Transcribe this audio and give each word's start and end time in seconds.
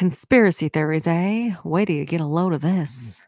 Conspiracy 0.00 0.70
theories, 0.70 1.06
eh? 1.06 1.56
Wait 1.62 1.84
till 1.84 1.96
you 1.96 2.06
get 2.06 2.22
a 2.22 2.24
load 2.24 2.54
of 2.54 2.62
this. 2.62 3.20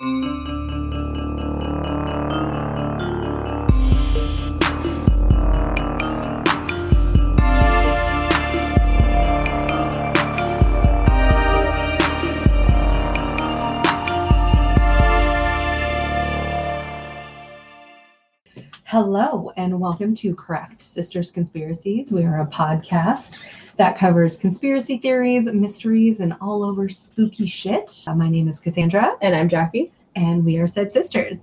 Hello, 18.93 19.51
and 19.57 19.81
welcome 19.81 20.15
to 20.17 20.35
Correct 20.35 20.83
Sisters 20.83 21.31
Conspiracies. 21.31 22.13
We 22.13 22.25
are 22.25 22.43
a 22.43 22.47
podcast 22.47 23.43
that 23.79 23.97
covers 23.97 24.37
conspiracy 24.37 24.99
theories, 24.99 25.47
mysteries, 25.51 26.21
and 26.21 26.37
all 26.43 26.63
over 26.63 26.91
spooky 26.91 27.47
shit. 27.47 27.91
Uh, 28.07 28.15
my 28.15 28.29
name 28.29 28.49
is 28.49 28.61
Cassandra, 28.61 29.17
And 29.23 29.35
I'm 29.35 29.49
Jackie. 29.49 29.91
and 30.15 30.45
we 30.45 30.59
are 30.59 30.67
said 30.67 30.93
sisters. 30.93 31.41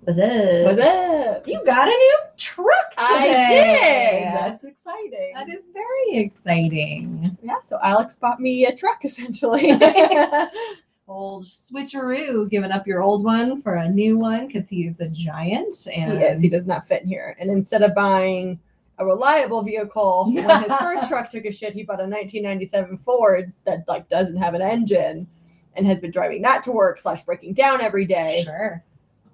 What's 0.00 0.18
up? 0.18 0.64
What's 0.64 0.80
up? 0.82 1.46
You 1.46 1.62
got 1.64 1.86
a 1.86 1.92
new 1.92 2.18
truck 2.36 2.90
today. 2.90 3.06
I 3.06 3.30
did. 3.30 4.34
That's 4.34 4.64
exciting. 4.64 5.30
That 5.34 5.48
is 5.48 5.68
very 5.72 6.16
exciting. 6.24 7.24
yeah. 7.40 7.60
So 7.64 7.78
Alex 7.84 8.16
bought 8.16 8.40
me 8.40 8.66
a 8.66 8.74
truck 8.74 9.04
essentially. 9.04 9.70
Old 11.10 11.44
switcheroo, 11.44 12.48
giving 12.48 12.70
up 12.70 12.86
your 12.86 13.02
old 13.02 13.24
one 13.24 13.60
for 13.60 13.74
a 13.74 13.88
new 13.88 14.16
one 14.16 14.46
because 14.46 14.68
he's 14.68 15.00
a 15.00 15.08
giant. 15.08 15.76
he 15.92 16.00
And 16.00 16.22
is. 16.22 16.40
He 16.40 16.48
does 16.48 16.68
not 16.68 16.86
fit 16.86 17.02
in 17.02 17.08
here. 17.08 17.36
And 17.40 17.50
instead 17.50 17.82
of 17.82 17.96
buying 17.96 18.60
a 18.98 19.04
reliable 19.04 19.62
vehicle, 19.62 20.30
when 20.32 20.62
his 20.62 20.72
first 20.78 21.08
truck 21.08 21.28
took 21.28 21.46
a 21.46 21.50
shit, 21.52 21.74
he 21.74 21.82
bought 21.82 21.98
a 21.98 22.06
1997 22.06 22.96
Ford 22.98 23.52
that 23.64 23.82
like 23.88 24.08
doesn't 24.08 24.36
have 24.36 24.54
an 24.54 24.62
engine, 24.62 25.26
and 25.74 25.84
has 25.84 26.00
been 26.00 26.12
driving 26.12 26.42
that 26.42 26.62
to 26.62 26.70
work 26.70 27.00
slash 27.00 27.22
breaking 27.22 27.54
down 27.54 27.80
every 27.80 28.04
day. 28.04 28.42
Sure. 28.44 28.84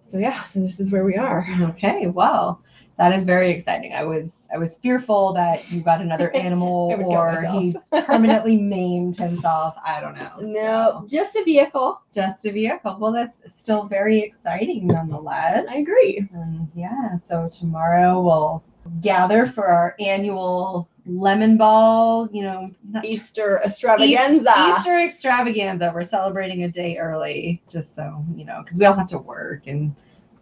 So 0.00 0.16
yeah. 0.16 0.44
So 0.44 0.60
this 0.60 0.80
is 0.80 0.90
where 0.90 1.04
we 1.04 1.16
are. 1.16 1.46
Okay. 1.60 2.06
Well, 2.06 2.62
that 2.98 3.12
is 3.14 3.24
very 3.24 3.50
exciting. 3.50 3.92
I 3.92 4.04
was 4.04 4.48
I 4.54 4.58
was 4.58 4.78
fearful 4.78 5.32
that 5.34 5.70
you 5.70 5.80
got 5.82 6.00
another 6.00 6.34
animal 6.34 6.90
I 6.92 6.96
would 6.96 7.06
kill 7.06 7.20
or 7.20 7.42
he 7.60 7.76
permanently 8.06 8.56
maimed 8.56 9.16
himself. 9.16 9.74
I 9.84 10.00
don't 10.00 10.16
know. 10.16 10.30
No, 10.40 11.04
So, 11.06 11.16
just 11.16 11.36
a 11.36 11.44
vehicle. 11.44 12.00
just 12.12 12.46
a 12.46 12.52
vehicle. 12.52 12.96
Well, 12.98 13.12
that's 13.12 13.42
still 13.54 13.84
very 13.84 14.20
exciting 14.20 14.86
nonetheless. 14.86 15.66
I 15.68 15.76
agree. 15.78 16.26
And 16.32 16.68
yeah, 16.74 17.16
so 17.18 17.48
tomorrow 17.50 18.20
we'll 18.22 18.62
gather 19.00 19.46
for 19.46 19.66
our 19.66 19.94
annual 20.00 20.88
lemon 21.08 21.56
ball, 21.56 22.28
you 22.32 22.42
know, 22.42 22.70
Easter 23.04 23.58
East- 23.58 23.66
extravaganza. 23.66 24.52
Easter 24.78 24.96
extravaganza. 24.98 25.92
We're 25.94 26.04
celebrating 26.04 26.62
a 26.64 26.68
day 26.68 26.96
early, 26.96 27.62
just 27.68 27.94
so 27.94 28.24
you 28.34 28.44
know, 28.44 28.62
because 28.62 28.78
we 28.78 28.86
all 28.86 28.94
have 28.94 29.06
to 29.08 29.18
work 29.18 29.66
and 29.66 29.94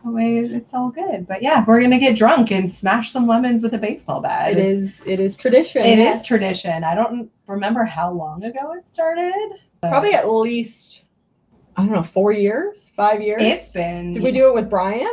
it's 0.07 0.75
all 0.75 0.91
good. 0.91 1.27
But 1.27 1.43
yeah, 1.43 1.65
we're 1.67 1.81
gonna 1.81 1.99
get 1.99 2.17
drunk 2.17 2.51
and 2.51 2.71
smash 2.71 3.11
some 3.11 3.27
lemons 3.27 3.63
with 3.63 3.75
a 3.75 3.79
baseball 3.79 4.21
bat. 4.21 4.53
It 4.53 4.59
It's- 4.59 4.75
is. 4.83 5.03
It 5.07 5.21
is 5.21 5.37
tradition. 5.37 5.83
It 5.83 5.99
is 5.99 6.05
yes. 6.05 6.23
tradition. 6.27 6.85
I 6.85 6.95
don't 6.95 7.31
remember 7.47 7.85
how 7.85 8.11
long 8.13 8.45
ago 8.45 8.73
it 8.75 8.89
started. 8.89 9.33
Probably 9.83 10.15
at 10.15 10.29
least 10.31 11.05
I 11.77 11.83
don't 11.83 11.93
know, 11.93 12.03
four 12.05 12.31
years, 12.33 12.93
five 12.95 13.21
years. 13.21 13.43
it's 13.43 13.71
been. 13.71 14.13
Did 14.13 14.23
we 14.23 14.31
do 14.31 14.47
it 14.49 14.55
with 14.55 14.71
Brian? 14.71 15.11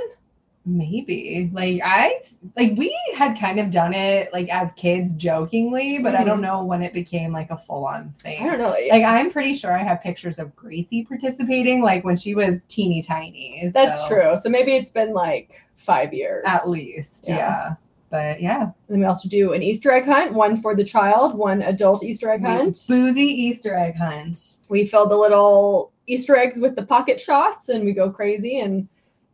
Maybe 0.63 1.49
like 1.53 1.81
I 1.83 2.21
like 2.55 2.77
we 2.77 2.95
had 3.15 3.37
kind 3.39 3.59
of 3.59 3.71
done 3.71 3.93
it 3.93 4.31
like 4.31 4.47
as 4.49 4.73
kids 4.73 5.13
jokingly, 5.13 5.97
but 5.97 6.15
I 6.15 6.23
don't 6.23 6.35
mm-hmm. 6.35 6.43
know 6.43 6.63
when 6.63 6.83
it 6.83 6.93
became 6.93 7.31
like 7.31 7.49
a 7.49 7.57
full 7.57 7.85
on 7.85 8.11
thing 8.19 8.43
I 8.43 8.45
don't 8.45 8.59
know. 8.59 8.75
Like 8.89 9.03
I'm 9.03 9.31
pretty 9.31 9.55
sure 9.55 9.75
I 9.75 9.81
have 9.81 10.01
pictures 10.01 10.37
of 10.37 10.55
Gracie 10.55 11.03
participating, 11.03 11.81
like 11.81 12.03
when 12.03 12.15
she 12.15 12.35
was 12.35 12.63
teeny 12.65 13.01
tiny. 13.01 13.71
That's 13.73 14.01
so- 14.01 14.07
true. 14.07 14.37
So 14.37 14.49
maybe 14.49 14.73
it's 14.73 14.91
been 14.91 15.13
like 15.13 15.63
five 15.81 16.13
years 16.13 16.43
At 16.45 16.69
least, 16.69 17.25
Yeah. 17.27 17.35
yeah. 17.37 17.75
But 18.11 18.41
yeah, 18.41 18.63
And 18.63 18.73
then 18.89 18.99
we 18.99 19.05
also 19.05 19.29
do 19.29 19.53
an 19.53 19.63
Easter 19.63 19.89
egg 19.89 20.05
hunt, 20.05 20.33
one 20.33 20.61
for 20.61 20.75
the 20.75 20.83
child, 20.83 21.33
one 21.33 21.61
adult 21.61 22.03
Easter 22.03 22.29
egg 22.29 22.43
hunt. 22.43 22.77
boozy 22.89 23.21
Easter 23.21 23.73
egg 23.73 23.95
hunt. 23.95 24.57
We 24.67 24.85
fill 24.85 25.07
the 25.07 25.15
little 25.15 25.93
Easter 26.07 26.35
eggs 26.35 26.59
with 26.59 26.75
the 26.75 26.83
pocket 26.83 27.21
shots, 27.21 27.69
and 27.69 27.85
we 27.85 27.93
go 27.93 28.11
crazy 28.11 28.59
and 28.59 28.89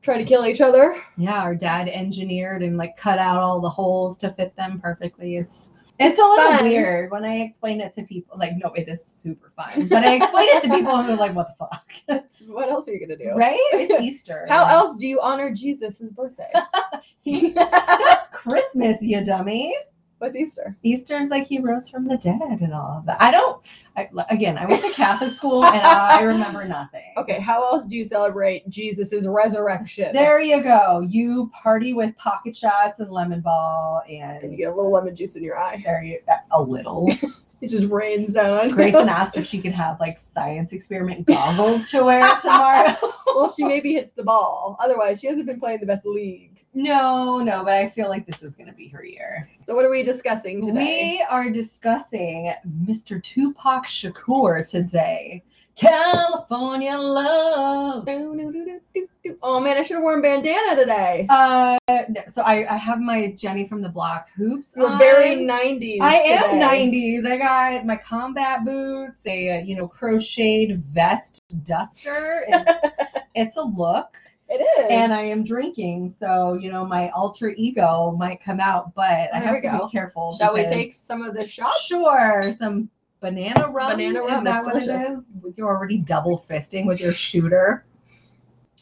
try 0.07 0.18
to 0.18 0.23
kill 0.23 0.45
each 0.45 0.62
other. 0.62 1.03
Yeah, 1.18 1.41
our 1.41 1.53
dad 1.53 1.90
engineered 1.90 2.63
and 2.63 2.78
like 2.78 2.95
cut 2.95 3.19
out 3.19 3.41
all 3.41 3.59
the 3.59 3.69
holes 3.69 4.18
to 4.19 4.31
fit 4.31 4.56
them 4.56 4.79
perfectly. 4.79 5.35
It's 5.35 5.73
It's 6.00 6.12
it's, 6.12 6.19
a 6.19 6.23
little 6.23 6.45
fun. 6.45 6.63
weird 6.63 7.12
when 7.12 7.25
I 7.25 7.40
explain 7.41 7.81
it 7.81 7.94
to 7.95 8.03
people. 8.03 8.38
Like, 8.38 8.53
no, 8.56 8.72
it 8.72 8.88
is 8.88 9.03
super 9.06 9.51
fun. 9.57 9.90
But 9.90 10.06
I 10.06 10.13
explain 10.16 10.47
it 10.51 10.63
to 10.63 10.69
people 10.69 11.01
who 11.03 11.12
are 11.12 11.18
like, 11.18 11.35
what 11.35 11.50
the 11.50 11.66
fuck? 11.66 12.23
what 12.47 12.69
else 12.69 12.88
are 12.88 12.94
you 12.94 13.01
gonna 13.06 13.18
do? 13.18 13.35
right? 13.35 13.57
It's 13.73 14.01
Easter. 14.01 14.45
How 14.47 14.63
else 14.66 14.95
do 14.95 15.07
you 15.07 15.19
honor 15.19 15.51
Jesus' 15.53 16.12
birthday? 16.13 16.51
He- 17.19 17.51
That's 17.51 18.28
Christmas, 18.29 19.01
you 19.01 19.22
dummy. 19.25 19.75
What's 20.19 20.35
Easter? 20.35 20.75
Easter's 20.81 21.29
like 21.29 21.45
he 21.45 21.59
rose 21.59 21.89
from 21.89 22.05
the 22.05 22.17
dead 22.17 22.41
and 22.61 22.73
all 22.73 22.97
of 23.00 23.05
that. 23.05 23.22
I 23.22 23.29
don't. 23.29 23.63
I, 23.95 24.09
again, 24.29 24.57
I 24.57 24.66
went 24.66 24.81
to 24.81 24.91
Catholic 24.91 25.31
school 25.31 25.63
and 25.63 25.81
I 25.85 26.22
remember 26.22 26.66
nothing. 26.67 27.13
Okay, 27.17 27.39
how 27.39 27.63
else 27.63 27.85
do 27.85 27.95
you 27.95 28.03
celebrate 28.03 28.67
Jesus' 28.69 29.27
resurrection? 29.27 30.13
There 30.13 30.41
you 30.41 30.61
go. 30.63 31.01
You 31.07 31.51
party 31.53 31.94
with 31.94 32.16
pocket 32.17 32.56
shots 32.56 33.00
and 33.00 33.11
lemon 33.11 33.41
ball, 33.41 34.01
and 34.09 34.44
and 34.44 34.51
you 34.51 34.57
get 34.57 34.69
a 34.73 34.75
little 34.75 34.91
lemon 34.91 35.16
juice 35.16 35.35
in 35.35 35.44
your 35.44 35.57
eye. 35.57 35.81
there 35.85 36.01
you 36.03 36.19
a 36.51 36.61
little. 36.61 37.11
It 37.59 37.69
just 37.69 37.88
rains 37.89 38.33
down 38.33 38.59
on. 38.59 38.69
Gracie 38.69 38.97
asked 38.97 39.35
if 39.35 39.45
she 39.47 39.59
could 39.59 39.72
have 39.72 40.00
like 40.00 40.17
science 40.19 40.73
experiment 40.73 41.25
goggles 41.25 41.89
to 41.89 42.03
wear 42.03 42.22
tomorrow. 42.41 42.95
well, 43.35 43.50
she 43.50 43.63
maybe 43.63 43.94
hits 43.94 44.13
the 44.13 44.23
ball. 44.23 44.77
Otherwise, 44.79 45.19
she 45.19 45.27
hasn't 45.27 45.47
been 45.47 45.59
playing 45.59 45.79
the 45.79 45.88
best 45.88 46.06
league. 46.06 46.56
No, 46.77 47.39
no, 47.39 47.63
but 47.63 47.73
I 47.73 47.89
feel 47.89 48.07
like 48.07 48.27
this 48.27 48.43
is 48.43 48.53
going 48.55 48.67
to 48.67 48.73
be 48.73 48.88
her 48.89 49.03
year. 49.03 49.49
So, 49.63 49.73
what 49.73 49.83
are 49.83 49.89
we 49.89 50.03
discussing 50.03 50.61
today? 50.61 51.17
We 51.19 51.25
are 51.27 51.49
discussing 51.49 52.53
Mr. 52.85 53.21
Tupac 53.21 53.85
Shakur 53.85 54.69
today. 54.69 55.43
California 55.75 56.95
love. 56.95 58.07
Oh 59.41 59.59
man, 59.59 59.77
I 59.77 59.81
should 59.81 59.95
have 59.95 60.03
worn 60.03 60.21
bandana 60.21 60.75
today. 60.75 61.25
Uh, 61.29 61.77
no, 61.88 62.21
so 62.27 62.43
I, 62.43 62.71
I 62.71 62.77
have 62.77 62.99
my 62.99 63.31
Jenny 63.38 63.67
from 63.67 63.81
the 63.81 63.89
Block 63.89 64.27
hoops. 64.35 64.73
You're 64.75 64.89
on. 64.89 64.99
very 64.99 65.38
90s. 65.38 66.01
I 66.01 66.15
am 66.15 66.59
90s. 66.59 67.25
I 67.25 67.38
got 67.38 67.85
my 67.85 67.95
combat 67.95 68.65
boots, 68.65 69.25
a 69.25 69.57
uh, 69.57 69.63
you 69.63 69.75
know 69.75 69.88
crocheted 69.88 70.77
vest 70.77 71.41
duster. 71.63 72.45
It's, 72.47 72.88
it's 73.35 73.57
a 73.57 73.63
look, 73.63 74.17
It 74.49 74.61
is. 74.61 74.87
and 74.89 75.13
I 75.13 75.21
am 75.21 75.43
drinking, 75.43 76.15
so 76.17 76.53
you 76.53 76.71
know 76.71 76.85
my 76.85 77.09
alter 77.09 77.53
ego 77.57 78.15
might 78.17 78.41
come 78.41 78.59
out, 78.59 78.93
but 78.95 79.29
I 79.33 79.39
have 79.39 79.61
to 79.61 79.67
go. 79.67 79.85
be 79.85 79.91
careful. 79.91 80.37
Shall 80.37 80.53
we 80.53 80.65
take 80.65 80.93
some 80.93 81.21
of 81.21 81.33
the 81.33 81.45
shots? 81.45 81.85
Sure, 81.85 82.51
some 82.57 82.89
banana 83.19 83.67
rum. 83.69 83.91
Banana 83.91 84.21
rum. 84.21 84.37
Is 84.37 84.43
that 84.43 84.63
what 84.63 84.77
it 84.77 84.85
delicious. 84.85 85.19
is? 85.19 85.25
You're 85.57 85.67
already 85.67 85.97
double 85.97 86.37
fisting 86.37 86.85
with 86.85 87.01
your 87.01 87.11
shooter. 87.11 87.85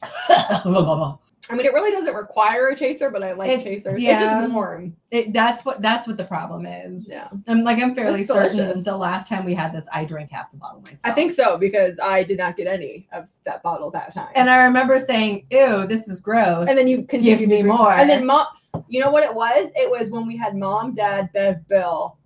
I 1.50 1.54
mean, 1.56 1.66
it 1.68 1.74
really 1.74 1.92
doesn't 1.92 2.16
require 2.16 2.70
a 2.70 2.76
chaser, 2.76 3.12
but 3.12 3.24
I 3.24 3.34
like 3.34 3.50
It- 3.52 3.64
chasers. 3.64 4.02
It's 4.02 4.20
just 4.20 4.52
warm. 4.52 4.96
It, 5.12 5.32
that's 5.32 5.64
what 5.64 5.82
that's 5.82 6.08
what 6.08 6.18
the 6.18 6.24
problem 6.24 6.66
is. 6.66 7.08
Yeah. 7.08 7.30
I'm 7.48 7.64
like 7.64 7.82
I'm 7.82 7.94
fairly 7.94 8.22
It's 8.22 8.30
certain 8.30 8.58
delicious. 8.58 8.84
the 8.84 8.98
last 8.98 9.28
time 9.28 9.46
we 9.46 9.54
had 9.54 9.72
this, 9.72 9.88
I 9.94 10.06
drank 10.06 10.32
half 10.32 10.50
the 10.52 10.58
bottle 10.58 10.80
myself. 10.82 11.02
I 11.04 11.12
think 11.12 11.32
so 11.32 11.58
because 11.58 12.00
I 12.02 12.24
did 12.24 12.38
not 12.40 12.56
get 12.58 12.66
any 12.68 13.08
of 13.12 13.28
that 13.46 13.62
bottle 13.62 13.92
that 13.92 14.14
time. 14.14 14.30
And 14.36 14.50
I 14.50 14.64
remember 14.64 14.98
saying, 15.00 15.46
"Ew, 15.52 15.86
this 15.86 16.08
is 16.08 16.20
gross." 16.20 16.68
and 16.68 16.78
then 16.78 16.88
you 16.88 17.04
continued 17.04 17.40
Give 17.40 17.50
me 17.50 17.64
more. 17.64 17.92
And 17.94 18.10
then 18.10 18.26
mom, 18.26 18.48
you 18.88 19.00
know 19.00 19.12
what 19.12 19.24
it 19.24 19.34
was? 19.34 19.70
It 19.76 19.90
was 19.90 20.10
when 20.12 20.26
we 20.26 20.36
had 20.38 20.56
mom, 20.56 20.94
dad, 20.96 21.30
Bev, 21.32 21.68
Bill 21.68 22.18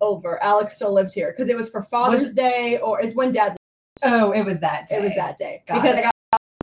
over. 0.00 0.42
Alex 0.42 0.74
still 0.76 0.92
lived 0.92 1.14
here 1.14 1.32
because 1.34 1.48
it 1.48 1.56
was 1.56 1.70
for 1.70 1.82
Father's 1.84 2.32
Day 2.34 2.78
or 2.82 3.00
it's 3.00 3.14
when 3.14 3.30
dad. 3.30 3.56
oh, 4.02 4.32
it 4.32 4.42
was 4.44 4.58
that 4.60 4.88
day. 4.88 4.96
It 4.96 5.02
was 5.04 5.14
that 5.14 5.36
day 5.38 5.62
Got 5.68 5.82
because 5.82 5.96
it. 5.96 5.98
I 6.00 6.02
got 6.02 6.13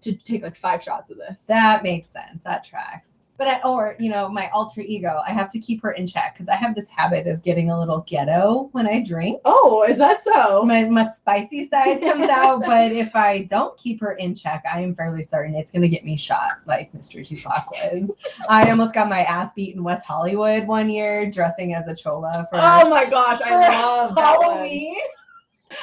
to 0.02 0.14
take 0.14 0.44
like 0.44 0.56
five 0.56 0.84
shots 0.84 1.12
of 1.12 1.18
this. 1.18 1.44
That 1.44 1.84
makes 1.84 2.10
sense. 2.10 2.44
That 2.44 2.64
tracks. 2.64 3.18
But 3.38 3.48
I, 3.48 3.62
or 3.62 3.96
you 3.98 4.12
know, 4.12 4.30
my 4.30 4.50
alter 4.50 4.82
ego, 4.82 5.20
I 5.28 5.32
have 5.32 5.52
to 5.54 5.60
keep 5.60 5.82
her 5.82 5.94
in 5.94 6.06
check 6.06 6.36
because 6.36 6.48
I 6.48 6.56
have 6.56 6.76
this 6.76 6.88
habit 6.88 7.26
of 7.26 7.42
getting 7.42 7.72
a 7.72 7.80
little 7.80 8.02
ghetto 8.02 8.70
when 8.72 8.86
I 8.88 9.04
drink. 9.04 9.42
oh, 9.46 9.84
is 9.90 9.98
that 9.98 10.24
so? 10.24 10.64
my, 10.64 10.84
my 10.84 11.08
spicy 11.08 11.66
side 11.66 12.02
comes 12.04 12.30
out, 12.30 12.62
but 12.62 12.92
if 12.92 13.16
I 13.16 13.44
don't 13.44 13.76
keep 13.78 14.00
her 14.02 14.12
in 14.14 14.36
check, 14.36 14.64
I 14.72 14.82
am 14.82 14.94
fairly 14.94 15.24
certain 15.24 15.56
it's 15.56 15.72
going 15.72 15.82
to 15.82 15.90
get 15.90 16.06
me 16.06 16.18
shot 16.18 16.60
like 16.68 16.94
Mr. 16.94 17.26
Tupac 17.26 17.72
was. 17.72 18.12
I 18.50 18.70
almost 18.70 18.94
got 18.94 19.10
my 19.10 19.24
ass 19.24 19.54
beat 19.54 19.76
in 19.76 19.84
West 19.84 20.06
Hollywood 20.06 20.68
one 20.68 20.92
year 20.92 21.28
dressing 21.28 21.74
as 21.74 21.88
a 21.88 21.96
chola 21.96 22.48
for, 22.52 22.60
Oh 22.62 22.90
my 22.90 23.10
gosh, 23.10 23.42
I 23.44 23.70
love 23.70 24.14
that 24.14 24.38
one. 24.38 24.50
Halloween. 24.58 24.98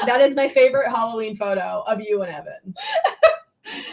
That 0.06 0.20
is 0.20 0.34
my 0.36 0.48
favorite 0.48 0.90
Halloween 0.90 1.36
photo 1.36 1.82
of 1.86 2.00
you 2.00 2.22
and 2.22 2.32
Evan. 2.32 2.74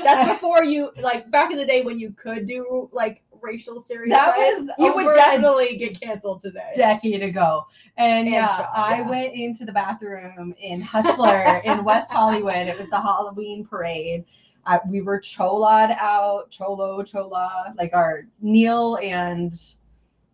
That's 0.04 0.31
before 0.31 0.63
you 0.63 0.92
like 1.01 1.30
back 1.31 1.51
in 1.51 1.57
the 1.57 1.66
day 1.66 1.81
when 1.83 1.98
you 2.00 2.12
could 2.12 2.45
do 2.45 2.89
like 2.92 3.24
racial 3.42 3.80
stereotypes, 3.81 4.62
was 4.62 4.69
you 4.80 4.95
would 4.95 5.13
definitely 5.13 5.75
get 5.77 6.00
canceled 6.01 6.42
today. 6.42 6.72
decade 6.75 7.22
ago. 7.22 7.66
And, 7.98 8.25
And 8.27 8.33
yeah, 8.33 8.48
shot, 8.48 8.69
I 8.74 8.98
yeah. 9.01 9.10
went 9.10 9.33
into 9.33 9.66
the 9.66 9.72
bathroom 9.72 10.56
in 10.60 10.81
Hustler 10.81 11.62
in 11.63 11.83
West 11.83 12.12
Hollywood. 12.12 12.56
It 12.68 12.77
was 12.77 12.89
the 12.89 13.00
Halloween 13.00 13.66
parade. 13.66 14.25
I, 14.66 14.80
we 14.89 15.01
were 15.01 15.19
chola'd 15.19 15.92
out, 16.00 16.50
cholo, 16.50 17.04
chola, 17.04 17.72
like 17.77 17.94
our 17.94 18.24
Neil 18.42 18.95
and 18.95 19.54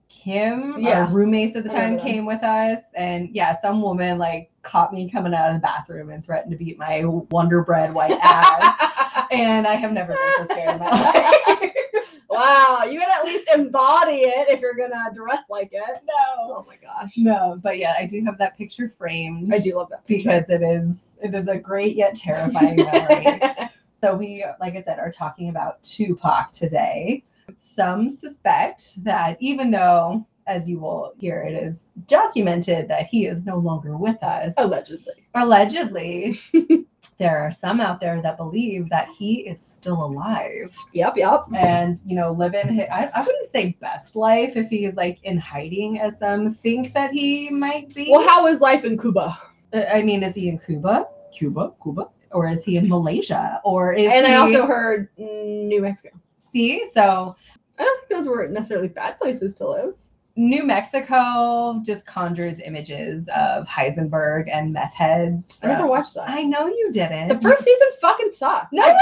Kim, 0.08 0.76
Yeah. 0.80 1.06
our 1.06 1.12
roommates 1.14 1.56
at 1.56 1.64
the 1.64 1.70
time, 1.70 1.98
came 2.00 2.26
with 2.26 2.44
us. 2.44 2.80
And 2.96 3.30
yeah, 3.34 3.58
some 3.58 3.82
woman 3.82 4.18
like 4.18 4.52
caught 4.62 4.94
me 4.94 5.10
coming 5.10 5.34
out 5.34 5.50
of 5.50 5.56
the 5.56 5.60
bathroom 5.60 6.12
and 6.12 6.24
threatened 6.24 6.52
to 6.52 6.58
beat 6.58 6.78
my 6.78 7.04
Wonder 7.06 7.64
Bread 7.64 7.94
white 7.94 8.12
ass. 8.22 8.91
And 9.32 9.68
I 9.68 9.76
have 9.76 9.92
never 9.92 10.14
been 10.14 10.34
so 10.38 10.44
scared 10.46 10.74
in 10.74 10.80
my 10.80 10.90
life. 11.62 11.74
wow, 12.30 12.84
you 12.90 13.00
gotta 13.00 13.14
at 13.14 13.26
least 13.26 13.50
embody 13.54 14.22
it 14.22 14.50
if 14.50 14.60
you're 14.62 14.76
gonna 14.76 15.10
dress 15.14 15.44
like 15.50 15.70
it. 15.72 16.00
no. 16.06 16.14
Oh 16.56 16.66
my 16.68 16.76
gosh. 16.78 17.12
No, 17.18 17.60
but 17.62 17.78
yeah, 17.78 17.94
I 17.98 18.06
do 18.06 18.24
have 18.26 18.38
that 18.38 18.58
picture 18.58 18.94
framed. 18.98 19.54
I 19.54 19.60
do 19.60 19.76
love 19.76 19.90
that 19.90 20.06
picture. 20.06 20.30
because 20.30 20.50
it 20.50 20.62
is 20.62 21.18
it 21.22 21.34
is 21.34 21.48
a 21.48 21.58
great 21.58 21.96
yet 21.96 22.16
terrifying 22.16 22.76
memory. 22.78 23.40
so 24.04 24.16
we, 24.16 24.46
like 24.60 24.76
I 24.76 24.82
said, 24.82 25.00
are 25.00 25.12
talking 25.12 25.50
about 25.50 25.82
Tupac 25.84 26.52
today. 26.52 27.24
Some 27.58 28.10
suspect 28.10 29.04
that 29.04 29.38
even 29.40 29.72
though, 29.72 30.26
as 30.48 30.70
you 30.70 30.80
will 30.80 31.14
hear, 31.18 31.42
it 31.44 31.54
is 31.54 31.94
documented 32.08 32.88
that 32.90 33.08
he 33.08 33.26
is 33.26 33.46
no 33.46 33.58
longer 33.58 33.98
with 33.98 34.22
us, 34.24 34.54
Allegedly. 34.58 35.14
allegedly. 35.36 36.40
There 37.18 37.38
are 37.38 37.52
some 37.52 37.80
out 37.80 38.00
there 38.00 38.20
that 38.24 38.36
believe 38.38 38.90
that 38.90 39.08
he 39.10 39.42
is 39.42 39.64
still 39.64 40.04
alive 40.06 40.76
Yep, 40.94 41.18
yep. 41.18 41.44
and, 41.56 42.00
you 42.04 42.16
know, 42.16 42.32
living, 42.32 42.68
his, 42.70 42.86
I, 42.92 43.12
I 43.14 43.22
wouldn't 43.22 43.46
say 43.48 43.78
best 43.80 44.16
life 44.16 44.58
if 44.58 44.70
he 44.70 44.86
is 44.86 44.96
like 44.96 45.20
in 45.24 45.38
hiding, 45.38 46.00
as 46.00 46.18
some 46.18 46.50
think 46.50 46.94
that 46.94 47.12
he 47.12 47.52
might 47.52 47.94
be. 47.94 48.10
Well, 48.10 48.28
how 48.28 48.48
is 48.48 48.60
life 48.60 48.86
in 48.86 48.98
Cuba? 48.98 49.38
Uh, 49.72 49.84
I 49.94 50.02
mean, 50.02 50.24
is 50.24 50.34
he 50.34 50.50
in 50.50 50.58
Cuba? 50.58 51.06
Cuba? 51.32 51.74
Cuba? 51.84 52.08
Or 52.32 52.48
is 52.48 52.64
he 52.64 52.78
in 52.78 52.90
Malaysia? 52.90 53.62
Or 53.64 53.94
is 53.94 54.12
And 54.12 54.26
he 54.26 54.34
I 54.34 54.38
also 54.38 54.66
heard 54.66 55.08
New 55.20 55.82
Mexico. 55.82 56.18
see? 56.34 56.88
So 56.92 57.36
I 57.78 57.84
don't 57.84 58.00
think 58.00 58.10
those 58.10 58.28
were 58.28 58.48
necessarily 58.48 58.88
bad 58.88 59.20
places 59.20 59.54
to 59.56 59.68
live. 59.70 59.94
New 60.36 60.64
Mexico 60.64 61.82
just 61.86 62.06
conjures 62.06 62.60
images 62.62 63.28
of 63.36 63.68
Heisenberg 63.68 64.50
and 64.52 64.74
meth 64.74 64.94
heads. 64.94 65.58
I 65.62 65.68
never 65.68 65.88
watched 65.88 66.14
that. 66.16 66.30
I 66.30 66.44
know 66.44 66.68
you 66.68 66.90
didn't. 66.92 67.28
the 67.30 67.40
first 67.40 67.64
season 67.64 67.88
fucking 68.00 68.32
sucked. 68.32 68.74
No, 68.74 68.84
I, 68.84 68.88
one 68.88 69.00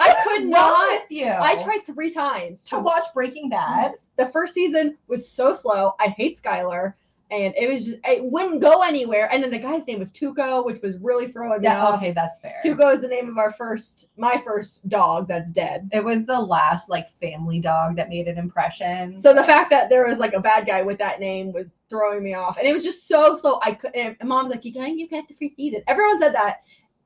I 0.00 0.14
could 0.24 0.46
not- 0.46 0.88
with 0.90 1.10
you. 1.10 1.26
I 1.26 1.62
tried 1.62 1.80
three 1.86 2.10
times 2.12 2.64
to 2.64 2.78
watch 2.78 3.04
Breaking 3.14 3.48
Bad. 3.48 3.92
The 4.16 4.26
first 4.26 4.54
season 4.54 4.96
was 5.08 5.28
so 5.28 5.54
slow. 5.54 5.92
I 6.00 6.08
hate 6.08 6.40
Skyler. 6.40 6.94
And 7.32 7.54
it 7.56 7.68
was 7.68 7.86
just, 7.86 7.98
it 8.04 8.22
wouldn't 8.22 8.60
go 8.60 8.82
anywhere. 8.82 9.28
And 9.32 9.42
then 9.42 9.50
the 9.50 9.58
guy's 9.58 9.86
name 9.86 9.98
was 9.98 10.12
Tuco, 10.12 10.66
which 10.66 10.82
was 10.82 10.98
really 10.98 11.32
throwing 11.32 11.62
me 11.62 11.68
off. 11.68 11.94
okay, 11.96 12.12
that's 12.12 12.40
fair. 12.40 12.58
Tuco 12.64 12.94
is 12.94 13.00
the 13.00 13.08
name 13.08 13.28
of 13.28 13.38
our 13.38 13.52
first, 13.52 14.10
my 14.16 14.36
first 14.36 14.86
dog 14.88 15.28
that's 15.28 15.50
dead. 15.50 15.88
It 15.92 16.04
was 16.04 16.26
the 16.26 16.38
last 16.38 16.90
like 16.90 17.08
family 17.08 17.58
dog 17.58 17.96
that 17.96 18.10
made 18.10 18.28
an 18.28 18.36
impression. 18.36 19.18
So 19.18 19.32
the 19.32 19.44
fact 19.44 19.70
that 19.70 19.88
there 19.88 20.06
was 20.06 20.18
like 20.18 20.34
a 20.34 20.40
bad 20.40 20.66
guy 20.66 20.82
with 20.82 20.98
that 20.98 21.20
name 21.20 21.52
was 21.52 21.74
throwing 21.88 22.22
me 22.22 22.34
off, 22.34 22.58
and 22.58 22.66
it 22.66 22.72
was 22.72 22.82
just 22.82 23.08
so 23.08 23.34
slow. 23.36 23.60
I 23.62 23.72
could. 23.72 23.94
And 23.94 24.16
mom's 24.24 24.50
like, 24.50 24.64
"You 24.64 24.72
can't 24.72 25.10
past 25.10 25.28
the 25.28 25.34
first 25.34 25.56
season." 25.56 25.82
Everyone 25.86 26.18
said 26.18 26.34
that. 26.34 26.58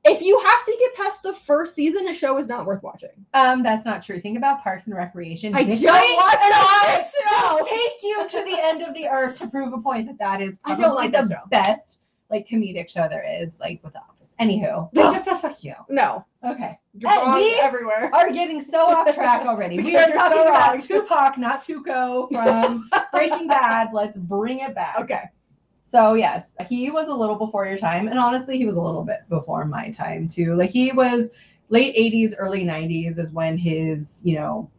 If 0.09 0.21
you 0.21 0.39
have 0.39 0.65
to 0.65 0.75
get 0.79 0.95
past 0.95 1.23
the 1.23 1.33
first 1.33 1.75
season, 1.75 2.07
a 2.07 2.13
show 2.13 2.37
is 2.37 2.47
not 2.47 2.65
worth 2.65 2.81
watching. 2.83 3.09
um, 3.33 3.63
that's 3.63 3.85
not 3.85 4.01
true. 4.03 4.19
Think 4.19 4.37
about 4.37 4.63
Parks 4.63 4.87
and 4.87 4.95
Recreation. 4.95 5.53
I 5.55 5.63
don't 5.63 5.69
watch 5.71 6.39
that 6.39 7.03
show. 7.29 7.65
take 7.65 8.03
you 8.03 8.27
to 8.27 8.43
the 8.43 8.57
end 8.63 8.81
of 8.81 8.93
the 8.93 9.07
earth 9.07 9.37
to 9.39 9.47
prove 9.47 9.73
a 9.73 9.77
point 9.79 10.07
that 10.07 10.17
that 10.19 10.41
is 10.41 10.59
I 10.63 10.75
probably 10.75 10.83
don't 10.83 10.95
like 10.95 11.11
the 11.29 11.35
show. 11.35 11.41
best 11.49 12.01
like 12.29 12.47
comedic 12.47 12.89
show 12.89 13.07
there 13.09 13.25
is, 13.41 13.59
like 13.59 13.81
with 13.83 13.93
The 13.93 13.99
Office. 13.99 14.33
Anywho, 14.39 14.89
fuck 15.41 15.63
you. 15.63 15.73
No, 15.89 16.25
Okay, 16.45 16.77
you're 16.93 17.09
wrong 17.11 17.35
we 17.35 17.57
everywhere. 17.59 18.11
are 18.13 18.31
getting 18.31 18.59
so 18.59 18.85
off 18.85 19.13
track 19.15 19.45
already. 19.45 19.79
we 19.79 19.95
are 19.97 20.07
talking 20.09 20.37
so 20.37 20.47
about. 20.47 20.79
Tupac, 20.81 21.37
not 21.37 21.61
Tuco 21.61 22.29
from 22.31 22.89
Breaking 23.11 23.47
Bad. 23.47 23.89
Let's 23.93 24.17
bring 24.17 24.59
it 24.59 24.75
back. 24.75 24.99
Okay, 24.99 25.23
So 25.89 26.15
yes, 26.15 26.51
he 26.67 26.91
was 26.91 27.07
a 27.07 27.13
little 27.13 27.37
before 27.37 27.65
your 27.65 27.77
time, 27.77 28.09
and 28.09 28.19
honestly, 28.19 28.57
he 28.57 28.65
was 28.65 28.75
a 28.75 28.81
little 28.81 29.05
bit 29.05 29.19
before 29.29 29.63
my 29.63 29.89
time 29.89 30.27
too. 30.27 30.53
Like 30.55 30.69
he 30.69 30.91
was 30.91 31.31
late 31.69 31.95
'80s, 31.95 32.33
early 32.37 32.65
'90s 32.65 33.17
is 33.17 33.31
when 33.31 33.57
his 33.57 34.21
you 34.25 34.35
know 34.35 34.69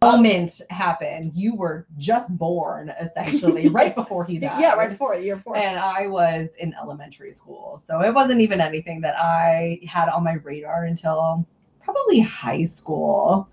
moment 0.00 0.60
happened. 0.70 1.32
You 1.34 1.56
were 1.56 1.88
just 1.98 2.36
born 2.38 2.90
essentially 3.00 3.68
right 3.70 3.92
before 3.92 4.24
he 4.24 4.38
died. 4.38 4.60
yeah, 4.60 4.74
right 4.74 4.90
before 4.90 5.16
the 5.16 5.24
year 5.24 5.34
before. 5.34 5.56
And 5.56 5.80
I 5.80 6.06
was 6.06 6.52
in 6.60 6.72
elementary 6.80 7.32
school, 7.32 7.82
so 7.84 8.00
it 8.00 8.14
wasn't 8.14 8.40
even 8.40 8.60
anything 8.60 9.00
that 9.00 9.18
I 9.18 9.80
had 9.88 10.08
on 10.10 10.22
my 10.22 10.34
radar 10.34 10.84
until 10.84 11.44
probably 11.82 12.20
high 12.20 12.64
school. 12.66 13.48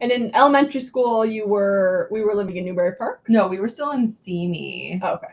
And 0.00 0.10
in 0.10 0.34
elementary 0.34 0.80
school, 0.80 1.24
you 1.24 1.46
were 1.46 2.08
we 2.10 2.22
were 2.22 2.34
living 2.34 2.56
in 2.56 2.64
Newbury 2.64 2.96
Park. 2.96 3.22
No, 3.28 3.46
we 3.46 3.60
were 3.60 3.68
still 3.68 3.92
in 3.92 4.08
Simi. 4.08 4.98
Oh, 5.04 5.14
okay, 5.14 5.28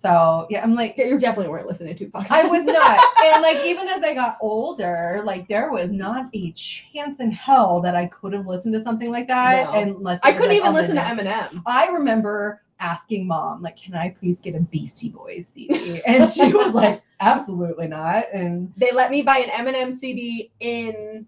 So 0.00 0.46
yeah, 0.48 0.62
I'm 0.62 0.74
like, 0.74 0.96
you 0.96 1.18
definitely 1.18 1.50
weren't 1.50 1.66
listening 1.66 1.94
to 1.94 2.04
Tupac. 2.06 2.30
I 2.30 2.46
was 2.46 2.64
not. 2.64 2.98
and 3.24 3.42
like 3.42 3.58
even 3.66 3.86
as 3.86 4.02
I 4.02 4.14
got 4.14 4.38
older, 4.40 5.20
like 5.24 5.46
there 5.46 5.70
was 5.70 5.92
not 5.92 6.30
a 6.32 6.52
chance 6.52 7.20
in 7.20 7.30
hell 7.30 7.82
that 7.82 7.94
I 7.94 8.06
could 8.06 8.32
have 8.32 8.46
listened 8.46 8.72
to 8.72 8.80
something 8.80 9.10
like 9.10 9.28
that 9.28 9.64
No. 9.64 9.78
unless 9.78 10.20
I 10.22 10.32
couldn't 10.32 10.52
like, 10.52 10.58
even 10.58 10.72
listen 10.72 10.94
to. 10.94 11.02
Eminem. 11.02 11.62
I 11.66 11.88
remember 11.88 12.62
asking 12.78 13.26
mom, 13.26 13.60
like, 13.60 13.76
can 13.76 13.94
I 13.94 14.08
please 14.08 14.40
get 14.40 14.54
a 14.54 14.60
Beastie 14.60 15.10
Boys 15.10 15.48
CD? 15.48 16.00
And 16.06 16.30
she 16.30 16.50
was 16.50 16.72
like, 16.74 17.02
absolutely 17.20 17.86
not. 17.86 18.24
And 18.32 18.72
They 18.78 18.92
let 18.92 19.10
me 19.10 19.20
buy 19.20 19.38
an 19.38 19.50
Eminem 19.50 19.92
CD 19.92 20.50
in 20.60 21.26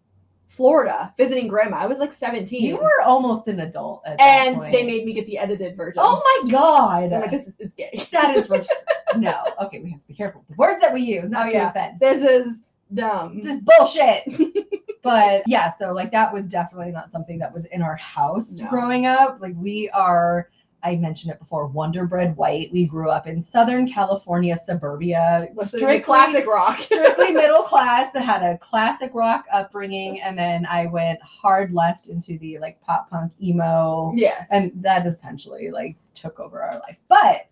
Florida 0.56 1.14
visiting 1.16 1.48
grandma. 1.48 1.78
I 1.78 1.86
was 1.86 1.98
like 1.98 2.12
17. 2.12 2.62
you 2.62 2.76
were 2.76 3.00
almost 3.04 3.48
an 3.48 3.60
adult 3.60 4.02
at 4.04 4.18
that 4.18 4.46
and 4.46 4.56
point. 4.56 4.72
they 4.72 4.84
made 4.84 5.06
me 5.06 5.14
get 5.14 5.24
the 5.26 5.38
edited 5.38 5.76
version. 5.76 6.02
Oh 6.04 6.20
my 6.44 6.50
god. 6.50 7.10
I'm 7.12 7.22
like, 7.22 7.30
this 7.30 7.48
is, 7.48 7.54
is 7.58 7.72
gay. 7.72 7.90
that 8.12 8.36
is 8.36 8.50
rich. 8.50 8.66
no. 9.16 9.42
Okay, 9.62 9.80
we 9.80 9.90
have 9.92 10.00
to 10.00 10.06
be 10.06 10.12
careful. 10.14 10.44
The 10.50 10.54
words 10.56 10.82
that 10.82 10.92
we 10.92 11.00
use, 11.00 11.30
not 11.30 11.44
Oh, 11.48 11.52
to 11.52 11.56
yeah. 11.56 11.70
offend. 11.70 12.00
This 12.00 12.22
is 12.22 12.60
dumb. 12.92 13.40
just 13.42 13.60
bullshit. 13.64 14.68
but 15.02 15.42
yeah, 15.46 15.70
so 15.72 15.92
like 15.92 16.12
that 16.12 16.32
was 16.32 16.50
definitely 16.50 16.92
not 16.92 17.10
something 17.10 17.38
that 17.38 17.52
was 17.52 17.64
in 17.66 17.80
our 17.80 17.96
house 17.96 18.58
No. 18.58 18.68
growing 18.68 19.06
up. 19.06 19.38
Like 19.40 19.54
we 19.56 19.88
are, 19.90 20.50
I 20.84 20.96
mentioned 20.96 21.32
it 21.32 21.38
before, 21.38 21.66
Wonder 21.66 22.06
Bread 22.06 22.36
White. 22.36 22.72
We 22.72 22.86
grew 22.86 23.08
up 23.08 23.26
in 23.26 23.40
Southern 23.40 23.86
California 23.86 24.56
suburbia, 24.56 25.48
strictly 25.62 26.00
classic 26.00 26.46
rock. 26.46 26.78
strictly 26.80 27.30
middle 27.32 27.62
class. 27.62 28.14
I 28.14 28.20
had 28.20 28.42
a 28.42 28.58
classic 28.58 29.12
rock 29.14 29.46
upbringing, 29.52 30.20
and 30.20 30.36
then 30.38 30.66
I 30.66 30.86
went 30.86 31.20
hard 31.22 31.72
left 31.72 32.08
into 32.08 32.38
the 32.38 32.58
like 32.58 32.80
pop 32.82 33.10
punk 33.10 33.32
emo 33.42 34.12
yes. 34.14 34.48
and 34.50 34.72
that 34.76 35.06
essentially 35.06 35.70
like 35.70 35.96
took 36.14 36.38
over 36.40 36.62
our 36.62 36.78
life 36.80 36.98
but 37.08 37.46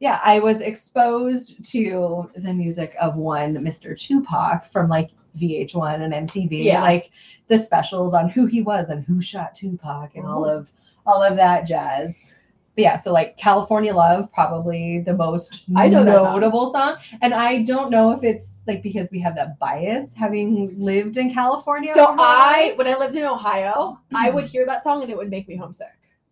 yeah 0.00 0.20
i 0.24 0.40
was 0.40 0.60
exposed 0.60 1.64
to 1.64 2.30
the 2.36 2.52
music 2.52 2.94
of 3.00 3.16
one 3.16 3.54
mr 3.54 3.98
tupac 3.98 4.70
from 4.70 4.88
like 4.88 5.10
vh1 5.38 6.00
and 6.00 6.28
mtv 6.28 6.64
Yeah. 6.64 6.82
like 6.82 7.10
the 7.48 7.58
specials 7.58 8.14
on 8.14 8.28
who 8.28 8.46
he 8.46 8.62
was 8.62 8.88
and 8.88 9.04
who 9.04 9.20
shot 9.20 9.54
tupac 9.54 10.16
and 10.16 10.26
all 10.26 10.44
of 10.44 10.70
all 11.06 11.22
of 11.22 11.36
that 11.36 11.66
jazz 11.66 12.34
but 12.76 12.82
yeah 12.82 12.96
so 12.96 13.12
like 13.12 13.36
california 13.36 13.94
love 13.94 14.30
probably 14.32 15.00
the 15.00 15.14
most 15.14 15.64
I 15.74 15.88
know 15.88 16.04
that 16.04 16.16
song. 16.16 16.34
notable 16.34 16.70
song. 16.70 16.96
and 17.22 17.34
i 17.34 17.62
don't 17.62 17.90
know 17.90 18.12
if 18.12 18.22
it's 18.22 18.62
like 18.66 18.82
because 18.82 19.08
we 19.10 19.18
have 19.20 19.34
that 19.34 19.58
bias 19.58 20.12
having 20.14 20.78
lived 20.78 21.16
in 21.16 21.32
california 21.32 21.92
so 21.94 22.14
I, 22.18 22.74
when 22.76 22.86
I 22.86 22.96
lived 22.96 23.16
in 23.16 23.24
Ohio, 23.24 23.98
I 24.14 24.26
mm-hmm. 24.26 24.34
would 24.36 24.46
hear 24.46 24.66
that 24.66 24.84
song 24.84 25.02
and 25.02 25.10
it 25.10 25.16
would 25.16 25.30
make 25.30 25.48
me 25.48 25.56
homesick. 25.56 25.88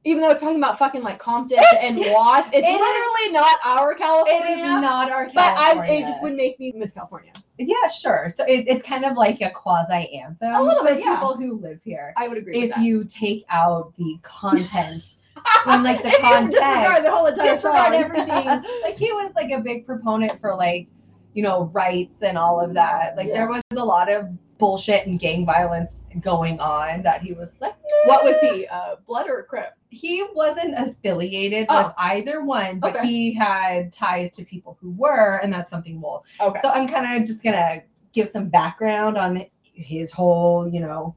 Even 0.06 0.22
though 0.22 0.30
it's 0.30 0.42
talking 0.42 0.58
about 0.58 0.78
fucking 0.78 1.02
like 1.02 1.18
Compton 1.18 1.58
and 1.80 1.96
Watts, 1.98 2.48
it's 2.48 2.58
it 2.58 2.64
is- 2.64 2.78
literally 2.78 3.32
not 3.32 3.58
our 3.64 3.94
California. 3.94 4.42
It 4.44 4.58
is 4.58 4.66
not 4.66 5.10
our 5.10 5.26
California. 5.26 5.74
but 5.74 5.90
I, 5.90 5.94
it 5.94 6.00
just 6.02 6.22
would 6.22 6.34
make 6.34 6.60
me 6.60 6.72
miss 6.76 6.92
California. 6.92 7.32
Yeah, 7.58 7.86
sure. 7.88 8.28
So 8.28 8.44
it, 8.44 8.66
it's 8.68 8.82
kind 8.82 9.06
of 9.06 9.16
like 9.16 9.40
a 9.40 9.50
quasi 9.50 10.20
anthem 10.20 10.54
A 10.54 10.62
little 10.62 10.84
for 10.84 10.90
bit, 10.94 11.00
yeah. 11.00 11.14
people 11.14 11.36
who 11.36 11.58
live 11.58 11.80
here. 11.82 12.12
I 12.18 12.28
would 12.28 12.36
agree. 12.36 12.56
If 12.56 12.62
with 12.62 12.70
that. 12.74 12.84
you 12.84 13.04
take 13.04 13.46
out 13.48 13.94
the 13.96 14.18
content, 14.22 15.16
when 15.64 15.82
like 15.82 16.02
the 16.02 16.08
If 16.14 16.14
you 16.14 16.20
context, 16.22 16.56
disregard 16.56 17.04
the 17.04 17.10
whole 17.10 17.26
entire 17.26 17.48
disregard 17.52 17.92
song. 17.92 18.02
everything. 18.02 18.46
like 18.82 18.96
he 18.96 19.12
was 19.12 19.32
like 19.34 19.50
a 19.50 19.60
big 19.60 19.86
proponent 19.86 20.40
for 20.40 20.54
like 20.54 20.88
you 21.34 21.42
know 21.42 21.64
rights 21.72 22.22
and 22.22 22.38
all 22.38 22.60
of 22.60 22.74
that. 22.74 23.16
Like 23.16 23.28
Yeah. 23.28 23.34
there 23.34 23.48
was 23.48 23.62
a 23.76 23.84
lot 23.84 24.12
of 24.12 24.26
bullshit 24.58 25.06
and 25.06 25.18
gang 25.18 25.44
violence 25.44 26.06
going 26.20 26.60
on 26.60 27.02
that 27.02 27.20
he 27.22 27.32
was 27.32 27.56
like. 27.60 27.74
what 28.04 28.22
was 28.24 28.40
he? 28.40 28.66
Uh, 28.68 28.94
blood 29.06 29.28
or 29.28 29.42
Crip? 29.42 29.72
He 29.90 30.24
wasn't 30.34 30.74
affiliated 30.78 31.66
Oh. 31.68 31.86
with 31.88 31.94
either 31.98 32.42
one, 32.44 32.78
but 32.78 32.94
Okay. 32.96 33.06
he 33.06 33.34
had 33.34 33.92
ties 33.92 34.30
to 34.32 34.44
people 34.44 34.78
who 34.80 34.92
were, 34.92 35.40
and 35.42 35.52
that's 35.52 35.70
something 35.70 36.00
we'll 36.00 36.24
Okay. 36.40 36.60
So 36.62 36.68
I'm 36.68 36.86
kind 36.86 37.20
of 37.20 37.26
just 37.26 37.42
gonna 37.42 37.82
give 38.12 38.28
some 38.28 38.48
background 38.48 39.18
on 39.18 39.44
his 39.62 40.12
whole, 40.12 40.68
you 40.68 40.78
know, 40.80 41.16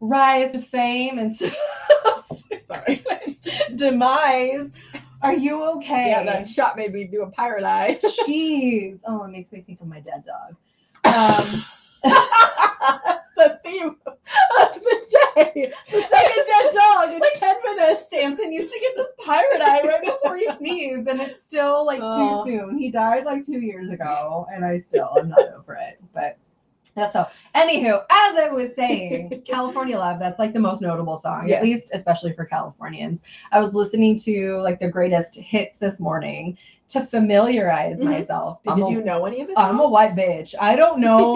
rise 0.00 0.52
to 0.52 0.60
fame 0.60 1.18
and 1.18 1.34
so, 1.34 1.48
Sorry. 2.66 3.04
Demise. 3.74 4.70
Are 5.22 5.34
you 5.34 5.62
okay? 5.76 6.08
Yeah, 6.10 6.22
that 6.24 6.46
shot 6.46 6.76
made 6.76 6.92
me 6.94 7.04
do 7.04 7.22
a 7.22 7.30
pirate 7.30 7.64
eye. 7.64 7.98
Jeez. 8.26 9.00
Oh, 9.06 9.24
it 9.24 9.28
makes 9.30 9.52
me 9.52 9.60
think 9.60 9.80
of 9.80 9.86
my 9.86 10.00
dead 10.00 10.24
dog. 10.24 10.56
Um, 11.04 11.62
That's 12.02 13.28
the 13.36 13.60
theme 13.64 13.96
of 14.06 14.74
the 14.74 15.18
day. 15.34 15.72
The 15.90 16.00
second 16.00 16.44
dead 16.46 16.72
dog 16.74 17.12
in 17.12 17.20
ten 17.34 17.56
minutes. 17.64 18.08
Samson 18.08 18.50
used 18.52 18.72
to 18.72 18.80
get 18.80 18.96
this 18.96 19.12
pirate 19.24 19.60
eye 19.60 19.82
right 19.86 20.02
before 20.02 20.36
he 20.36 20.48
sneezed, 20.56 21.06
and 21.08 21.20
it's 21.20 21.42
still 21.42 21.84
like 21.84 22.00
Oh. 22.02 22.44
too 22.44 22.50
soon. 22.50 22.78
He 22.78 22.90
died 22.90 23.24
like 23.26 23.44
two 23.44 23.60
years 23.60 23.90
ago, 23.90 24.46
and 24.54 24.64
I 24.64 24.78
still 24.78 25.10
am 25.18 25.28
not 25.28 25.52
over 25.58 25.74
it. 25.74 25.98
But 26.14 26.38
that's 26.94 27.12
so. 27.12 27.26
Anywho, 27.54 28.02
as 28.10 28.36
I 28.36 28.48
was 28.50 28.74
saying, 28.74 29.42
California 29.46 29.98
Love, 29.98 30.18
that's 30.18 30.38
like 30.38 30.52
the 30.52 30.58
most 30.60 30.80
notable 30.80 31.16
song, 31.16 31.48
Yes. 31.48 31.58
at 31.58 31.62
least 31.64 31.90
especially 31.94 32.32
for 32.32 32.44
Californians. 32.44 33.22
I 33.52 33.60
was 33.60 33.74
listening 33.74 34.18
to 34.20 34.58
like 34.62 34.80
the 34.80 34.88
greatest 34.88 35.36
hits 35.36 35.78
this 35.78 36.00
morning 36.00 36.56
to 36.88 37.00
familiarize 37.02 38.00
Mhm. 38.00 38.06
myself. 38.10 38.60
Did 38.64 38.72
I'm 38.72 38.82
a- 38.82 38.90
you 38.90 39.02
know 39.02 39.24
any 39.24 39.40
of 39.42 39.48
it? 39.48 39.54
I'm 39.56 39.78
a 39.80 39.88
white 39.88 40.12
bitch. 40.16 40.54
I 40.60 40.74
don't 40.76 40.98
know. 41.06 41.34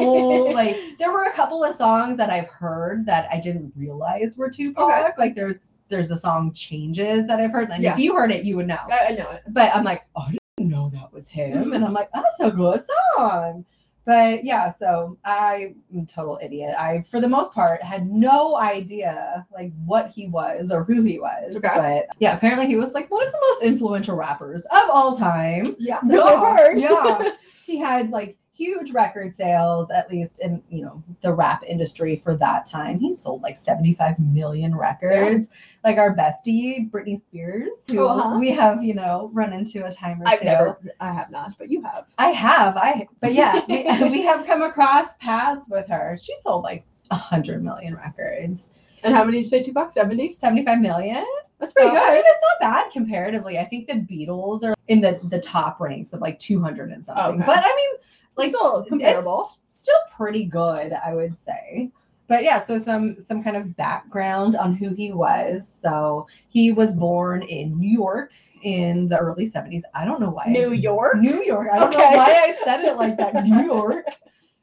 like 0.53 0.77
there 0.99 1.13
were 1.13 1.23
a 1.25 1.33
couple 1.33 1.63
of 1.63 1.75
songs 1.77 2.17
that 2.17 2.31
I've 2.31 2.51
heard 2.51 3.07
that 3.07 3.29
I 3.33 3.39
didn't 3.41 3.73
realize 3.77 4.35
were 4.37 4.51
Tupac. 4.51 5.17
Like 5.19 5.35
there's 5.35 5.61
there's 5.89 6.09
the 6.09 6.17
song 6.17 6.51
Changes 6.53 7.27
that 7.27 7.39
I've 7.41 7.53
heard. 7.53 7.69
And 7.71 7.83
Yeah. 7.83 7.93
if 7.93 7.99
you 8.01 8.15
heard 8.17 8.33
it, 8.33 8.45
you 8.45 8.57
would 8.57 8.67
know. 8.67 8.79
I, 8.91 9.09
I 9.09 9.17
know 9.17 9.31
it. 9.31 9.43
But 9.49 9.75
I'm 9.77 9.85
like, 9.85 10.03
oh, 10.17 10.23
I 10.29 10.37
didn't 10.57 10.71
know 10.73 10.91
that 10.95 11.13
was 11.13 11.29
him. 11.29 11.73
And 11.75 11.85
I'm 11.85 11.93
like, 11.93 12.09
that's 12.13 12.41
a 12.41 12.51
good 12.51 12.81
song. 13.17 13.65
But 14.07 14.45
yeah, 14.45 14.73
so 14.75 15.19
I'm 15.25 15.77
a 15.97 16.05
total 16.05 16.39
idiot. 16.43 16.75
I, 16.79 17.03
for 17.11 17.21
the 17.21 17.29
most 17.29 17.53
part, 17.53 17.83
had 17.83 18.07
no 18.11 18.57
idea 18.57 19.47
like 19.53 19.73
what 19.85 20.11
he 20.11 20.29
was 20.29 20.71
or 20.71 20.85
who 20.85 21.03
he 21.03 21.19
was. 21.19 21.57
Okay. 21.57 21.71
But 21.75 22.17
yeah, 22.19 22.37
apparently 22.37 22.67
he 22.67 22.77
was 22.77 22.93
like 22.93 23.11
one 23.11 23.27
of 23.27 23.33
the 23.33 23.41
most 23.41 23.63
influential 23.63 24.17
rappers 24.17 24.67
of 24.67 24.91
all 24.91 25.17
time. 25.17 25.65
Yeah, 25.79 26.01
that's 26.05 26.29
heard. 26.29 26.79
yeah. 26.79 27.31
He 27.65 27.79
had 27.79 28.11
like 28.11 28.37
huge 28.57 28.93
record 28.93 29.35
sales, 29.35 29.91
at 29.91 30.09
least 30.11 30.39
in 30.41 30.63
you 30.71 30.83
know 30.85 31.03
the 31.23 31.33
rap 31.33 31.63
industry 31.67 32.17
for 32.17 32.37
that 32.37 32.67
time. 32.67 32.99
He 33.01 33.15
sold 33.15 33.43
like 33.43 33.57
75 33.57 34.19
million 34.19 34.75
records. 34.77 35.49
Like 35.83 35.99
our 35.99 36.15
bestie, 36.15 36.91
Britney 36.91 37.21
Spears, 37.21 37.71
who 37.91 38.07
Uh-huh. 38.07 38.39
we 38.39 38.51
have, 38.53 38.83
you 38.83 38.95
know, 38.95 39.31
run 39.33 39.53
into 39.53 39.85
a 39.85 39.91
time 39.93 40.23
or 40.23 40.29
I've 40.29 40.39
two. 40.39 40.45
never, 40.47 40.79
I 41.01 41.13
have 41.13 41.31
not, 41.31 41.53
but 41.59 41.71
you 41.71 41.83
have. 41.83 42.07
I 42.19 42.29
have. 42.31 42.77
I 42.77 43.07
but 43.21 43.33
yeah, 43.35 43.61
we, 43.69 43.83
we 44.11 44.23
have 44.23 44.47
come 44.47 44.63
across 44.63 45.17
paths 45.17 45.67
with 45.69 45.89
her. 45.89 46.17
She 46.21 46.35
sold 46.37 46.63
like 46.63 46.85
a 47.11 47.17
hundred 47.17 47.63
million 47.63 47.95
records. 47.97 48.71
And 49.03 49.15
how 49.15 49.25
many 49.25 49.39
did 49.39 49.43
you 49.45 49.49
say? 49.51 49.63
Tupac's, 49.63 49.93
seventy. 49.95 50.35
75 50.35 50.81
million. 50.81 51.25
That's 51.61 51.73
pretty 51.75 51.89
So, 51.91 51.95
good. 51.95 52.03
I 52.03 52.13
mean, 52.15 52.23
it's 52.25 52.39
not 52.61 52.61
bad 52.73 52.91
comparatively. 52.93 53.59
I 53.59 53.65
think 53.67 53.87
the 53.87 53.95
Beatles 53.95 54.65
are 54.65 54.75
in 54.89 55.01
the 55.03 55.21
the 55.25 55.39
top 55.41 55.79
ranks 55.81 56.13
of 56.15 56.21
like 56.21 56.39
200 56.39 56.91
and 56.91 57.05
something. 57.05 57.37
Okay. 57.37 57.43
But 57.47 57.59
I 57.59 57.75
mean, 57.77 57.91
like 58.37 58.51
still 58.51 58.85
comparable. 58.89 59.49
still 59.67 59.99
pretty 60.17 60.45
good, 60.45 60.93
I 60.93 61.15
would 61.15 61.37
say. 61.37 61.91
But 62.27 62.43
yeah, 62.43 62.59
so 62.63 62.79
some 62.79 63.21
some 63.21 63.43
kind 63.43 63.57
of 63.57 63.77
background 63.77 64.57
on 64.57 64.75
who 64.75 64.95
he 64.95 65.13
was. 65.13 65.69
So 65.69 66.27
he 66.49 66.73
was 66.73 66.95
born 66.95 67.43
in 67.43 67.79
New 67.79 67.91
York 67.91 68.33
in 68.63 69.09
the 69.09 69.19
early 69.19 69.47
70s. 69.49 69.83
I 69.95 70.07
don't 70.07 70.21
know 70.21 70.31
why. 70.31 70.47
New 70.47 70.73
York. 70.73 71.17
New 71.19 71.43
York. 71.45 71.69
I 71.73 71.79
don't 71.79 71.95
Okay. 71.95 71.99
know 72.11 72.17
why 72.17 72.33
I 72.33 72.65
said 72.65 72.85
it 72.85 72.97
like 72.97 73.19
that. 73.19 73.45
New 73.45 73.65
York. 73.67 74.07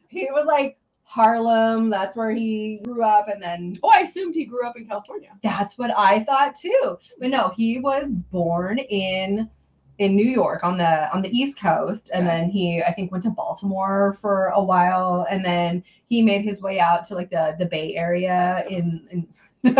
He 0.07 0.27
was 0.31 0.45
like 0.47 0.77
Harlem. 1.03 1.89
That's 1.91 2.15
where 2.15 2.31
he 2.31 2.79
grew 2.83 3.03
up, 3.03 3.27
and 3.27 3.41
then 3.41 3.77
Oh, 3.83 3.91
I 3.93 3.99
assumed 4.01 4.33
he 4.33 4.45
grew 4.45 4.65
up 4.65 4.75
in 4.75 4.87
California. 4.87 5.29
that's 5.43 5.77
what 5.77 5.91
I 5.95 6.23
thought 6.23 6.55
too. 6.55 6.97
But 7.19 7.29
no, 7.29 7.49
he 7.55 7.79
was 7.79 8.11
born 8.11 8.79
in 8.79 9.49
in 10.01 10.15
New 10.15 10.25
York 10.41 10.63
on 10.63 10.77
the 10.77 10.93
on 11.13 11.21
the 11.21 11.29
East 11.29 11.59
Coast, 11.59 12.09
and 12.13 12.27
Okay. 12.27 12.37
then 12.37 12.49
he 12.49 12.81
I 12.81 12.91
think 12.93 13.11
went 13.11 13.23
to 13.25 13.29
Baltimore 13.29 14.17
for 14.21 14.47
a 14.47 14.63
while, 14.63 15.25
and 15.29 15.45
then 15.45 15.83
he 16.09 16.21
made 16.23 16.41
his 16.43 16.61
way 16.61 16.79
out 16.79 17.03
to 17.05 17.15
like 17.15 17.29
the 17.29 17.55
the 17.59 17.65
Bay 17.67 17.95
Area 17.95 18.65
in. 18.69 18.85
in 19.11 19.27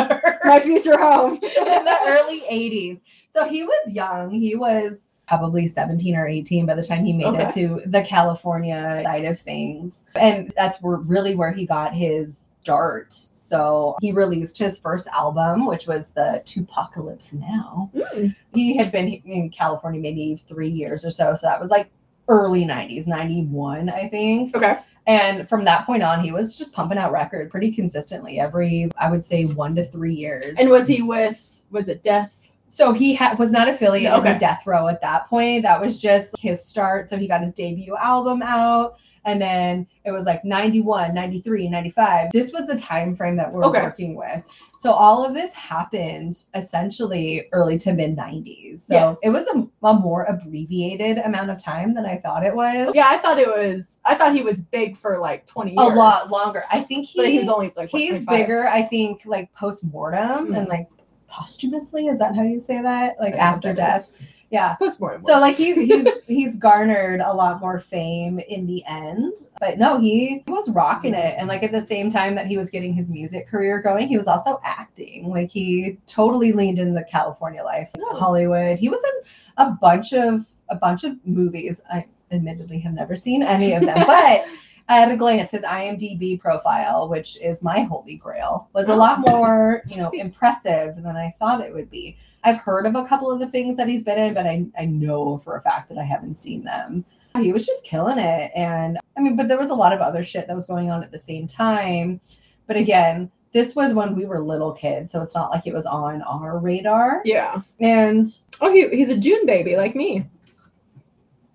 My 0.46 0.60
future 0.60 0.96
home. 0.96 1.34
in 1.42 1.84
the 1.90 1.98
early 2.08 2.42
80s. 2.42 3.02
So 3.30 3.46
he 3.50 3.64
was 3.64 3.94
young. 3.94 4.30
He 4.30 4.56
was 4.56 5.08
probably 5.26 5.68
17 5.68 6.16
or 6.16 6.28
18 6.28 6.68
by 6.68 6.76
the 6.76 6.84
time 6.84 7.04
he 7.04 7.14
made 7.14 7.34
it 7.34 7.50
to 7.56 7.82
the 7.88 8.04
California 8.04 9.02
side 9.04 9.26
of 9.26 9.40
things. 9.40 10.04
And 10.16 10.54
that's 10.56 10.80
where 10.84 10.98
really 10.98 11.34
where 11.34 11.52
he 11.52 11.66
got 11.66 11.96
his 11.96 12.51
start. 12.72 13.14
So 13.14 13.96
he 14.02 14.12
released 14.12 14.58
his 14.58 14.78
first 14.78 15.08
album, 15.08 15.66
which 15.66 15.88
was 15.88 16.12
the 16.12 16.42
Tupacalypse 16.46 17.34
Now. 17.34 17.90
Mm. 17.96 18.36
He 18.54 18.78
had 18.78 18.92
been 18.92 19.08
in 19.08 19.50
California 19.50 20.00
maybe 20.00 20.36
three 20.48 20.70
years 20.70 21.04
or 21.04 21.12
so. 21.12 21.36
So 21.36 21.48
that 21.48 21.60
was 21.60 21.70
like 21.70 21.90
early 22.28 22.64
90s, 22.66 23.08
91, 23.08 23.90
I 23.90 24.08
think. 24.10 24.56
Okay. 24.56 24.78
And 25.08 25.50
from 25.50 25.66
that 25.66 25.86
point 25.88 26.04
on, 26.04 26.24
he 26.24 26.32
was 26.32 26.56
just 26.56 26.72
pumping 26.72 26.98
out 27.00 27.12
records 27.12 27.52
pretty 27.52 27.72
consistently 27.72 28.40
every, 28.40 28.90
I 29.00 29.10
would 29.10 29.24
say, 29.24 29.46
one 29.46 29.76
to 29.76 29.84
three 29.86 30.14
years. 30.14 30.46
And 30.60 30.70
was 30.70 30.88
he 30.88 31.02
with? 31.02 31.64
Was 31.72 31.88
it 31.90 32.04
Death? 32.04 32.38
so 32.68 32.94
he 32.94 33.14
ha- 33.16 33.36
was 33.38 33.52
not 33.52 33.68
affiliated 33.68 34.14
Okay. 34.14 34.32
with 34.32 34.40
Death 34.40 34.66
Row 34.66 34.88
at 34.88 35.02
that 35.02 35.28
point. 35.28 35.64
That 35.64 35.82
was 35.82 36.02
just 36.02 36.36
his 36.40 36.64
start. 36.64 37.10
So 37.10 37.18
he 37.18 37.28
got 37.28 37.42
his 37.42 37.54
debut 37.54 37.98
album 37.98 38.42
out. 38.42 38.96
And 39.26 39.40
then 39.42 39.86
it 40.04 40.12
was 40.12 40.26
like 40.26 40.44
91, 40.44 41.14
93, 41.14 41.70
95. 41.70 42.32
This 42.32 42.52
was 42.52 42.66
the 42.66 42.76
time 42.76 43.16
frame 43.16 43.36
that 43.36 43.52
we're 43.52 43.64
Okay. 43.66 43.82
working 43.82 44.16
with. 44.16 44.44
So 44.78 44.92
all 44.92 45.24
of 45.24 45.36
this 45.36 45.54
happened 45.54 46.34
essentially 46.56 47.48
early 47.52 47.78
to 47.80 47.94
mid 47.94 48.16
90s. 48.18 48.80
So 48.88 48.94
Yes. 48.96 49.18
it 49.22 49.30
was 49.30 49.46
a, 49.48 49.68
a 49.86 49.94
more 49.94 50.24
abbreviated 50.24 51.20
amount 51.20 51.52
of 51.52 51.62
time 51.62 51.94
than 51.94 52.06
I 52.06 52.18
thought 52.18 52.44
it 52.44 52.56
was. 52.56 52.94
Yeah, 52.96 53.08
I 53.10 53.20
thought 53.20 53.38
it 53.38 53.48
was. 53.48 54.00
I 54.06 54.16
thought 54.16 54.34
he 54.34 54.42
was 54.42 54.62
big 54.62 54.98
for 54.98 55.20
like 55.20 55.46
twenty 55.46 55.76
A 55.78 55.82
lot 55.84 56.32
longer. 56.32 56.64
I 56.72 56.80
think 56.82 57.06
he, 57.06 57.20
But 57.22 57.30
he 57.30 57.40
was 57.40 57.50
only 57.50 57.72
like 57.76 57.90
he's 57.90 58.10
25? 58.26 58.28
bigger 58.40 58.68
i 58.68 58.82
think 58.82 59.22
like 59.26 59.54
post-mortem 59.54 60.54
and 60.56 60.66
Mhm. 60.68 60.70
like 60.70 60.88
posthumously 61.28 62.08
is 62.08 62.20
that 62.20 62.36
how 62.36 62.42
you 62.42 62.60
say 62.60 62.82
that 62.82 63.16
like 63.20 63.34
I 63.36 63.38
don't 63.38 63.38
know 63.38 63.44
after 63.44 63.74
death 63.74 64.12
yeah 64.52 64.76
Postmortem. 64.76 65.22
so 65.22 65.40
like 65.40 65.56
he, 65.56 65.74
he's 65.86 66.08
he's 66.28 66.56
garnered 66.58 67.22
a 67.22 67.34
lot 67.34 67.60
more 67.62 67.80
fame 67.80 68.40
in 68.40 68.68
the 68.68 68.84
end 68.86 69.34
but 69.60 69.78
no 69.80 70.00
he, 70.00 70.44
he 70.46 70.52
was 70.52 70.70
rocking 70.70 71.14
it 71.14 71.36
and 71.38 71.48
like 71.48 71.64
at 71.64 71.72
the 71.72 71.82
same 71.82 72.10
time 72.10 72.36
that 72.36 72.48
he 72.48 72.58
was 72.58 72.70
getting 72.70 72.94
his 72.94 73.10
music 73.10 73.48
career 73.48 73.82
going 73.82 74.08
he 74.08 74.18
was 74.18 74.28
also 74.28 74.60
acting 74.64 75.30
like 75.30 75.50
he 75.50 75.98
totally 76.06 76.52
leaned 76.52 76.80
into 76.80 76.94
the 76.94 77.06
california 77.06 77.64
life 77.64 77.90
Oh. 78.00 78.16
hollywood 78.16 78.78
he 78.78 78.90
was 78.90 79.02
in 79.04 79.66
a 79.66 79.72
bunch 79.72 80.14
of 80.14 80.46
a 80.70 80.76
bunch 80.76 81.04
of 81.04 81.16
movies 81.26 81.82
i 81.92 82.06
admittedly 82.32 82.80
have 82.80 82.94
never 82.94 83.16
seen 83.16 83.44
any 83.44 83.74
of 83.74 83.84
them 83.84 83.98
but 84.08 84.46
at 84.90 85.10
a 85.10 85.16
glance, 85.16 85.52
his 85.52 85.62
IMDb 85.62 86.38
profile, 86.38 87.08
which 87.08 87.40
is 87.40 87.64
my 87.64 87.82
holy 87.84 88.18
grail, 88.18 88.68
was 88.74 88.90
a 88.90 88.94
Oh. 88.94 88.98
lot 88.98 89.20
more, 89.30 89.84
you 89.88 89.96
know, 89.96 90.10
impressive 90.10 90.96
than 90.98 91.16
I 91.16 91.34
thought 91.40 91.62
it 91.62 91.74
would 91.74 91.90
be. 91.90 92.18
I've 92.44 92.58
heard 92.58 92.86
of 92.86 92.96
a 92.96 93.06
couple 93.06 93.30
of 93.32 93.40
the 93.40 93.48
things 93.48 93.78
that 93.78 93.88
he's 93.88 94.04
been 94.04 94.18
in, 94.20 94.34
but 94.34 94.48
I, 94.48 94.66
I 94.78 94.86
know 94.86 95.38
for 95.38 95.56
a 95.58 95.62
fact 95.62 95.90
that 95.90 95.98
I 95.98 96.04
haven't 96.04 96.38
seen 96.38 96.64
them. 96.64 97.06
He 97.38 97.54
was 97.54 97.66
just 97.66 97.86
killing 97.86 98.18
it. 98.18 98.52
And 98.56 98.98
I 99.18 99.22
mean, 99.22 99.36
but 99.36 99.48
there 99.48 99.58
was 99.58 99.70
a 99.70 99.76
lot 99.76 99.94
of 99.94 100.00
other 100.02 100.24
shit 100.24 100.48
that 100.48 100.54
was 100.56 100.68
going 100.68 100.90
on 100.92 101.04
at 101.04 101.12
the 101.12 101.20
same 101.20 101.48
time. 101.48 102.20
But 102.68 102.76
again, 102.78 103.32
this 103.54 103.76
was 103.76 103.94
when 103.94 104.16
we 104.16 104.26
were 104.26 104.40
little 104.42 104.72
kids, 104.74 105.12
so 105.12 105.22
it's 105.22 105.36
not 105.36 105.52
like 105.52 105.66
it 105.68 105.74
was 105.74 105.86
on 105.86 106.22
our 106.24 106.58
radar. 106.58 107.22
yeah. 107.26 107.62
And 107.80 108.26
Oh, 108.60 108.72
he, 108.72 108.88
he's 108.90 109.10
a 109.10 109.18
June 109.18 109.46
baby 109.46 109.76
like 109.76 109.96
me. 109.96 110.26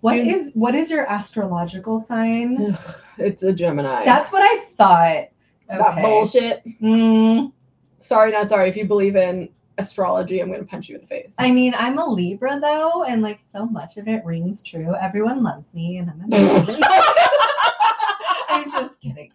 what 0.00 0.14
June- 0.14 0.28
is 0.28 0.50
what 0.54 0.74
is 0.74 0.90
your 0.90 1.06
astrological 1.10 1.98
sign? 1.98 2.76
It's 3.18 3.42
a 3.42 3.52
Gemini. 3.52 4.04
That's 4.04 4.30
what 4.30 4.42
I 4.42 4.64
thought. 4.76 5.28
that 5.68 6.02
bullshit. 6.02 6.62
Mm, 6.82 7.52
Sorry, 7.98 8.30
not 8.30 8.48
sorry. 8.50 8.68
If 8.68 8.76
you 8.76 8.84
believe 8.86 9.16
in 9.16 9.48
astrology, 9.78 10.40
I'm 10.40 10.50
gonna 10.50 10.64
punch 10.64 10.88
you 10.88 10.96
in 10.96 11.02
the 11.02 11.06
face. 11.06 11.34
I 11.38 11.50
mean, 11.52 11.74
I'm 11.76 11.98
a 11.98 12.04
Libra 12.04 12.58
though, 12.60 13.04
and 13.04 13.22
like 13.22 13.40
so 13.40 13.66
much 13.66 13.96
of 13.96 14.08
it 14.08 14.24
rings 14.24 14.62
true. 14.62 14.94
Everyone 14.94 15.42
loves 15.42 15.72
me, 15.74 15.98
and 15.98 16.10
I'm 16.10 16.22
amazing. 16.22 16.82
I'm 18.48 18.70
just 18.70 19.00
kidding, 19.00 19.30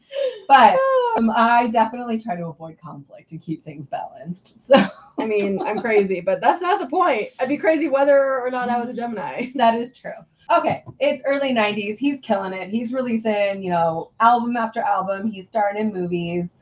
but 0.47 0.77
um, 1.17 1.29
I 1.29 1.67
definitely 1.67 2.19
try 2.19 2.35
to 2.35 2.47
avoid 2.47 2.77
conflict 2.79 3.31
and 3.31 3.41
keep 3.41 3.63
things 3.63 3.87
balanced. 3.87 4.65
So 4.65 4.83
I 5.19 5.25
mean, 5.25 5.61
I'm 5.61 5.79
crazy, 5.79 6.21
but 6.21 6.41
that's 6.41 6.61
not 6.61 6.79
the 6.79 6.87
point. 6.87 7.27
I'd 7.39 7.49
be 7.49 7.57
crazy 7.57 7.87
whether 7.87 8.39
or 8.39 8.49
not 8.49 8.69
I 8.69 8.79
was 8.79 8.89
a 8.89 8.93
Gemini. 8.93 9.47
that 9.55 9.75
is 9.75 9.95
true. 9.97 10.11
Okay, 10.51 10.83
it's 10.99 11.21
early 11.25 11.53
'90s. 11.53 11.97
He's 11.97 12.19
killing 12.21 12.53
it. 12.53 12.69
He's 12.69 12.93
releasing, 12.93 13.63
you 13.63 13.69
know, 13.69 14.11
album 14.19 14.57
after 14.57 14.81
album. 14.81 15.27
He's 15.27 15.47
starring 15.47 15.77
in 15.77 15.93
movies. 15.93 16.57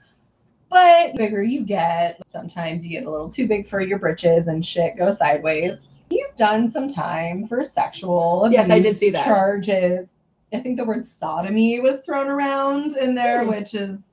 But 0.70 1.14
the 1.14 1.18
bigger 1.18 1.42
you 1.44 1.62
get, 1.62 2.20
sometimes 2.28 2.86
you 2.86 2.92
get 3.00 3.06
a 3.08 3.10
little 3.10 3.30
too 3.30 3.48
big 3.48 3.68
for 3.68 3.82
your 3.82 3.98
britches 4.00 4.48
and 4.48 4.64
shit 4.66 4.98
goes 4.98 5.18
sideways. 5.18 5.88
He's 6.10 6.34
done 6.36 6.68
some 6.68 6.88
time 6.88 7.48
for 7.48 7.64
sexual 7.64 8.46
abuse 8.46 8.60
Yes, 8.60 8.70
I 8.70 8.80
did 8.80 8.96
see 8.96 9.10
that. 9.12 9.26
charges. 9.26 10.16
I 10.54 10.60
think 10.60 10.78
the 10.78 10.84
word 10.86 11.06
sodomy 11.06 11.80
was 11.80 12.02
thrown 12.02 12.28
around 12.28 12.98
in 12.98 13.14
there, 13.16 13.44
Hmm. 13.44 13.50
which 13.50 13.74
is 13.76 14.04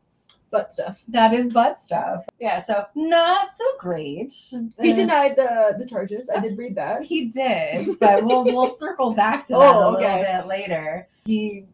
butt 0.50 0.72
stuff. 0.72 1.02
that 1.08 1.34
is 1.34 1.52
butt 1.52 1.80
stuff. 1.80 2.24
Yeah, 2.38 2.62
so 2.62 2.84
not 2.94 3.48
so 3.58 3.64
great. 3.78 4.32
He 4.80 4.92
Uh, 4.92 4.94
denied 4.94 5.36
the 5.36 5.74
the 5.78 5.84
charges. 5.86 6.30
I 6.34 6.40
did 6.40 6.56
read 6.56 6.74
that. 6.76 7.02
He 7.02 7.26
did, 7.26 7.98
but 7.98 8.24
we'll 8.24 8.44
we'll 8.44 8.74
circle 8.76 9.12
back 9.12 9.42
to 9.46 9.54
that 9.54 9.58
Oh, 9.74 9.78
a 9.78 9.90
little 9.92 9.96
okay. 9.96 10.24
bit 10.36 10.46
later. 10.46 11.08
He 11.24 11.64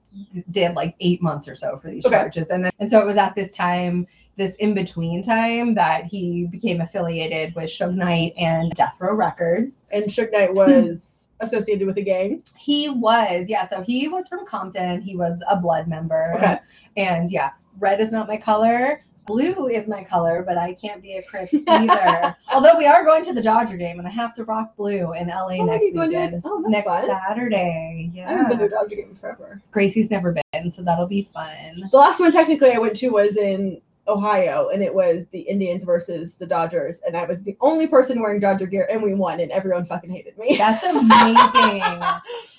did 0.51 0.75
like 0.75 0.95
eight 1.01 1.21
months 1.23 1.47
or 1.49 1.55
so 1.55 1.77
for 1.77 1.91
these 1.91 2.05
Okay. 2.07 2.15
charges, 2.17 2.51
and 2.51 2.65
then 2.65 2.73
and 2.79 2.89
so 2.91 2.99
it 3.01 3.07
was 3.07 3.17
at 3.17 3.35
this 3.35 3.51
time, 3.53 4.07
this 4.37 4.55
in 4.57 4.75
between 4.75 5.23
time, 5.23 5.75
that 5.75 6.05
he 6.07 6.47
became 6.47 6.81
affiliated 6.81 7.55
with 7.55 7.67
Suge 7.67 7.95
Knight 7.95 8.33
and 8.39 8.71
Death 8.73 8.97
Row 8.99 9.15
Records. 9.15 9.87
And 9.93 10.05
Suge 10.05 10.33
Knight 10.33 10.55
was 10.55 11.29
associated 11.41 11.87
with 11.87 11.99
a 11.99 12.03
gang. 12.03 12.43
He 12.57 12.89
was, 12.89 13.49
yeah. 13.51 13.67
So 13.67 13.83
he 13.83 14.09
was 14.09 14.29
from 14.29 14.47
Compton. 14.47 15.01
He 15.03 15.17
was 15.17 15.43
a 15.51 15.57
blood 15.59 15.87
member. 15.89 16.33
Okay. 16.37 16.59
And 16.97 17.31
yeah, 17.31 17.51
red 17.79 18.01
is 18.01 18.13
not 18.13 18.29
my 18.29 18.37
color. 18.37 19.05
Blue 19.25 19.69
is 19.69 19.87
my 19.87 20.03
color, 20.03 20.43
but 20.45 20.59
I 20.59 20.75
can't 20.75 21.01
be 21.01 21.15
a 21.15 21.23
Crip 21.23 21.49
either. 21.69 22.37
Although 22.53 22.77
we 22.77 22.87
are 22.87 23.05
going 23.05 23.23
to 23.23 23.33
the 23.33 23.41
Dodger 23.43 23.77
game, 23.77 24.01
and 24.01 24.09
I 24.09 24.11
have 24.11 24.33
to 24.35 24.43
rock 24.45 24.75
blue 24.77 25.13
in 25.13 25.29
LA 25.29 25.59
Oh, 25.61 25.65
next 25.65 25.85
you 25.85 25.95
going 25.95 26.11
to- 26.11 26.17
weekend. 26.17 26.43
oh, 26.45 26.59
next 26.67 26.87
fun. 26.89 27.07
Saturday. 27.07 28.11
I 28.17 28.19
haven't 28.31 28.49
been 28.49 28.59
to 28.59 28.65
Yeah. 28.65 28.67
a 28.67 28.71
Dodger 28.71 28.97
game 28.97 29.15
forever. 29.15 29.61
Gracie's 29.71 30.11
never 30.11 30.35
been, 30.53 30.71
so 30.71 30.83
that'll 30.83 31.07
be 31.07 31.29
fun. 31.33 31.89
The 31.93 31.97
last 31.99 32.19
one 32.19 32.33
technically 32.33 32.73
I 32.73 32.79
went 32.79 32.97
to 32.97 33.11
was 33.11 33.37
in 33.37 33.81
Ohio, 34.09 34.69
and 34.69 34.83
it 34.83 34.95
was 34.95 35.29
the 35.29 35.41
Indians 35.41 35.85
versus 35.85 36.37
the 36.37 36.47
Dodgers, 36.47 37.01
and 37.07 37.17
I 37.17 37.25
was 37.25 37.45
the 37.45 37.57
only 37.61 37.87
person 37.87 38.21
wearing 38.21 38.41
Dodger 38.41 38.67
gear, 38.67 38.89
and 38.91 39.03
we 39.03 39.15
won, 39.15 39.39
and 39.41 39.53
everyone 39.53 39.85
fucking 39.85 40.11
hated 40.11 40.37
me. 40.39 40.57
That's 40.57 40.83
amazing. 40.85 41.09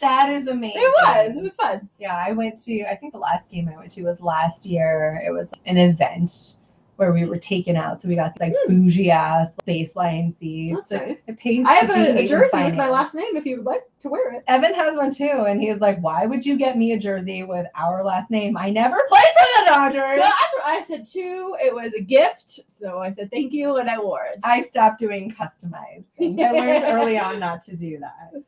that 0.02 0.30
is 0.30 0.48
amazing. 0.48 0.82
It 0.82 0.94
was. 1.04 1.38
It 1.38 1.44
was 1.44 1.56
fun. 1.56 1.90
Yeah, 2.00 2.16
I 2.16 2.32
went 2.32 2.58
to, 2.64 2.84
I 2.90 2.96
think 2.96 3.14
the 3.14 3.20
last 3.20 3.52
game 3.52 3.70
I 3.70 3.78
went 3.78 3.92
to 3.92 4.04
was 4.04 4.22
last 4.22 4.66
year. 4.66 5.22
It 5.26 5.32
was 5.32 5.54
an 5.66 5.78
event 5.78 6.58
where 7.04 7.12
we 7.12 7.26
were 7.26 7.38
taken 7.38 7.76
out. 7.76 8.00
So 8.00 8.08
we 8.08 8.16
got 8.16 8.40
like 8.40 8.54
hmm. 8.66 8.74
bougie 8.74 9.12
ass 9.12 9.58
baseline 9.68 10.34
seats. 10.34 10.74
That's 10.74 10.92
It- 10.92 11.08
nice. 11.08 11.28
It 11.28 11.38
pays 11.38 11.66
I 11.66 11.74
have 11.74 11.90
a, 11.90 12.20
a 12.20 12.28
jersey 12.28 12.64
with 12.64 12.76
my 12.76 12.88
last 12.88 13.14
name 13.14 13.36
if 13.36 13.46
you 13.46 13.58
would 13.58 13.66
like 13.66 13.84
to 14.00 14.10
wear 14.10 14.34
it. 14.34 14.44
Evan 14.48 14.74
has 14.74 14.96
one 14.96 15.12
too, 15.12 15.46
and 15.48 15.62
he 15.62 15.70
he's 15.70 15.82
like, 15.82 16.00
"Why 16.00 16.26
would 16.26 16.46
you 16.46 16.58
get 16.58 16.78
me 16.78 16.94
a 16.94 17.00
jersey 17.00 17.44
with 17.44 17.68
our 17.76 18.04
last 18.04 18.32
name? 18.32 18.56
I 18.56 18.70
never 18.70 18.98
played 19.10 19.24
for 19.38 19.46
the 19.60 19.70
Dodgers. 19.70 20.18
So 20.18 20.22
that's 20.22 20.54
what 20.54 20.66
I 20.66 20.84
said 20.88 21.06
too. 21.06 21.56
It 21.62 21.74
was 21.74 21.94
a 21.94 22.02
gift, 22.02 22.70
so 22.70 23.00
I 23.00 23.12
said 23.12 23.30
thank 23.32 23.52
you, 23.52 23.78
and 23.78 23.90
I 23.90 24.00
wore 24.00 24.26
it. 24.32 24.40
I 24.44 24.64
stopped 24.64 25.00
doing 25.00 25.32
customized 25.32 26.06
things. 26.18 26.40
I 26.40 26.52
learned 26.52 26.84
early 26.88 27.18
on 27.18 27.40
not 27.40 27.62
to 27.64 27.76
do 27.76 28.00
that. 28.00 28.32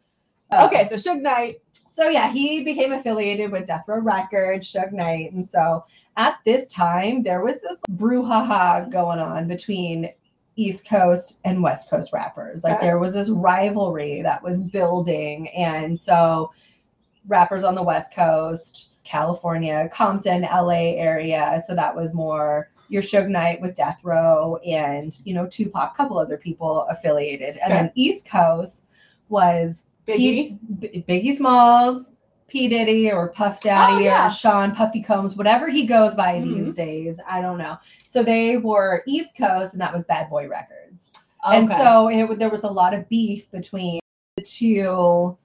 Okay, 0.54 0.86
so 0.86 0.96
Suge 0.96 1.22
Knight. 1.22 1.60
So 1.88 2.08
yeah, 2.08 2.32
he 2.32 2.64
became 2.64 2.94
affiliated 2.94 3.52
with 3.52 3.66
Death 3.66 3.84
Row 3.88 4.00
Records, 4.00 4.72
Suge 4.72 4.94
Knight, 4.94 5.34
and 5.34 5.46
so 5.46 5.84
at 6.18 6.36
this 6.46 6.68
time 6.74 7.24
there 7.24 7.44
was 7.44 7.62
this 7.62 7.82
brouhaha 7.92 8.90
going 8.92 9.20
on 9.20 9.48
between 9.48 10.10
East 10.58 10.88
Coast 10.88 11.40
and 11.44 11.62
West 11.62 11.90
Coast 11.90 12.14
rappers. 12.14 12.64
Like 12.64 12.78
Okay. 12.78 12.86
there 12.86 13.00
was 13.00 13.14
this 13.14 13.30
rivalry 13.30 14.22
that 14.22 14.42
was 14.42 14.62
building, 14.62 15.50
and 15.50 15.98
so 15.98 16.52
rappers 17.28 17.64
on 17.66 17.76
the 17.76 17.84
West 17.84 18.14
Coast, 18.14 18.92
California, 19.04 19.90
Compton, 19.92 20.44
LA 20.44 20.96
area. 20.96 21.62
So 21.68 21.76
that 21.76 21.94
was 21.96 22.14
more 22.14 22.70
your 22.88 23.02
Suge 23.02 23.28
Knight 23.30 23.60
with 23.62 23.76
Death 23.76 24.00
Row 24.04 24.58
and 24.66 25.20
you 25.26 25.34
know 25.34 25.46
Tupac, 25.48 25.92
a 25.94 25.98
couple 25.98 26.18
other 26.18 26.38
people 26.38 26.84
affiliated, 26.90 27.58
and 27.58 27.74
Okay. 27.74 27.82
then 27.82 27.92
East 27.96 28.30
Coast 28.30 28.88
was 29.28 29.88
Biggie. 30.08 30.58
P- 30.80 30.88
B- 30.88 31.06
Biggie 31.08 31.36
Smalls, 31.38 32.12
P 32.48 32.68
Diddy, 32.68 33.12
or 33.12 33.30
Puff 33.30 33.60
Daddy, 33.62 33.94
Oh, 33.94 34.00
yeah. 34.00 34.28
or 34.28 34.30
Sean 34.30 34.74
Puffy 34.76 35.02
Combs, 35.02 35.36
whatever 35.36 35.68
he 35.70 35.86
goes 35.86 36.14
by 36.14 36.36
Mhm. 36.40 36.66
these 36.66 36.76
days. 36.76 37.20
I 37.28 37.42
don't 37.42 37.58
know. 37.58 37.78
So 38.08 38.22
they 38.24 38.58
were 38.58 39.04
East 39.08 39.36
Coast, 39.38 39.74
and 39.74 39.82
that 39.82 39.94
was 39.94 40.04
Bad 40.06 40.30
Boy 40.30 40.48
Records. 40.48 41.12
And 41.44 41.70
so 41.70 42.08
it, 42.08 42.40
there 42.40 42.50
was 42.50 42.64
a 42.64 42.70
lot 42.70 42.94
of 42.94 43.08
beef 43.10 43.50
between 43.52 44.00
the 44.38 44.44
two. 44.44 45.38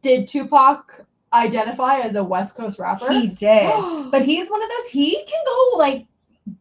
did 0.00 0.26
Tupac 0.28 1.04
identify 1.32 1.98
as 2.00 2.14
a 2.14 2.24
West 2.24 2.56
Coast 2.56 2.78
rapper? 2.78 3.12
He 3.12 3.26
did, 3.26 3.70
but 4.10 4.22
he's 4.22 4.48
one 4.50 4.62
of 4.62 4.68
those. 4.68 4.90
He 4.90 5.22
can 5.24 5.40
go 5.44 5.76
like 5.78 6.06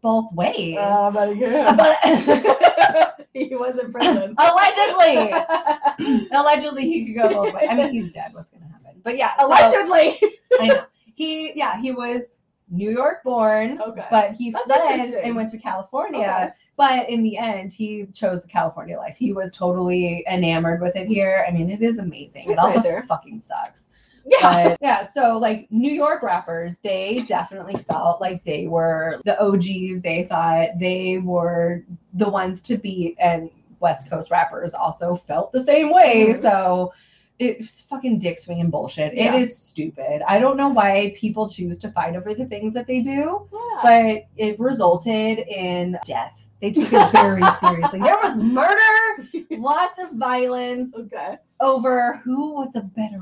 both 0.01 0.33
ways. 0.33 0.77
Uh, 0.77 1.11
but 1.11 1.37
yeah. 1.37 1.73
but 1.75 3.25
he 3.33 3.55
was 3.55 3.77
in 3.77 3.91
prison. 3.91 4.35
allegedly, 4.37 6.27
allegedly 6.33 6.83
he 6.83 7.05
could 7.05 7.21
go 7.21 7.43
both 7.45 7.53
ways. 7.53 7.67
I 7.69 7.75
mean, 7.75 7.91
he's 7.93 8.13
dead. 8.13 8.31
What's 8.33 8.49
gonna 8.49 8.65
happen? 8.65 8.76
But 9.07 9.15
yeah, 9.17 9.31
so- 9.39 9.47
Allegedly. 9.47 10.13
I 10.59 10.67
know. 10.67 10.83
He 11.15 11.51
yeah, 11.55 11.81
he 11.81 11.91
was 11.91 12.33
New 12.69 12.91
York 12.91 13.23
born, 13.23 13.81
okay. 13.81 14.05
but 14.11 14.33
he 14.33 14.51
That's 14.51 14.65
fled 14.65 15.13
and 15.23 15.35
went 15.35 15.49
to 15.49 15.57
California. 15.57 16.19
Okay. 16.19 16.49
But 16.75 17.09
in 17.09 17.23
the 17.23 17.37
end, 17.37 17.73
he 17.73 18.05
chose 18.13 18.43
the 18.43 18.47
California 18.47 18.97
life. 18.97 19.17
He 19.17 19.33
was 19.33 19.51
totally 19.55 20.23
enamored 20.29 20.79
with 20.79 20.95
it 20.95 21.07
here. 21.07 21.43
I 21.47 21.51
mean, 21.51 21.71
it 21.71 21.81
is 21.81 21.97
amazing. 21.97 22.51
it 22.51 22.59
also 22.59 22.77
nicer. 22.81 23.01
fucking 23.07 23.39
sucks. 23.39 23.89
yeah. 24.27 24.63
But 24.69 24.77
yeah, 24.79 25.07
so 25.11 25.39
like 25.39 25.65
New 25.71 25.91
York 25.91 26.21
rappers, 26.21 26.77
they 26.83 27.21
definitely 27.27 27.77
felt 27.77 28.21
like 28.21 28.43
they 28.43 28.67
were 28.67 29.19
the 29.25 29.41
OGs. 29.41 30.01
They 30.03 30.27
thought 30.29 30.77
they 30.77 31.17
were 31.17 31.83
the 32.13 32.29
ones 32.29 32.61
to 32.63 32.77
beat, 32.77 33.15
and 33.17 33.49
West 33.79 34.07
Coast 34.07 34.29
rappers 34.29 34.75
also 34.75 35.15
felt 35.15 35.51
the 35.51 35.63
same 35.63 35.91
way. 35.91 36.27
Mhm. 36.27 36.41
So 36.43 36.93
it's 37.39 37.81
fucking 37.81 38.19
dick 38.19 38.39
swinging 38.39 38.69
bullshit. 38.69 39.15
Yeah. 39.15 39.35
It 39.35 39.41
is 39.41 39.57
stupid. 39.57 40.23
I 40.27 40.39
don't 40.39 40.57
know 40.57 40.69
why 40.69 41.13
people 41.15 41.47
choose 41.47 41.77
to 41.79 41.91
fight 41.91 42.15
over 42.15 42.33
the 42.33 42.45
things 42.45 42.73
that 42.73 42.87
they 42.87 43.01
do, 43.01 43.47
Yeah. 43.51 43.79
but 43.83 44.27
it 44.37 44.59
resulted 44.59 45.39
in 45.39 45.97
death. 46.03 46.49
They 46.61 46.71
took 46.71 46.91
it 46.91 47.11
very 47.11 47.43
seriously. 47.59 47.99
There 47.99 48.17
was 48.17 48.35
murder, 48.35 49.27
lots 49.51 49.99
of 49.99 50.13
violence 50.13 50.93
okay. 50.95 51.37
over 51.59 52.17
who 52.23 52.53
was 52.55 52.75
a 52.75 52.81
better 52.81 53.19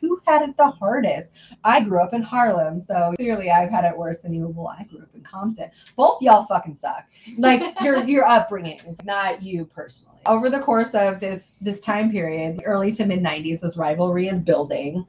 who 0.00 0.20
had 0.26 0.42
it 0.42 0.56
the 0.56 0.70
hardest. 0.70 1.32
I 1.62 1.80
grew 1.80 2.00
up 2.00 2.14
in 2.14 2.22
Harlem, 2.22 2.78
so 2.78 3.12
clearly 3.16 3.50
I've 3.50 3.70
had 3.70 3.84
it 3.84 3.96
worse 3.96 4.20
than 4.20 4.34
you. 4.34 4.48
Well, 4.48 4.68
I 4.68 4.84
grew 4.84 5.00
up 5.00 5.14
in 5.14 5.22
Compton. 5.22 5.70
Both 5.96 6.22
y'all 6.22 6.44
fucking 6.44 6.74
suck. 6.74 7.04
Like 7.38 7.62
your 7.82 8.04
your 8.04 8.26
upbringing 8.26 8.80
is 8.80 8.96
not 9.04 9.42
you 9.42 9.64
personally. 9.64 10.20
Over 10.26 10.50
the 10.50 10.60
course 10.60 10.94
of 10.94 11.20
this 11.20 11.56
this 11.60 11.80
time 11.80 12.10
period, 12.10 12.62
early 12.64 12.92
to 12.92 13.06
mid 13.06 13.20
'90s, 13.20 13.60
this 13.60 13.76
rivalry 13.76 14.28
is 14.28 14.40
building. 14.40 15.06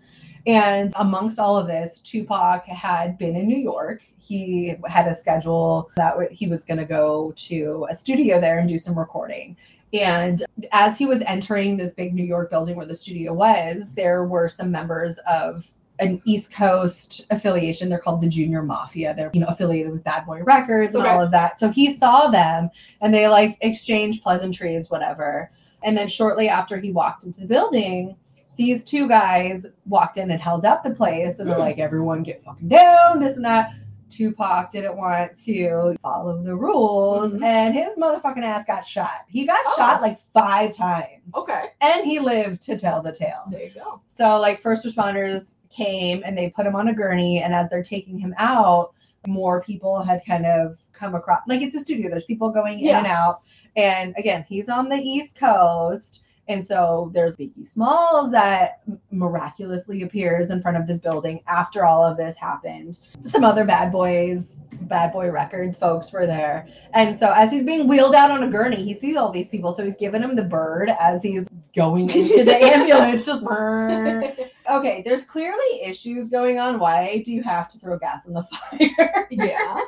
And 0.48 0.94
amongst 0.98 1.40
all 1.40 1.58
of 1.58 1.66
this, 1.66 2.00
Tupac 2.00 2.66
had 2.66 3.18
been 3.18 3.36
in 3.36 3.48
New 3.48 3.58
York. 3.58 4.04
He 4.20 4.76
had 4.86 5.08
a 5.08 5.16
schedule 5.16 5.90
that 5.96 6.16
he 6.32 6.48
was 6.48 6.64
going 6.66 6.78
to 6.78 6.86
go 6.86 7.34
to 7.36 7.88
a 7.90 7.96
studio 7.96 8.40
there 8.40 8.60
and 8.60 8.70
do 8.70 8.78
some 8.78 8.98
recording. 8.98 9.58
And 10.02 10.44
as 10.72 10.98
he 10.98 11.06
was 11.06 11.22
entering 11.22 11.78
this 11.78 11.94
big 11.94 12.14
New 12.14 12.24
York 12.24 12.50
building 12.50 12.76
where 12.76 12.86
the 12.86 12.96
studio 12.96 13.34
was, 13.34 13.92
there 13.94 14.26
were 14.26 14.48
some 14.48 14.72
members 14.72 15.18
of 15.30 15.72
an 16.00 16.22
East 16.26 16.52
Coast 16.54 17.26
affiliation. 17.32 17.88
They're 17.88 18.00
called 18.00 18.22
the 18.22 18.28
Junior 18.28 18.62
Mafia. 18.62 19.14
They're 19.16 19.32
you 19.34 19.40
know 19.40 19.48
affiliated 19.48 19.92
with 19.94 20.04
Bad 20.04 20.26
Boy 20.26 20.44
Records 20.44 20.94
and 20.94 21.04
Okay. 21.04 21.10
all 21.14 21.22
of 21.24 21.32
that. 21.32 21.60
So 21.60 21.70
he 21.70 21.94
saw 21.94 22.28
them 22.28 22.70
and 23.02 23.14
they 23.14 23.28
like 23.28 23.58
exchanged 23.62 24.22
pleasantries, 24.22 24.90
whatever. 24.92 25.52
And 25.84 25.96
then 25.98 26.08
shortly 26.10 26.50
after 26.50 26.80
he 26.80 26.92
walked 26.92 27.24
into 27.24 27.42
the 27.42 27.48
building, 27.48 28.18
these 28.58 28.84
two 28.84 29.08
guys 29.08 29.66
walked 29.86 30.18
in 30.18 30.32
and 30.32 30.42
held 30.42 30.66
up 30.66 30.82
the 30.84 30.90
place, 30.90 31.40
and 31.40 31.50
they're 31.50 31.60
like, 31.60 31.78
"Everyone 31.78 32.24
get 32.24 32.42
fucking 32.44 32.70
down!" 32.70 33.20
This 33.20 33.36
and 33.36 33.46
that. 33.46 33.74
Tupac 34.10 34.72
didn't 34.72 34.96
want 34.98 35.36
to 35.46 35.96
follow 36.02 36.42
the 36.42 36.56
rules, 36.56 37.34
Mhm. 37.34 37.44
and 37.44 37.74
his 37.74 37.98
motherfucking 37.98 38.44
ass 38.44 38.64
got 38.66 38.86
shot. 38.86 39.22
He 39.28 39.46
got 39.46 39.60
Oh. 39.66 39.74
shot 39.78 40.02
like 40.02 40.18
five 40.34 40.72
times, 40.72 41.34
Okay. 41.36 41.66
and 41.82 42.06
he 42.06 42.20
lived 42.20 42.62
to 42.64 42.78
tell 42.78 43.02
the 43.02 43.12
tale. 43.12 43.44
There 43.50 43.64
you 43.64 43.72
go. 43.72 44.02
So, 44.08 44.40
like, 44.40 44.60
first 44.60 44.86
responders 44.86 45.56
came 45.70 46.24
and 46.26 46.38
they 46.38 46.50
put 46.50 46.66
him 46.66 46.76
on 46.76 46.88
a 46.88 46.94
gurney, 46.94 47.42
and 47.42 47.54
as 47.54 47.70
they're 47.70 47.84
taking 47.84 48.18
him 48.18 48.34
out, 48.38 48.94
more 49.28 49.62
people 49.62 50.04
had 50.04 50.22
kind 50.26 50.46
of 50.46 50.78
come 50.94 51.16
across. 51.16 51.42
Like, 51.48 51.62
it's 51.62 51.76
a 51.76 51.80
studio, 51.80 52.10
there's 52.10 52.26
people 52.26 52.52
going 52.52 52.80
in 52.80 52.86
Yeah. 52.86 53.00
and 53.00 53.08
out. 53.08 53.42
And 53.76 54.14
again, 54.18 54.46
he's 54.48 54.70
on 54.70 54.88
the 54.88 54.98
East 54.98 55.38
Coast. 55.38 56.24
And 56.48 56.64
so 56.64 57.12
there's 57.14 57.36
Biggie 57.36 57.66
Smalls 57.66 58.32
that 58.32 58.82
miraculously 59.12 60.04
appears 60.04 60.50
in 60.52 60.62
front 60.62 60.78
of 60.78 60.86
this 60.86 61.00
building 61.00 61.42
after 61.48 61.86
all 61.86 62.06
of 62.06 62.18
this 62.18 62.38
happened. 62.38 63.00
Some 63.26 63.44
other 63.44 63.66
bad 63.66 63.92
boys, 63.92 64.60
bad 64.82 65.12
boy 65.12 65.32
records 65.32 65.78
folks 65.78 66.14
were 66.14 66.28
there. 66.28 66.68
And 66.94 67.16
so 67.16 67.32
as 67.32 67.52
he's 67.52 67.64
being 67.64 67.88
wheeled 67.88 68.14
out 68.14 68.30
on 68.30 68.44
a 68.44 68.48
gurney, 68.48 68.84
he 68.84 68.94
sees 68.94 69.18
all 69.18 69.32
these 69.32 69.48
people. 69.48 69.72
So 69.72 69.84
he's 69.84 69.98
giving 69.98 70.22
him 70.22 70.36
the 70.36 70.44
bird 70.44 70.92
as 71.00 71.24
he's 71.24 71.48
going 71.76 72.10
into 72.12 72.44
the 72.44 72.56
ambulance. 72.64 73.26
Just 73.26 73.44
okay, 73.44 75.02
there's 75.04 75.26
clearly 75.26 75.82
issues 75.84 76.30
going 76.30 76.60
on. 76.60 76.80
Why 76.80 77.22
do 77.26 77.34
you 77.34 77.42
have 77.44 77.70
to 77.70 77.80
throw 77.80 77.98
gas 77.98 78.26
in 78.28 78.34
the 78.34 78.44
fire? 78.44 79.28
yeah. 79.32 79.80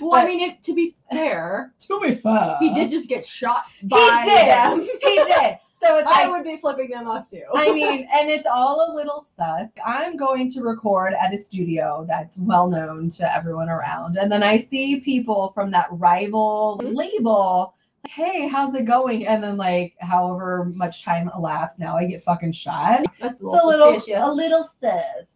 Well, 0.00 0.14
I 0.14 0.26
mean, 0.26 0.40
it, 0.40 0.62
to 0.64 0.74
be 0.74 0.94
fair, 1.10 1.72
to 1.80 2.00
be 2.00 2.14
fair, 2.14 2.56
he 2.60 2.72
did 2.72 2.90
just 2.90 3.08
get 3.08 3.24
shot 3.24 3.64
He 3.80 3.88
did. 3.88 4.48
them. 4.48 4.80
he 4.80 5.24
did. 5.24 5.58
So 5.84 5.98
it's 5.98 6.08
I 6.10 6.22
like, 6.26 6.30
would 6.30 6.44
be 6.44 6.56
flipping 6.56 6.90
them 6.90 7.06
off 7.08 7.28
too. 7.28 7.42
I 7.54 7.72
mean, 7.72 8.08
and 8.12 8.30
it's 8.30 8.46
all 8.46 8.90
a 8.90 8.94
little 8.94 9.24
sus. 9.36 9.68
I'm 9.84 10.16
going 10.16 10.50
to 10.50 10.62
record 10.62 11.14
at 11.14 11.32
a 11.34 11.38
studio 11.38 12.04
that's 12.08 12.38
well 12.38 12.68
known 12.68 13.08
to 13.10 13.34
everyone 13.36 13.68
around. 13.68 14.16
And 14.16 14.30
then 14.32 14.42
I 14.42 14.56
see 14.56 15.00
people 15.00 15.48
from 15.50 15.70
that 15.72 15.88
rival 15.90 16.80
Mhm. 16.82 16.96
label, 16.96 17.74
hey, 18.08 18.48
how's 18.48 18.74
it 18.74 18.84
going? 18.84 19.26
And 19.26 19.42
then, 19.42 19.56
like, 19.56 19.94
however 20.00 20.70
much 20.74 21.04
time 21.04 21.30
elapsed, 21.36 21.78
now 21.78 21.96
I 21.96 22.06
get 22.06 22.22
fucking 22.22 22.52
shot. 22.52 23.02
That's 23.20 23.40
a 23.40 23.44
little, 23.46 23.98
suspicious. 23.98 24.22
a 24.22 24.30
little 24.30 24.68
sus. 24.80 25.26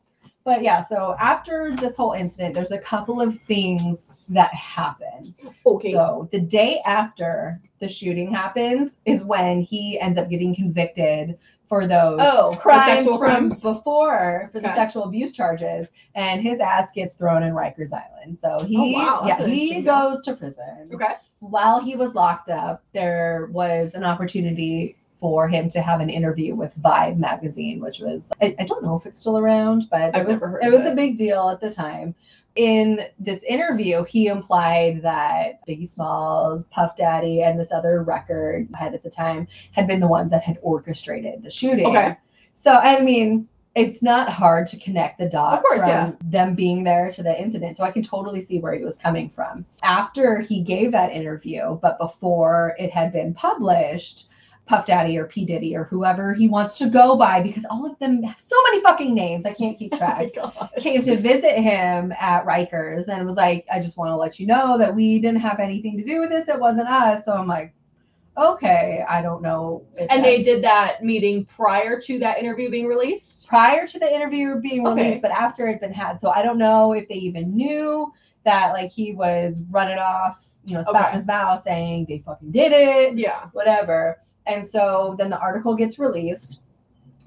But 0.45 0.63
yeah, 0.63 0.83
so 0.85 1.15
after 1.19 1.75
this 1.77 1.97
whole 1.97 2.13
incident, 2.13 2.55
there's 2.55 2.71
a 2.73 2.79
couple 2.79 3.21
of 3.21 3.39
things 3.43 4.07
that 4.31 4.53
happen. 4.55 5.35
okay. 5.67 5.93
So 5.93 6.29
the 6.33 6.41
day 6.41 6.81
after 6.87 7.61
the 7.81 7.89
shooting 7.89 8.31
happens 8.33 8.97
is 9.05 9.25
when 9.25 9.63
he 9.63 9.99
ends 10.01 10.19
up 10.19 10.29
getting 10.29 10.55
convicted 10.55 11.39
for 11.69 11.87
those 11.87 12.19
oh, 12.23 12.57
crimes 12.59 12.87
sexual 12.87 13.19
from 13.19 13.27
crimes. 13.27 13.63
before 13.63 14.49
for 14.53 14.61
the 14.61 14.67
Okay. 14.69 14.75
sexual 14.75 15.05
abuse 15.05 15.33
charges, 15.33 15.87
and 16.15 16.41
his 16.41 16.61
ass 16.61 16.93
gets 16.93 17.15
thrown 17.15 17.43
in 17.43 17.53
Rikers 17.53 17.93
Island. 17.93 18.39
So 18.39 18.57
oh, 18.59 18.65
he, 18.65 18.77
Oh, 18.77 18.93
wow, 18.93 19.23
yeah, 19.27 19.47
he 19.47 19.83
goes 19.83 20.23
to 20.23 20.35
prison. 20.35 20.91
Okay. 20.95 21.15
While 21.41 21.81
he 21.81 21.95
was 21.95 22.15
locked 22.15 22.49
up, 22.49 22.83
there 22.95 23.49
was 23.53 23.95
an 23.95 24.03
opportunity 24.03 24.97
for 25.21 25.49
him 25.49 25.69
to 25.69 25.83
have 25.83 26.01
an 26.01 26.09
interview 26.09 26.55
with 26.55 26.73
Vibe 26.81 27.19
magazine, 27.19 27.81
which 27.81 27.99
was 28.01 28.31
I, 28.41 28.55
I 28.59 28.65
don't 28.65 28.83
know 28.83 28.97
if 28.97 29.05
it's 29.05 29.21
still 29.21 29.37
around, 29.37 29.89
but 29.91 30.15
I've 30.15 30.23
it 30.23 30.29
was 30.29 30.43
it 30.63 30.73
was 30.73 30.83
it. 30.83 30.93
a 30.93 30.95
big 30.95 31.19
deal 31.19 31.51
at 31.51 31.61
the 31.61 31.71
time. 31.71 32.15
In 32.59 33.03
this 33.21 33.45
interview, 33.45 34.03
he 34.03 34.27
implied 34.27 35.03
that 35.03 35.65
Biggie 35.65 35.89
Smalls, 35.89 36.65
Puff 36.65 36.97
Daddy, 36.97 37.41
and 37.41 37.57
this 37.57 37.71
other 37.71 38.03
record 38.03 38.67
head 38.75 38.95
at 38.95 39.05
the 39.05 39.11
time 39.11 39.47
had 39.71 39.87
been 39.87 40.01
the 40.01 40.09
ones 40.09 40.33
that 40.33 40.43
had 40.43 40.59
orchestrated 40.61 41.45
the 41.45 41.53
shooting. 41.53 41.87
Okay. 41.87 42.17
So 42.55 42.73
I 42.73 43.01
mean, 43.01 43.47
it's 43.77 44.03
not 44.03 44.29
hard 44.29 44.67
to 44.67 44.77
connect 44.81 45.21
the 45.21 45.29
dots 45.29 45.63
course, 45.63 45.83
from 45.83 45.89
yeah. 45.89 46.13
them 46.21 46.57
being 46.57 46.83
there 46.83 47.13
to 47.13 47.23
the 47.23 47.41
incident. 47.41 47.77
So 47.77 47.85
I 47.85 47.93
can 47.93 48.03
totally 48.03 48.41
see 48.41 48.59
where 48.59 48.75
he 48.75 48.83
was 48.83 48.99
coming 48.99 49.31
from. 49.31 49.65
After 49.85 50.41
he 50.41 50.61
gave 50.61 50.91
that 50.91 51.13
interview, 51.13 51.79
but 51.81 51.97
before 51.97 52.75
it 52.77 52.91
had 52.91 53.13
been 53.13 53.35
published, 53.35 54.27
Puff 54.69 54.85
Daddy 54.85 55.17
or 55.17 55.25
P. 55.25 55.47
Diddy 55.47 55.75
or 55.75 55.85
whoever 55.85 56.35
he 56.35 56.47
wants 56.47 56.77
to 56.79 56.91
go 56.91 57.17
by, 57.17 57.41
because 57.41 57.65
all 57.71 57.87
of 57.91 57.99
them 57.99 58.23
have 58.23 58.39
so 58.39 58.55
many 58.65 58.83
fucking 58.83 59.15
names, 59.15 59.47
I 59.47 59.55
can't 59.55 59.79
keep 59.79 59.93
Oh 59.95 59.97
track. 59.99 60.29
God. 60.35 60.69
came 60.79 61.01
to 61.01 61.17
visit 61.17 61.57
him 61.59 62.13
at 62.21 62.45
Rikers 62.45 63.09
and 63.09 63.25
was 63.27 63.37
like, 63.37 63.67
I 63.73 63.81
just 63.81 63.97
want 63.97 64.11
to 64.11 64.17
let 64.17 64.39
you 64.39 64.47
know 64.47 64.77
that 64.77 64.95
we 64.95 65.19
didn't 65.21 65.41
have 65.41 65.59
anything 65.59 65.97
to 65.97 66.05
do 66.05 66.21
with 66.21 66.29
this. 66.29 66.49
It 66.49 66.61
wasn't 66.61 66.87
us. 66.89 67.25
So 67.25 67.33
I'm 67.33 67.47
like, 67.47 67.73
okay, 68.37 69.05
I 69.09 69.23
don't 69.23 69.43
know. 69.43 69.85
And 70.11 70.25
they 70.25 70.43
did 70.43 70.63
that 70.65 71.03
meeting 71.03 71.45
prior 71.47 71.99
to 72.03 72.19
that 72.21 72.39
interview 72.39 72.71
being 72.71 72.87
released. 72.87 73.49
prior 73.49 73.87
to 73.87 73.99
the 73.99 74.15
interview 74.15 74.57
being 74.61 74.87
Okay. 74.87 75.03
released, 75.07 75.23
but 75.23 75.31
after 75.33 75.67
it 75.67 75.73
had 75.73 75.81
been 75.81 75.93
had. 75.93 76.21
So 76.21 76.29
I 76.31 76.43
don't 76.43 76.59
know 76.59 76.93
if 76.93 77.09
they 77.09 77.17
even 77.17 77.57
knew 77.57 78.13
that 78.45 78.73
like 78.75 78.91
he 78.93 79.15
was 79.15 79.65
running 79.71 79.99
off, 79.99 80.47
you 80.65 80.75
know, 80.75 80.83
spouting 80.83 81.03
Okay. 81.07 81.15
his 81.15 81.27
mouth 81.27 81.61
saying 81.63 82.07
they 82.09 82.19
fucking 82.19 82.53
did 82.53 82.71
it, 82.73 83.19
Yeah. 83.19 83.47
whatever. 83.53 84.19
And 84.49 84.65
so 84.67 85.15
then 85.19 85.31
the 85.31 85.39
article 85.39 85.75
gets 85.75 85.99
released. 85.99 86.59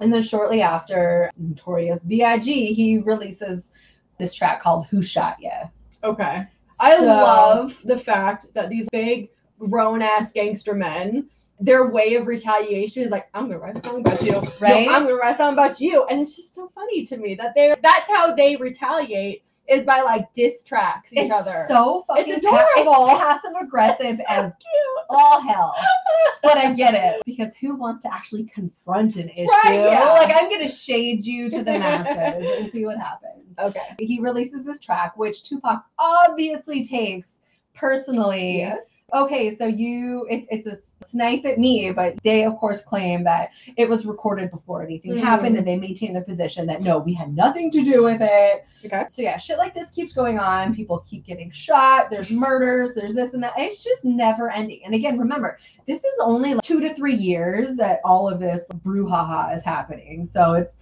And 0.00 0.12
then 0.12 0.22
shortly 0.22 0.60
after, 0.60 1.30
Notorious 1.38 2.00
B.I.G., 2.00 2.72
he 2.74 2.98
releases 2.98 3.70
this 4.18 4.34
track 4.34 4.60
called 4.60 4.86
Who 4.86 5.00
Shot 5.00 5.36
Ya? 5.40 5.68
Okay. 6.02 6.46
I 6.80 6.98
love 6.98 7.80
the 7.84 7.98
fact 7.98 8.46
that 8.54 8.68
these 8.68 8.88
big 8.90 9.30
grown 9.58 10.02
ass 10.02 10.32
gangster 10.32 10.74
men, 10.74 11.28
their 11.60 11.90
way 11.90 12.14
of 12.14 12.26
retaliation 12.26 13.04
is 13.04 13.10
like, 13.10 13.28
I'm 13.34 13.46
gonna 13.46 13.58
write 13.58 13.78
a 13.78 13.82
song 13.82 14.00
about 14.00 14.22
you. 14.22 14.32
No, 14.32 14.52
Right? 14.58 14.88
I'm 14.88 15.02
gonna 15.02 15.14
write 15.14 15.34
a 15.34 15.38
song 15.38 15.52
about 15.52 15.80
you. 15.80 16.04
And 16.06 16.20
it's 16.20 16.34
just 16.34 16.54
so 16.54 16.68
funny 16.68 17.04
to 17.06 17.16
me 17.18 17.34
that 17.36 17.54
they're 17.54 17.76
that's 17.82 18.08
how 18.10 18.34
they 18.34 18.56
retaliate 18.56 19.44
is 19.72 19.86
by 19.86 20.00
like 20.02 20.32
diss 20.34 20.62
tracks 20.64 21.12
each 21.12 21.20
it's 21.20 21.30
other. 21.30 21.64
so 21.66 22.04
fucking 22.06 22.24
It's 22.34 22.46
pa- 22.46 22.66
adorable. 22.74 23.08
it's 23.10 23.20
passive 23.20 23.52
aggressive 23.60 24.16
so 24.18 24.24
as 24.28 24.56
cute. 24.56 25.06
all 25.10 25.40
hell. 25.40 25.74
but 26.42 26.58
I 26.58 26.72
get 26.74 26.94
it 26.94 27.22
because 27.26 27.54
who 27.56 27.74
wants 27.76 28.02
to 28.02 28.12
actually 28.12 28.44
confront 28.44 29.16
an 29.16 29.28
issue? 29.30 29.50
Right, 29.64 29.74
yeah. 29.90 30.12
Like 30.12 30.32
I'm 30.34 30.48
gonna 30.50 30.68
shade 30.68 31.24
you 31.24 31.48
to 31.50 31.58
the 31.58 31.78
masses 31.78 32.46
and 32.60 32.72
see 32.72 32.84
what 32.84 32.98
happens. 32.98 33.56
Okay. 33.58 33.94
He 33.98 34.20
releases 34.20 34.64
this 34.64 34.80
track, 34.80 35.16
which 35.16 35.44
Tupac 35.44 35.82
obviously 35.98 36.82
takes 36.84 37.38
personally. 37.74 38.58
Yes. 38.58 38.86
Okay, 39.14 39.54
so 39.54 39.66
you 39.66 40.26
it, 40.30 40.46
it's 40.50 40.66
a 40.66 40.76
snipe 41.04 41.44
at 41.44 41.58
me, 41.58 41.92
but 41.92 42.16
they 42.24 42.44
of 42.44 42.56
course 42.56 42.82
claim 42.82 43.24
that 43.24 43.50
it 43.76 43.88
was 43.88 44.06
recorded 44.06 44.50
before 44.50 44.82
anything 44.82 45.12
Mhm. 45.12 45.20
happened, 45.20 45.58
and 45.58 45.66
they 45.66 45.76
maintain 45.76 46.14
their 46.14 46.22
position 46.22 46.66
that 46.66 46.80
no, 46.82 46.98
we 46.98 47.12
had 47.12 47.34
nothing 47.36 47.70
to 47.72 47.84
do 47.84 48.02
with 48.02 48.20
it. 48.22 48.64
Okay. 48.86 49.04
So 49.08 49.20
yeah, 49.22 49.36
shit 49.36 49.58
like 49.58 49.74
this 49.74 49.90
keeps 49.90 50.12
going 50.12 50.38
on. 50.38 50.74
People 50.74 51.04
keep 51.06 51.26
getting 51.26 51.50
shot. 51.50 52.10
There's 52.10 52.30
murders. 52.30 52.94
There's 52.94 53.14
this 53.14 53.34
and 53.34 53.42
that. 53.42 53.52
It's 53.58 53.84
just 53.84 54.04
never 54.04 54.50
ending. 54.50 54.80
And 54.84 54.94
again, 54.94 55.18
remember, 55.18 55.58
this 55.86 56.02
is 56.04 56.18
only 56.22 56.54
like 56.54 56.62
two 56.64 56.80
to 56.80 56.94
three 56.94 57.14
years 57.14 57.76
that 57.76 58.00
all 58.04 58.28
of 58.28 58.40
this 58.40 58.64
brouhaha 58.82 59.54
is 59.54 59.62
happening. 59.62 60.24
So 60.24 60.54
it's 60.54 60.76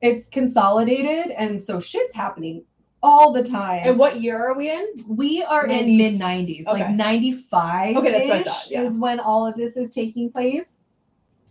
it's 0.00 0.28
consolidated, 0.28 1.30
and 1.30 1.62
so 1.62 1.78
shit's 1.78 2.12
happening 2.12 2.64
all 3.02 3.32
the 3.32 3.42
time. 3.42 3.82
And 3.84 3.98
what 3.98 4.20
year 4.20 4.36
are 4.36 4.56
we 4.56 4.70
in? 4.70 4.86
we 5.08 5.42
are 5.42 5.66
90 5.66 5.90
in 5.90 5.96
mid 5.96 6.20
90s, 6.20 6.64
like 6.66 6.90
95 6.90 7.96
Okay, 7.96 8.12
that's 8.12 8.28
what 8.28 8.36
I 8.36 8.42
thought, 8.44 8.66
yeah. 8.70 8.82
is 8.82 8.96
when 8.96 9.20
all 9.20 9.46
of 9.46 9.54
this 9.56 9.76
is 9.76 9.94
taking 9.94 10.30
place. 10.30 10.76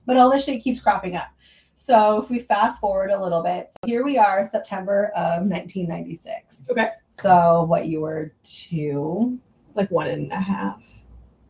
But 0.05 0.17
all 0.17 0.31
this 0.31 0.45
shit 0.45 0.63
keeps 0.63 0.79
cropping 0.79 1.15
up. 1.15 1.27
So 1.75 2.21
if 2.21 2.29
we 2.29 2.39
fast 2.39 2.79
forward 2.79 3.11
a 3.11 3.21
little 3.21 3.41
bit, 3.41 3.69
so 3.71 3.77
here 3.85 4.03
we 4.03 4.17
are, 4.17 4.43
September 4.43 5.11
of 5.15 5.47
1996. 5.47 6.69
Okay. 6.69 6.89
So 7.09 7.63
what 7.63 7.87
you 7.87 8.01
were 8.01 8.33
two? 8.43 9.39
Like 9.73 9.89
one 9.89 10.07
and 10.07 10.31
a 10.31 10.39
half. 10.39 10.83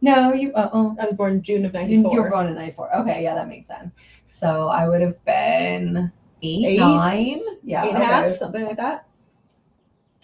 No, 0.01 0.33
you. 0.33 0.51
Uh, 0.53 0.69
oh, 0.73 0.95
I 0.99 1.05
was 1.05 1.15
born 1.15 1.41
June 1.41 1.65
of 1.65 1.73
'94. 1.73 2.13
you 2.13 2.21
were 2.21 2.29
born 2.29 2.47
in 2.47 2.55
'94. 2.55 2.97
Okay, 2.97 3.23
yeah, 3.23 3.35
that 3.35 3.47
makes 3.47 3.67
sense. 3.67 3.95
So 4.31 4.67
I 4.67 4.87
would 4.87 5.01
have 5.01 5.23
been 5.25 6.11
eight, 6.41 6.65
Eight? 6.65 6.79
nine, 6.79 7.37
yeah, 7.63 7.85
eight 7.85 7.93
and 7.93 8.01
a 8.01 8.05
half, 8.05 8.25
okay. 8.25 8.35
something 8.35 8.65
like 8.65 8.77
that. 8.77 9.05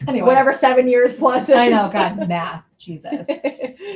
Anyway, 0.07 0.25
Whatever 0.27 0.53
seven 0.53 0.87
years 0.87 1.15
plus. 1.15 1.49
I 1.49 1.69
know, 1.69 1.89
God, 1.91 2.27
math, 2.27 2.63
Jesus. 2.77 3.27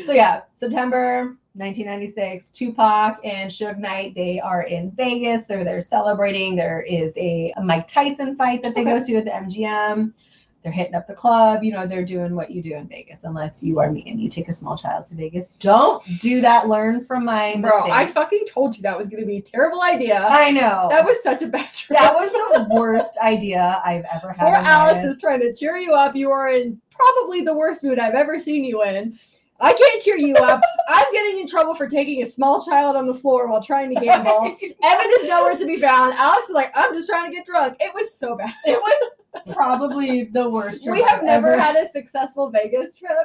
So 0.06 0.14
yeah, 0.14 0.42
September 0.54 1.36
1996, 1.54 2.48
Tupac 2.50 3.20
and 3.24 3.52
Suge 3.52 3.78
Knight, 3.78 4.16
they 4.16 4.40
are 4.40 4.64
in 4.64 4.92
Vegas. 4.92 5.46
They're 5.46 5.64
there 5.64 5.82
celebrating. 5.82 6.56
There 6.56 6.82
is 6.82 7.16
a, 7.18 7.54
a 7.58 7.62
Mike 7.62 7.88
Tyson 7.88 8.36
fight 8.36 8.64
that 8.64 8.74
they 8.74 8.84
go 8.84 9.04
to 9.04 9.16
at 9.18 9.26
the 9.26 9.32
MGM. 9.32 10.14
They're 10.64 10.72
hitting 10.72 10.96
up 10.96 11.08
the 11.08 11.14
club. 11.14 11.64
You 11.64 11.72
know, 11.72 11.88
they're 11.88 12.06
doing 12.06 12.36
what 12.36 12.52
you 12.52 12.62
do 12.62 12.74
in 12.76 12.88
Vegas, 12.88 13.24
unless 13.24 13.64
you 13.64 13.80
are 13.80 13.92
me 13.92 14.04
and 14.08 14.22
you 14.22 14.30
take 14.30 14.48
a 14.48 14.54
small 14.54 14.78
child 14.78 15.08
to 15.08 15.16
Vegas. 15.16 15.50
Don't 15.50 16.04
do 16.20 16.42
that. 16.42 16.68
Learn 16.68 17.04
from 17.06 17.26
my 17.26 17.56
Bro, 17.60 17.90
I 17.90 18.06
fucking 18.06 18.46
told 18.48 18.76
you 18.78 18.84
that 18.84 18.98
was 18.98 19.10
gonna 19.10 19.26
be 19.26 19.38
a 19.38 19.42
terrible 19.42 19.82
idea. 19.82 20.26
I 20.30 20.52
know. 20.52 20.88
that 20.90 21.06
was 21.06 21.22
such 21.24 21.42
a 21.42 21.48
bad 21.48 21.72
trip. 21.74 21.98
that 22.00 22.14
was 22.14 22.32
the 22.32 22.68
worst 22.74 23.18
idea 23.24 23.82
I've 23.84 24.06
ever 24.14 24.34
had. 24.34 24.46
Poor 24.46 24.56
Alex 24.56 24.98
life. 24.98 25.06
is 25.06 25.18
trying 25.20 25.40
to 25.42 25.54
cheer 25.54 25.78
you 25.78 25.94
up. 25.94 26.16
You 26.16 26.30
are 26.32 26.50
in 26.50 26.80
probably 26.92 27.42
the 27.42 27.54
worst 27.56 27.84
mood 27.84 28.00
I've 28.00 28.14
ever 28.16 28.40
seen 28.40 28.64
you 28.64 28.84
in. 28.84 29.18
I 29.62 29.74
can't 29.74 30.02
cheer 30.02 30.18
you 30.18 30.36
up. 30.36 30.62
I'm 30.88 31.06
getting 31.14 31.40
in 31.40 31.48
trouble 31.48 31.76
for 31.76 31.88
taking 31.88 32.24
a 32.24 32.26
small 32.26 32.64
child 32.66 32.96
on 32.96 33.08
the 33.08 33.14
floor 33.14 33.48
while 33.48 33.62
trying 33.62 33.94
to 33.96 34.02
gamble. 34.02 34.46
Evan 34.84 35.12
is 35.20 35.28
nowhere 35.28 35.56
to 35.56 35.66
be 35.66 35.78
found. 35.78 36.14
Alex 36.16 36.48
is 36.50 36.54
like, 36.54 36.72
I'm 36.76 36.94
just 36.94 37.08
trying 37.08 37.30
to 37.30 37.36
get 37.36 37.46
drunk. 37.46 37.78
It 37.80 37.94
was 37.94 38.14
so 38.14 38.36
bad. 38.36 38.54
it 38.66 38.82
was 38.82 39.54
probably 39.54 40.26
the 40.26 40.50
worst. 40.50 40.84
trip 40.84 40.96
We 40.96 41.02
have 41.04 41.20
I've 41.20 41.26
never 41.26 41.54
ever- 41.54 41.62
had 41.62 41.76
a 41.76 41.88
successful 41.88 42.50
Vegas 42.50 42.96
trip. 42.96 43.18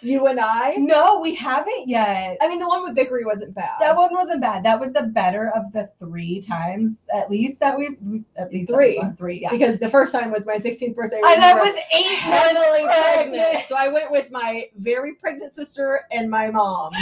You 0.00 0.26
and 0.26 0.38
I. 0.38 0.74
No, 0.74 1.20
we 1.20 1.34
haven't 1.34 1.88
yet. 1.88 2.36
I 2.42 2.48
mean, 2.48 2.58
the 2.58 2.66
one 2.68 2.82
with 2.84 2.94
Vickery 2.94 3.24
wasn't 3.24 3.54
bad. 3.54 3.80
That 3.80 3.96
one 3.96 4.12
wasn't 4.12 4.42
bad. 4.42 4.62
That 4.64 4.78
was 4.78 4.92
the 4.92 5.04
better 5.04 5.50
of 5.54 5.72
the 5.72 5.88
three 5.98 6.40
times, 6.40 6.96
at 7.14 7.30
least 7.30 7.58
that 7.60 7.78
we 7.78 7.96
at 8.36 8.52
least 8.52 8.70
Three. 8.70 9.00
three. 9.16 9.40
Yeah, 9.40 9.50
because 9.50 9.78
the 9.78 9.88
first 9.88 10.12
time 10.12 10.30
was 10.30 10.44
my 10.44 10.56
16th 10.56 10.94
birthday. 10.94 11.20
and 11.24 11.42
I 11.42 11.54
was 11.54 11.74
eight 11.94 12.18
heavily 12.18 12.82
months 12.84 13.00
pregnant. 13.02 13.42
pregnant. 13.42 13.64
So 13.66 13.76
I 13.76 13.88
went 13.88 14.10
with 14.10 14.30
my 14.30 14.68
very 14.78 15.14
pregnant 15.14 15.54
sister 15.54 16.02
and 16.10 16.28
my 16.30 16.50
mom. 16.50 16.92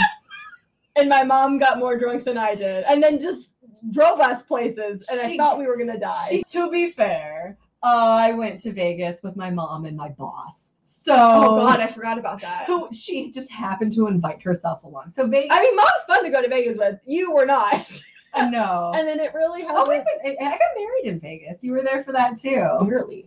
and 0.95 1.09
my 1.09 1.23
mom 1.23 1.57
got 1.57 1.79
more 1.79 1.97
drunk 1.97 2.23
than 2.23 2.37
I 2.37 2.55
did. 2.55 2.85
And 2.87 3.03
then 3.03 3.19
just 3.19 3.55
drove 3.91 4.21
us 4.21 4.43
places. 4.43 5.05
And 5.11 5.19
I 5.19 5.35
thought 5.35 5.57
we 5.57 5.65
were 5.67 5.75
gonna 5.77 5.99
die. 5.99 6.27
She, 6.29 6.43
to 6.51 6.71
be 6.71 6.89
fair, 6.89 7.57
uh, 7.83 8.17
I 8.19 8.31
went 8.31 8.59
to 8.61 8.71
Vegas 8.71 9.21
with 9.23 9.35
my 9.35 9.49
mom 9.49 9.85
and 9.85 9.95
my 9.97 10.09
boss. 10.09 10.71
So 10.81 11.13
oh 11.15 11.57
god, 11.57 11.79
I 11.79 11.87
forgot 11.87 12.17
about 12.17 12.39
that. 12.41 12.65
who 12.65 12.87
she 12.93 13.29
just 13.31 13.51
happened 13.51 13.91
to 13.93 14.07
invite 14.07 14.41
herself 14.41 14.83
along. 14.83 15.09
So 15.09 15.27
Vegas, 15.27 15.49
I 15.51 15.61
mean, 15.61 15.75
mom's 15.75 15.89
fun 16.07 16.23
to 16.23 16.29
go 16.29 16.41
to 16.41 16.47
Vegas 16.49 16.77
with. 16.77 16.99
You 17.05 17.31
were 17.33 17.45
not. 17.45 18.01
I 18.33 18.49
know. 18.49 18.91
and 18.95 19.07
then 19.07 19.19
it 19.19 19.33
really 19.33 19.63
Oh, 19.67 19.83
wait, 19.87 19.97
hasn't. 19.97 20.07
wait, 20.23 20.37
I 20.41 20.45
I 20.45 20.49
got 20.51 20.59
married 20.77 21.05
in 21.05 21.19
Vegas. 21.19 21.63
You 21.63 21.73
were 21.73 21.83
there 21.83 22.03
for 22.03 22.11
that 22.13 22.39
too. 22.39 22.65
Really? 22.83 23.25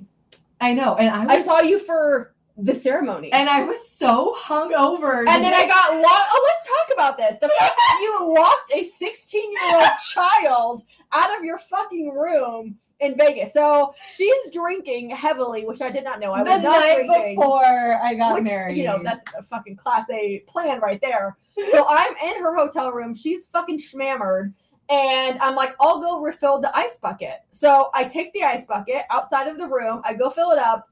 I 0.61 0.73
know, 0.73 0.95
and 0.97 1.11
I 1.11 1.27
was 1.27 1.29
I 1.31 1.42
saw 1.42 1.61
you 1.61 1.79
for 1.79 2.35
the 2.59 2.75
ceremony. 2.75 3.33
And 3.33 3.49
I 3.49 3.62
was 3.62 3.87
so 3.87 4.35
hungover. 4.40 5.27
And 5.29 5.45
then 5.45 5.53
I 5.53 5.66
got 5.66 5.95
locked. 5.95 6.31
Oh, 6.33 6.49
let's 6.49 6.69
talk 6.69 6.95
about 6.95 7.19
this. 7.19 7.38
The 7.40 7.49
fact 7.59 7.77
that 7.77 7.99
you 8.01 8.35
locked 8.35 8.73
a 8.73 8.83
16 8.83 9.53
year 9.53 9.75
old 9.75 9.85
child 10.11 10.83
out 11.12 11.37
of 11.37 11.45
your 11.45 11.59
fucking 11.59 12.11
room 12.14 12.77
in 13.01 13.14
Vegas. 13.16 13.53
So 13.53 13.95
she's 14.09 14.51
drinking 14.53 15.11
heavily, 15.11 15.66
which 15.66 15.83
I 15.83 15.90
did 15.90 16.05
not 16.05 16.19
know. 16.19 16.33
I 16.33 16.42
the 16.42 16.51
was 16.51 16.62
not 16.62 16.81
night 16.81 17.07
drinking. 17.07 17.37
before 17.37 18.01
I 18.03 18.14
got 18.14 18.35
which, 18.35 18.45
married. 18.45 18.79
you 18.79 18.85
know, 18.85 19.01
that's 19.03 19.25
a 19.35 19.42
fucking 19.42 19.77
class 19.77 20.09
A 20.11 20.42
plan 20.47 20.81
right 20.81 21.01
there. 21.03 21.37
So 21.73 21.87
I'm 21.88 22.14
in 22.25 22.40
her 22.42 22.55
hotel 22.57 22.90
room. 22.90 23.14
She's 23.14 23.47
fucking 23.47 23.79
schmammered. 23.79 24.55
And 24.88 25.37
I'm 25.40 25.57
like, 25.57 25.71
I'll 25.81 26.01
go 26.01 26.23
refill 26.23 26.61
the 26.61 26.75
ice 26.77 26.97
bucket. 26.99 27.40
So 27.51 27.90
I 27.92 28.05
take 28.05 28.33
the 28.33 28.45
ice 28.45 28.66
bucket 28.66 29.03
outside 29.11 29.49
of 29.49 29.59
the 29.59 29.66
room. 29.66 30.01
I 30.05 30.14
go 30.14 30.31
fill 30.31 30.53
it 30.53 30.59
up 30.59 30.88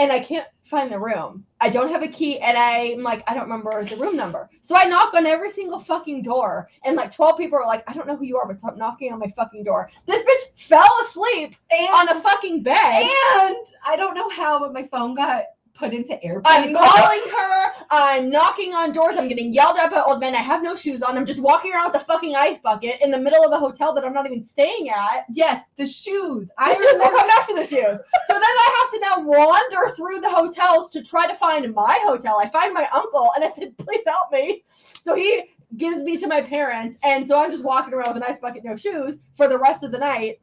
and 0.00 0.10
I 0.10 0.18
can't 0.18 0.46
find 0.62 0.90
the 0.90 0.98
room. 0.98 1.44
I 1.60 1.68
don't 1.68 1.90
have 1.90 2.02
a 2.02 2.08
key, 2.08 2.38
and 2.38 2.56
I'm 2.56 3.02
like, 3.02 3.22
I 3.28 3.34
don't 3.34 3.42
remember 3.42 3.84
the 3.84 3.96
room 3.96 4.16
number. 4.16 4.48
So 4.62 4.74
I 4.74 4.84
knock 4.84 5.12
on 5.12 5.26
every 5.26 5.50
single 5.50 5.78
fucking 5.78 6.22
door, 6.22 6.70
and 6.84 6.96
like 6.96 7.10
12 7.10 7.36
people 7.36 7.58
are 7.58 7.66
like, 7.66 7.84
I 7.86 7.92
don't 7.92 8.06
know 8.06 8.16
who 8.16 8.24
you 8.24 8.38
are, 8.38 8.46
but 8.46 8.58
stop 8.58 8.78
knocking 8.78 9.12
on 9.12 9.18
my 9.18 9.26
fucking 9.28 9.64
door. 9.64 9.90
This 10.06 10.22
bitch 10.22 10.58
fell 10.58 10.90
asleep 11.02 11.54
and, 11.70 11.88
on 11.88 12.08
a 12.16 12.20
fucking 12.20 12.62
bed. 12.62 13.02
and 13.02 13.56
I 13.86 13.96
don't 13.96 14.14
know 14.14 14.30
how, 14.30 14.58
but 14.58 14.72
my 14.72 14.84
phone 14.84 15.14
got 15.14 15.44
put 15.80 15.94
into 15.94 16.22
airplane 16.22 16.44
I'm 16.44 16.74
calling 16.74 17.22
her. 17.36 17.72
I'm 17.90 18.30
knocking 18.30 18.74
on 18.74 18.92
doors. 18.92 19.16
I'm 19.16 19.26
getting 19.26 19.52
yelled 19.52 19.78
at 19.78 19.90
by 19.90 20.02
old 20.02 20.20
men. 20.20 20.34
I 20.34 20.38
have 20.38 20.62
no 20.62 20.76
shoes 20.76 21.02
on. 21.02 21.16
I'm 21.16 21.24
just 21.26 21.42
walking 21.42 21.72
around 21.72 21.92
with 21.92 22.02
a 22.02 22.04
fucking 22.04 22.36
ice 22.36 22.58
bucket 22.58 23.00
in 23.00 23.10
the 23.10 23.18
middle 23.18 23.42
of 23.42 23.50
a 23.50 23.58
hotel 23.58 23.94
that 23.94 24.04
I'm 24.04 24.12
not 24.12 24.26
even 24.26 24.44
staying 24.44 24.90
at. 24.90 25.24
Yes, 25.32 25.64
the 25.76 25.86
shoes. 25.86 26.48
The 26.48 26.52
I 26.58 26.72
shoes 26.74 26.86
will 26.92 27.10
come 27.10 27.26
back 27.26 27.46
to 27.48 27.54
the 27.54 27.64
shoes. 27.64 27.98
So 28.28 28.34
then 28.34 28.42
I 28.42 28.78
have 28.78 28.90
to 28.92 29.00
now 29.00 29.28
wander 29.28 29.94
through 29.96 30.20
the 30.20 30.30
hotels 30.30 30.92
to 30.92 31.02
try 31.02 31.26
to 31.26 31.34
find 31.34 31.74
my 31.74 31.98
hotel. 32.02 32.38
I 32.40 32.48
find 32.48 32.74
my 32.74 32.86
uncle 32.94 33.30
and 33.34 33.42
I 33.42 33.48
said, 33.48 33.76
please 33.78 34.04
help 34.06 34.30
me. 34.30 34.64
So 34.74 35.14
he 35.14 35.44
gives 35.76 36.02
me 36.02 36.16
to 36.18 36.26
my 36.26 36.42
parents. 36.42 36.98
And 37.02 37.26
so 37.26 37.40
I'm 37.40 37.50
just 37.50 37.64
walking 37.64 37.94
around 37.94 38.14
with 38.14 38.22
an 38.22 38.30
ice 38.30 38.38
bucket, 38.38 38.64
no 38.64 38.76
shoes 38.76 39.20
for 39.34 39.48
the 39.48 39.58
rest 39.58 39.82
of 39.82 39.92
the 39.92 39.98
night. 39.98 40.40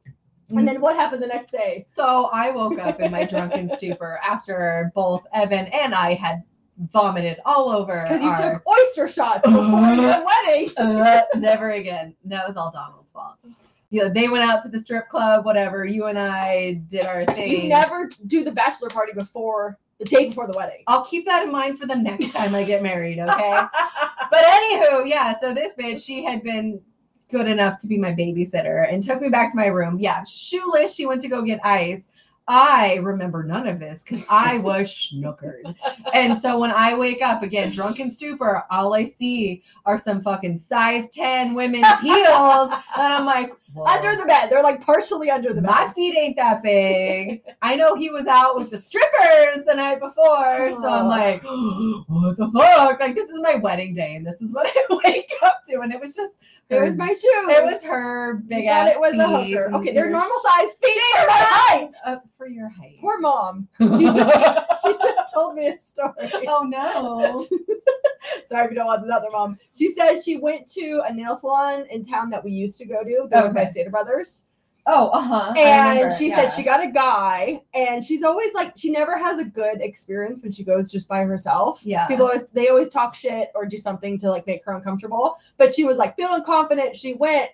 And 0.49 0.67
then 0.67 0.79
what 0.79 0.95
happened 0.95 1.21
the 1.21 1.27
next 1.27 1.51
day? 1.51 1.83
So 1.85 2.29
I 2.31 2.51
woke 2.51 2.79
up 2.79 3.01
in 3.01 3.11
my 3.11 3.25
drunken 3.25 3.69
stupor 3.77 4.19
after 4.25 4.91
both 4.95 5.25
Evan 5.33 5.65
and 5.67 5.93
I 5.93 6.13
had 6.13 6.43
vomited 6.77 7.39
all 7.45 7.69
over. 7.69 8.03
Because 8.03 8.23
you 8.23 8.29
our- 8.29 8.53
took 8.53 8.67
oyster 8.67 9.07
shots 9.07 9.41
before 9.45 9.61
your 9.61 10.25
wedding. 10.25 10.71
uh, 10.77 11.21
never 11.35 11.71
again. 11.71 12.15
That 12.25 12.47
was 12.47 12.55
all 12.55 12.71
Donald's 12.71 13.11
fault. 13.11 13.37
You 13.89 14.03
know, 14.03 14.09
they 14.09 14.27
went 14.27 14.43
out 14.43 14.61
to 14.63 14.69
the 14.69 14.79
strip 14.79 15.07
club, 15.07 15.45
whatever. 15.45 15.85
You 15.85 16.05
and 16.05 16.19
I 16.19 16.81
did 16.87 17.05
our 17.05 17.25
thing. 17.25 17.49
You 17.63 17.69
never 17.69 18.09
do 18.27 18.43
the 18.43 18.51
bachelor 18.51 18.89
party 18.89 19.13
before 19.13 19.77
the 19.97 20.05
day 20.05 20.25
before 20.25 20.45
the 20.45 20.53
wedding. 20.57 20.83
I'll 20.87 21.05
keep 21.05 21.25
that 21.25 21.43
in 21.43 21.51
mind 21.51 21.79
for 21.79 21.87
the 21.87 21.95
next 21.95 22.33
time 22.33 22.53
I 22.53 22.63
get 22.63 22.83
married, 22.83 23.19
okay? 23.19 23.61
but 24.29 24.43
anywho, 24.43 25.07
yeah, 25.07 25.33
so 25.39 25.53
this 25.53 25.71
bitch, 25.79 26.05
she 26.05 26.23
had 26.23 26.43
been 26.43 26.81
good 27.29 27.47
enough 27.47 27.79
to 27.81 27.87
be 27.87 27.97
my 27.97 28.11
babysitter 28.11 28.91
and 28.91 29.03
took 29.03 29.21
me 29.21 29.29
back 29.29 29.51
to 29.51 29.57
my 29.57 29.67
room. 29.67 29.97
Yeah, 29.99 30.23
shoeless, 30.23 30.95
she 30.95 31.05
went 31.05 31.21
to 31.21 31.27
go 31.27 31.41
get 31.41 31.59
ice. 31.65 32.07
I 32.47 32.95
remember 32.95 33.43
none 33.43 33.67
of 33.67 33.79
this 33.79 34.03
because 34.03 34.25
I 34.29 34.57
was 34.59 34.87
snookered. 34.89 35.75
And 36.13 36.39
so 36.41 36.57
when 36.59 36.71
I 36.71 36.95
wake 36.95 37.21
up 37.21 37.43
again, 37.43 37.71
drunk 37.71 37.99
and 37.99 38.11
stupor, 38.11 38.63
all 38.71 38.93
I 38.93 39.03
see 39.05 39.63
are 39.85 39.97
some 39.97 40.21
fucking 40.21 40.57
size 40.57 41.09
10 41.11 41.55
women's 41.55 41.85
heels. 42.01 42.71
And 42.97 43.13
I'm 43.13 43.25
like, 43.25 43.51
Whoa. 43.73 43.83
Under 43.83 44.15
the 44.15 44.25
bed. 44.25 44.49
They're 44.49 44.63
like 44.63 44.83
partially 44.83 45.29
under 45.29 45.49
the 45.49 45.61
bed. 45.61 45.69
My 45.69 45.89
feet 45.89 46.17
ain't 46.17 46.37
that 46.37 46.63
big. 46.63 47.43
I 47.61 47.75
know 47.75 47.95
he 47.95 48.09
was 48.09 48.25
out 48.25 48.55
with 48.55 48.71
the 48.71 48.77
strippers 48.77 49.65
the 49.67 49.73
night 49.75 49.99
before. 49.99 50.71
So 50.71 50.87
I'm 50.89 51.07
like, 51.07 51.43
what 52.07 52.37
the 52.37 52.49
fuck? 52.55 52.99
Like, 52.99 53.13
this 53.13 53.29
is 53.29 53.39
my 53.41 53.55
wedding 53.55 53.93
day, 53.93 54.15
and 54.15 54.25
this 54.25 54.41
is 54.41 54.53
what 54.53 54.67
I 54.73 54.99
wake 55.03 55.29
up 55.43 55.63
to. 55.69 55.81
And 55.81 55.91
it 55.93 55.99
was 55.99 56.15
just, 56.15 56.39
It 56.69 56.79
was 56.79 56.95
my 56.95 57.09
shoes. 57.09 57.19
it 57.25 57.63
was 57.65 57.83
her 57.83 58.35
big 58.47 58.65
ass. 58.65 58.93
it 58.95 58.99
was 58.99 59.13
a 59.19 59.27
hooker. 59.27 59.69
Okay, 59.75 59.91
they're 59.91 60.09
normal 60.09 60.29
size 60.43 60.73
feet 60.81 61.01
for 61.17 61.27
my 61.27 61.33
height. 61.37 61.91
uh, 62.05 62.15
for 62.37 62.47
your 62.47 62.69
height. 62.69 62.97
Poor 63.01 63.19
mom. 63.19 63.67
She 63.79 64.05
just 64.05 64.83
she 64.83 64.91
just 64.93 65.33
told 65.33 65.55
me 65.55 65.67
a 65.67 65.77
story. 65.77 66.13
oh 66.47 66.63
no. 66.63 67.45
Sorry 68.47 68.65
if 68.65 68.71
you 68.71 68.75
don't 68.75 68.85
want 68.85 69.03
another 69.03 69.27
mom. 69.31 69.57
She 69.73 69.93
says 69.93 70.23
she 70.23 70.37
went 70.37 70.67
to 70.73 71.01
a 71.07 71.13
nail 71.13 71.35
salon 71.35 71.85
in 71.89 72.05
town 72.05 72.29
that 72.31 72.43
we 72.43 72.51
used 72.51 72.77
to 72.79 72.85
go 72.85 73.03
to. 73.03 73.27
They 73.29 73.41
were 73.41 73.49
by 73.53 73.61
Okay. 73.61 73.71
Stater 73.71 73.89
Brothers. 73.89 74.45
Oh, 74.89 75.09
uh 75.09 75.19
huh. 75.19 75.53
and 75.57 76.13
she 76.13 76.31
said 76.31 76.49
she 76.49 76.63
got 76.63 76.81
a 76.81 76.89
guy, 76.89 77.61
and 77.73 78.01
she's 78.01 78.23
always 78.23 78.53
like 78.53 78.71
she 78.77 78.89
never 78.89 79.17
has 79.17 79.37
a 79.37 79.43
good 79.43 79.81
experience 79.81 80.41
when 80.41 80.53
she 80.53 80.63
goes 80.63 80.89
just 80.89 81.09
by 81.09 81.23
herself. 81.23 81.81
Yeah. 81.83 82.07
People 82.07 82.27
always 82.27 82.47
they 82.47 82.69
always 82.69 82.87
talk 82.87 83.13
shit 83.13 83.51
or 83.53 83.65
do 83.65 83.77
something 83.77 84.17
to 84.19 84.29
like 84.29 84.47
make 84.47 84.63
her 84.63 84.71
uncomfortable. 84.71 85.37
But 85.57 85.73
she 85.73 85.83
was 85.83 85.97
like 85.97 86.15
feeling 86.15 86.41
confident. 86.43 86.95
She 86.95 87.13
went, 87.15 87.51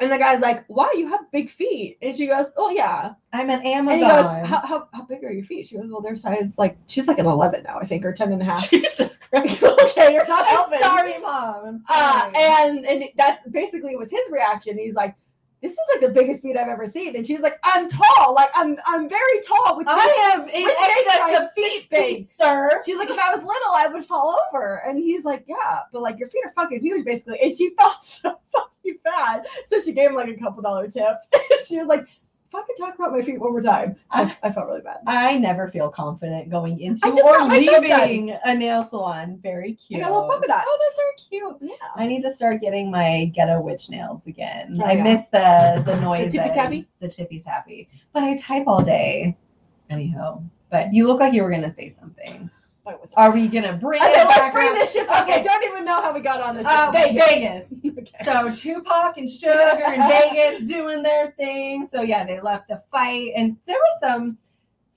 and 0.00 0.10
the 0.12 0.18
guy's 0.18 0.40
like, 0.40 0.64
"Wow, 0.68 0.90
you 0.94 1.08
have 1.08 1.20
big 1.32 1.50
feet," 1.50 1.98
and 2.02 2.16
she 2.16 2.26
goes, 2.26 2.46
"Oh 2.56 2.70
yeah." 2.70 3.14
I'm 3.32 3.50
an 3.50 3.60
Amazon." 3.62 4.02
And 4.02 4.02
he 4.02 4.08
goes, 4.08 4.48
how, 4.48 4.66
how, 4.66 4.88
how 4.92 5.02
big 5.02 5.22
are 5.22 5.30
your 5.30 5.44
feet? 5.44 5.66
She 5.66 5.76
goes, 5.76 5.86
well, 5.90 6.00
their 6.00 6.16
size, 6.16 6.56
like, 6.56 6.78
she's 6.86 7.06
like 7.08 7.18
an 7.18 7.26
11 7.26 7.62
now, 7.64 7.78
I 7.78 7.84
think, 7.84 8.02
or 8.06 8.12
10 8.12 8.32
and 8.32 8.40
a 8.40 8.44
half. 8.46 8.70
Jesus 8.70 9.18
Christ. 9.30 9.62
okay, 9.62 10.14
you're 10.14 10.26
not 10.26 10.46
I'm 10.48 10.56
helping. 10.56 10.78
sorry, 10.78 11.18
mom. 11.18 11.66
I'm 11.66 11.84
Uh, 11.88 12.30
and 12.34 12.86
and 12.86 13.04
that 13.18 13.50
basically 13.52 13.96
was 13.96 14.10
his 14.10 14.22
reaction. 14.30 14.78
He's 14.78 14.94
like, 14.94 15.14
this 15.60 15.72
is 15.72 15.78
like 15.92 16.00
the 16.00 16.08
biggest 16.08 16.42
feet 16.42 16.56
I've 16.56 16.68
ever 16.68 16.86
seen. 16.86 17.16
And 17.16 17.26
she's 17.26 17.40
like, 17.40 17.58
I'm 17.64 17.88
tall. 17.88 18.32
Like, 18.34 18.50
I'm 18.54 18.78
I'm 18.86 19.08
very 19.08 19.40
tall. 19.44 19.76
Which 19.76 19.88
I 19.90 20.32
am 20.34 20.42
in 20.48 20.64
which 20.64 20.74
makes 20.80 20.80
my 20.80 21.30
excess 21.30 21.40
of 21.40 21.52
feet 21.52 21.82
six 21.82 21.86
feet, 21.88 22.26
sir. 22.28 22.80
She's 22.86 22.96
like, 22.96 23.10
if 23.10 23.18
I 23.18 23.34
was 23.34 23.44
little, 23.44 23.72
I 23.74 23.88
would 23.88 24.04
fall 24.04 24.38
over. 24.52 24.82
And 24.86 24.96
he's 24.98 25.24
like, 25.24 25.44
yeah, 25.48 25.80
but 25.92 26.00
like 26.00 26.18
your 26.18 26.28
feet 26.28 26.44
are 26.46 26.52
fucking 26.52 26.80
huge, 26.80 27.04
basically. 27.04 27.40
And 27.42 27.54
she 27.54 27.70
felt 27.78 28.02
so 28.04 28.38
fucking 28.52 28.68
bad. 29.04 29.46
So 29.66 29.78
she 29.78 29.92
gave 29.92 30.10
him 30.10 30.16
like 30.16 30.28
a 30.28 30.36
couple 30.36 30.62
dollar 30.62 30.88
tip. 30.88 31.16
she 31.66 31.78
was 31.78 31.88
like, 31.88 32.06
fucking 32.50 32.76
talk 32.76 32.94
about 32.94 33.12
my 33.12 33.20
feet 33.20 33.38
one 33.38 33.52
more 33.52 33.60
time. 33.60 33.96
I, 34.10 34.36
I 34.42 34.50
felt 34.50 34.68
really 34.68 34.80
bad. 34.80 34.98
I 35.06 35.36
never 35.38 35.68
feel 35.68 35.88
confident 35.88 36.50
going 36.50 36.80
into 36.80 37.08
or 37.08 37.12
got 37.12 37.48
my 37.48 37.64
toes 37.64 37.80
leaving 37.82 38.36
a 38.44 38.54
nail 38.54 38.82
salon. 38.82 39.38
Very 39.42 39.74
cute. 39.74 40.00
got 40.00 40.10
little 40.10 40.28
polka 40.28 40.46
dots. 40.46 40.64
Oh, 40.66 40.78
those 40.78 40.98
are 40.98 41.28
cute. 41.28 41.70
Yeah. 41.70 41.88
I 41.96 42.06
need 42.06 42.22
to 42.22 42.34
start 42.34 42.60
getting 42.60 42.90
my 42.90 43.26
ghetto 43.34 43.60
witch 43.60 43.90
nails 43.90 44.26
again. 44.26 44.76
Oh, 44.80 44.84
I 44.84 44.92
yeah. 44.92 45.02
miss 45.02 45.26
the 45.28 45.82
the 45.84 46.00
noise, 46.00 46.32
tippy-tappy? 46.32 46.86
the 47.00 47.08
tippy 47.08 47.38
tappy. 47.38 47.88
But 48.12 48.24
I 48.24 48.36
type 48.36 48.64
all 48.66 48.82
day. 48.82 49.36
Anyhow, 49.90 50.42
but 50.70 50.92
you 50.92 51.06
look 51.06 51.20
like 51.20 51.32
you 51.32 51.42
were 51.42 51.50
gonna 51.50 51.72
say 51.72 51.88
something. 51.88 52.50
Was- 53.00 53.12
Are 53.14 53.30
we 53.32 53.48
gonna 53.48 53.72
bring 53.74 54.00
I 54.02 54.08
it 54.10 54.14
said, 54.14 54.24
let's 54.24 54.38
back 54.38 54.52
bring 54.52 54.66
around? 54.68 54.74
this 54.78 54.92
shit 54.92 55.06
back. 55.06 55.22
Okay. 55.24 55.40
I 55.40 55.42
don't 55.42 55.64
even 55.64 55.84
know 55.84 56.00
how 56.00 56.12
we 56.14 56.20
got 56.20 56.40
on 56.40 56.56
this. 56.56 56.66
Uh, 56.66 56.90
Vegas. 56.92 57.24
Vegas. 57.26 57.72
Okay. 57.98 58.24
So 58.24 58.50
Tupac 58.54 59.18
and 59.18 59.28
Sugar 59.28 59.92
in 59.92 60.00
Vegas 60.08 60.62
doing 60.70 61.02
their 61.02 61.32
thing. 61.32 61.86
So 61.88 62.00
yeah, 62.02 62.24
they 62.24 62.40
left 62.40 62.70
a 62.70 62.82
fight, 62.92 63.32
and 63.36 63.56
there 63.66 63.76
was 63.76 64.00
some 64.00 64.38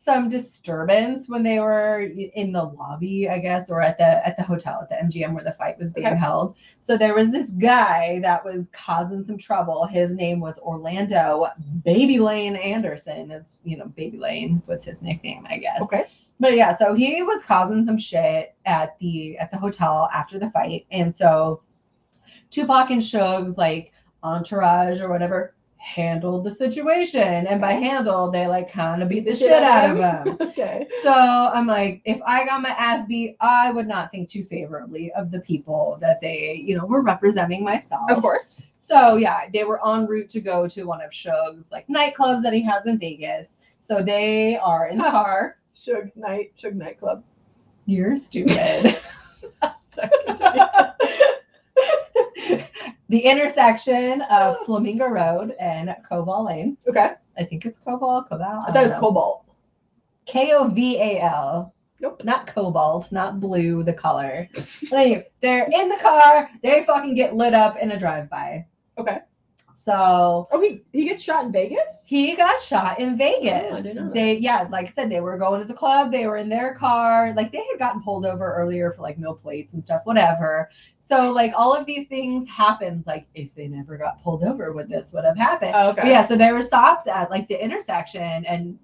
some 0.03 0.27
disturbance 0.27 1.29
when 1.29 1.43
they 1.43 1.59
were 1.59 2.01
in 2.01 2.51
the 2.51 2.63
lobby, 2.63 3.29
I 3.29 3.37
guess, 3.39 3.69
or 3.69 3.81
at 3.81 3.97
the 3.97 4.25
at 4.27 4.35
the 4.35 4.43
hotel 4.43 4.79
at 4.81 4.89
the 4.89 4.95
MGM 4.95 5.33
where 5.33 5.43
the 5.43 5.51
fight 5.51 5.77
was 5.77 5.91
being 5.91 6.07
Okay. 6.07 6.15
held. 6.15 6.55
So 6.79 6.97
there 6.97 7.13
was 7.13 7.31
this 7.31 7.51
guy 7.51 8.19
that 8.21 8.43
was 8.43 8.69
causing 8.73 9.23
some 9.23 9.37
trouble. 9.37 9.85
His 9.85 10.15
name 10.15 10.39
was 10.39 10.57
Orlando 10.59 11.47
Baby 11.83 12.19
Lane 12.19 12.55
Anderson, 12.55 13.31
as 13.31 13.57
you 13.63 13.77
know, 13.77 13.87
Baby 13.87 14.17
Lane 14.17 14.61
was 14.65 14.83
his 14.83 15.01
nickname, 15.01 15.45
I 15.47 15.57
guess. 15.57 15.81
Okay. 15.81 16.05
But 16.39 16.55
yeah, 16.55 16.75
so 16.75 16.95
he 16.95 17.21
was 17.21 17.43
causing 17.45 17.85
some 17.85 17.97
shit 17.97 18.55
at 18.65 18.97
the 18.99 19.37
at 19.37 19.51
the 19.51 19.57
hotel 19.57 20.09
after 20.13 20.39
the 20.39 20.49
fight, 20.49 20.87
and 20.91 21.13
so 21.13 21.61
Tupac 22.49 22.89
and 22.89 23.03
Suge's 23.03 23.57
like 23.57 23.93
entourage 24.23 24.99
or 25.01 25.09
whatever 25.09 25.55
handled 25.81 26.43
the 26.43 26.53
situation, 26.53 27.47
and 27.47 27.59
by 27.59 27.71
handle 27.71 28.29
they 28.29 28.47
like 28.47 28.71
kind 28.71 29.01
of 29.01 29.09
beat 29.09 29.25
the, 29.25 29.35
shit, 29.35 29.63
out 29.63 29.89
of 29.89 29.97
him. 29.97 30.37
okay. 30.49 30.85
So 31.01 31.11
I'm 31.11 31.65
like, 31.65 32.01
if 32.05 32.21
I 32.21 32.45
got 32.45 32.61
my 32.61 32.69
ass 32.69 33.07
beat, 33.07 33.35
I 33.41 33.71
would 33.71 33.87
not 33.87 34.11
think 34.11 34.29
too 34.29 34.43
favorably 34.43 35.11
of 35.13 35.31
the 35.31 35.39
people 35.39 35.97
that 35.99 36.21
they, 36.21 36.63
you 36.63 36.77
know, 36.77 36.85
were 36.85 37.01
representing 37.01 37.63
myself. 37.63 38.09
Of 38.11 38.21
course. 38.21 38.61
So 38.77 39.15
yeah, 39.15 39.49
they 39.51 39.63
were 39.63 39.79
en 39.87 40.05
route 40.05 40.29
to 40.29 40.39
go 40.39 40.67
to 40.67 40.83
one 40.83 41.01
of 41.01 41.13
Suge's 41.13 41.71
like 41.71 41.87
nightclubs 41.87 42.43
that 42.43 42.53
he 42.53 42.61
has 42.61 42.85
in 42.85 42.99
Vegas. 42.99 43.57
So 43.79 44.03
they 44.03 44.57
are 44.57 44.87
in 44.87 44.99
the 44.99 45.03
car. 45.09 45.57
Suge 45.75 46.15
Knight, 46.15 46.51
Shug 46.55 46.75
nightclub. 46.75 47.23
You're 47.85 48.15
stupid. 48.15 48.97
Sorry. 49.93 50.09
the 53.09 53.19
intersection 53.19 54.21
of 54.23 54.57
Flamingo 54.65 55.07
Road 55.07 55.55
and 55.59 55.95
Koval 56.09 56.47
Lane. 56.47 56.77
okay. 56.87 57.13
I 57.37 57.43
think 57.43 57.65
it's 57.65 57.79
Koval, 57.79 58.27
Koval. 58.29 58.63
I 58.67 58.71
thought 58.71 58.83
it 58.83 58.87
was 58.87 58.93
cobalt. 58.95 59.45
K 60.25 60.51
O 60.53 60.67
V 60.67 60.97
A 60.97 61.21
L. 61.21 61.73
Nope. 61.99 62.23
Not 62.23 62.47
cobalt, 62.47 63.11
not 63.11 63.39
blue, 63.39 63.83
the 63.83 63.93
color. 63.93 64.49
But 64.53 64.93
anyway, 64.93 65.27
they're 65.41 65.69
in 65.71 65.87
the 65.87 65.97
car. 66.01 66.49
They 66.63 66.83
fucking 66.83 67.13
get 67.15 67.35
lit 67.35 67.53
up 67.53 67.77
in 67.77 67.91
a 67.91 67.99
drive-by. 67.99 68.65
Okay. 68.97 69.19
So 69.83 70.47
Oh, 70.51 70.61
he, 70.61 70.83
he 70.93 71.05
gets 71.05 71.23
shot 71.23 71.45
in 71.45 71.51
Vegas? 71.51 72.03
he 72.05 72.35
got 72.35 72.59
shot 72.59 72.99
in 72.99 73.17
Vegas. 73.17 73.63
Oh, 73.71 73.75
I 73.77 73.81
didn't 73.81 73.95
know 73.95 74.03
that. 74.05 74.13
They 74.13 74.37
yeah, 74.37 74.67
like 74.69 74.87
I 74.87 74.89
said, 74.91 75.09
they 75.09 75.21
were 75.21 75.37
going 75.39 75.59
to 75.59 75.67
the 75.67 75.73
club, 75.73 76.11
they 76.11 76.27
were 76.27 76.37
in 76.37 76.49
their 76.49 76.75
car, 76.75 77.33
like 77.35 77.51
they 77.51 77.65
had 77.71 77.79
gotten 77.79 78.03
pulled 78.03 78.25
over 78.25 78.53
earlier 78.53 78.91
for 78.91 79.01
like 79.01 79.17
no 79.17 79.33
plates 79.33 79.73
and 79.73 79.83
stuff, 79.83 80.01
whatever. 80.03 80.69
So 80.97 81.31
like 81.31 81.53
all 81.55 81.75
of 81.75 81.87
these 81.87 82.07
things 82.07 82.47
happened. 82.47 83.05
Like 83.07 83.25
if 83.33 83.55
they 83.55 83.67
never 83.67 83.97
got 83.97 84.21
pulled 84.21 84.43
over, 84.43 84.71
would 84.71 84.87
this 84.87 85.13
would 85.13 85.25
have 85.25 85.37
happened? 85.37 85.71
Oh, 85.73 85.89
okay. 85.89 86.01
But 86.03 86.09
yeah, 86.09 86.25
so 86.25 86.35
they 86.35 86.51
were 86.51 86.61
stopped 86.61 87.07
at 87.07 87.31
like 87.31 87.47
the 87.47 87.63
intersection, 87.63 88.45
and 88.45 88.77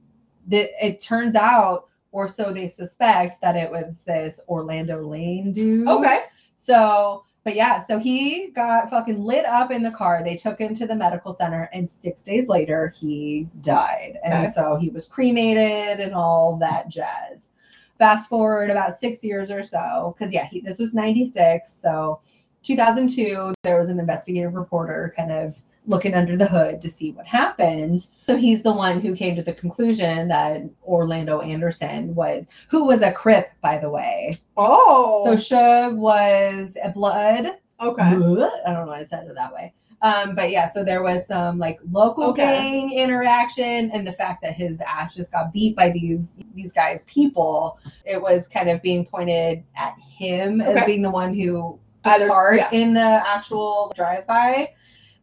the, 0.47 0.69
it 0.83 0.99
turns 0.99 1.35
out, 1.35 1.89
or 2.11 2.27
so 2.27 2.51
they 2.51 2.67
suspect, 2.67 3.39
that 3.41 3.55
it 3.55 3.69
was 3.69 4.03
this 4.03 4.39
Orlando 4.47 5.05
Lane 5.05 5.51
dude. 5.51 5.87
Okay. 5.87 6.21
So, 6.55 7.23
but 7.47 7.55
yeah, 7.55 7.79
so 7.81 7.97
he 7.97 8.47
got 8.47 8.89
fucking 8.89 9.23
lit 9.23 9.45
up 9.45 9.71
in 9.71 9.81
the 9.81 9.91
car. 9.91 10.21
They 10.21 10.35
took 10.35 10.59
him 10.59 10.73
to 10.73 10.85
the 10.85 10.97
medical 10.97 11.31
center, 11.31 11.69
and 11.71 11.89
six 11.89 12.21
days 12.21 12.49
later, 12.49 12.93
he 12.99 13.47
died. 13.61 14.19
And 14.21 14.33
Okay. 14.33 14.51
so 14.51 14.75
he 14.75 14.89
was 14.89 15.05
cremated 15.05 16.01
and 16.01 16.13
all 16.13 16.57
that 16.57 16.89
jazz. 16.89 17.51
Fast 17.97 18.27
forward 18.27 18.69
about 18.69 18.95
six 18.95 19.23
years 19.23 19.49
or 19.49 19.63
so, 19.63 20.13
because 20.19 20.33
yeah, 20.33 20.43
he, 20.43 20.59
this 20.59 20.77
was 20.77 20.93
96. 20.93 21.71
So 21.73 22.19
2002, 22.63 23.53
there 23.63 23.79
was 23.79 23.87
an 23.87 23.97
investigative 23.97 24.53
reporter 24.53 25.13
kind 25.15 25.31
of 25.31 25.55
looking 25.87 26.13
under 26.13 26.35
the 26.35 26.45
hood 26.45 26.81
to 26.81 26.89
see 26.89 27.11
what 27.11 27.25
happened. 27.25 28.05
So 28.25 28.35
he's 28.35 28.61
the 28.61 28.73
one 28.73 28.99
who 29.01 29.15
came 29.15 29.35
to 29.37 29.41
the 29.41 29.53
conclusion 29.53 30.27
that 30.27 30.61
Orlando 30.83 31.39
Anderson 31.41 32.13
was, 32.13 32.47
who 32.69 32.83
was 32.85 33.01
a 33.01 33.11
Crip, 33.11 33.49
by 33.61 33.77
the 33.77 33.89
way. 33.89 34.33
Oh. 34.57 35.23
So 35.25 35.33
Suge 35.33 35.95
was 35.97 36.77
a 36.83 36.89
blood. 36.91 37.47
okay. 37.81 38.01
I 38.03 38.11
don't 38.11 38.35
know 38.35 38.85
why 38.87 38.99
I 38.99 39.03
said 39.03 39.27
it 39.27 39.35
that 39.35 39.53
way. 39.53 39.73
Um, 40.03 40.35
but 40.35 40.51
yeah, 40.51 40.67
so 40.67 40.83
there 40.83 41.01
was 41.01 41.25
some 41.25 41.57
like 41.57 41.79
local 41.91 42.25
Okay. 42.25 42.43
gang 42.43 42.93
interaction 42.93 43.89
and 43.91 44.05
the 44.05 44.11
fact 44.11 44.43
that 44.43 44.53
his 44.53 44.79
ass 44.81 45.15
just 45.15 45.31
got 45.31 45.51
beat 45.51 45.75
by 45.75 45.89
these 45.89 46.35
these 46.53 46.71
guys 46.71 47.01
people. 47.07 47.79
It 48.05 48.21
was 48.21 48.47
kind 48.47 48.69
of 48.69 48.81
being 48.83 49.05
pointed 49.05 49.63
at 49.75 49.95
him 49.99 50.61
as 50.61 50.83
being 50.85 51.01
the 51.01 51.09
one 51.09 51.33
who 51.33 51.79
took 52.03 52.13
Either- 52.13 52.27
part 52.27 52.57
yeah. 52.57 52.69
in 52.71 52.93
the 52.93 53.01
actual 53.27 53.91
drive-by. 53.95 54.69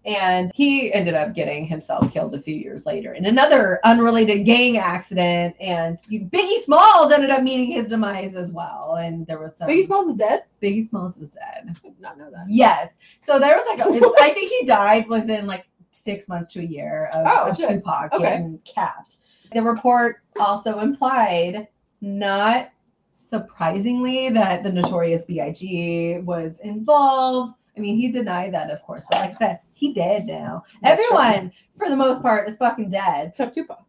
And 0.07 0.51
he 0.55 0.93
ended 0.93 1.15
up 1.15 1.35
getting 1.35 1.67
himself 1.67 2.13
killed 2.13 2.35
a 2.35 2.41
few 2.41 2.55
years 2.55 2.85
later 2.85 3.15
in 3.15 3.25
another 3.25 3.81
unrelated 3.85 4.45
gang 4.45 4.77
accident. 4.77 5.57
And 5.61 5.99
Biggie 6.11 6.59
Smalls 6.59 7.11
ended 7.11 7.31
up 7.31 7.43
meeting 7.43 7.73
his 7.73 7.89
demise 7.89 8.35
as 8.35 8.53
well. 8.53 8.97
And 9.01 9.27
there 9.27 9.39
was 9.39 9.57
some 9.57 9.69
Biggie 9.69 9.87
Smalls 9.87 10.09
is 10.09 10.17
dead? 10.17 10.45
Biggie 10.63 10.87
Smalls 10.87 11.17
is 11.19 11.31
dead. 11.31 11.77
I 11.85 11.89
did 11.89 12.01
not 12.01 12.19
know 12.19 12.31
that. 12.31 12.45
Yes. 12.49 12.99
So 13.19 13.39
there 13.39 13.57
was 13.57 13.65
like, 13.67 13.79
a, 13.81 14.05
I 14.23 14.31
think 14.35 14.51
he 14.51 14.67
died 14.67 15.09
within 15.09 15.47
like 15.47 15.69
six 15.91 16.29
months 16.29 16.53
to 16.53 16.61
a 16.61 16.65
year 16.65 17.09
of, 17.15 17.27
Oh, 17.27 17.51
of. 17.51 17.57
Tupac 17.57 18.13
Okay. 18.13 18.23
getting 18.23 18.61
capped. 18.65 19.19
The 19.55 19.63
report 19.63 20.17
also 20.39 20.81
implied, 20.81 21.69
not 22.01 22.71
surprisingly, 23.13 24.29
that 24.31 24.63
the 24.63 24.71
notorious 24.73 25.23
B.I.G. 25.23 26.19
was 26.25 26.59
involved. 26.61 27.55
I 27.77 27.81
mean, 27.81 27.97
he 27.97 28.11
denied 28.11 28.53
that, 28.55 28.71
of 28.71 28.83
course, 28.83 29.07
but 29.11 29.21
like 29.21 29.31
I 29.31 29.35
said, 29.35 29.61
he 29.75 29.93
dead 29.93 30.27
now. 30.27 30.65
That's. 30.83 31.03
Everyone, 31.03 31.53
for 31.77 31.89
the 31.89 31.97
most 31.97 32.23
part, 32.23 32.49
is 32.49 32.57
fucking 32.57 32.89
dead. 32.91 33.29
Except 33.29 33.55
Tupac. 33.55 33.85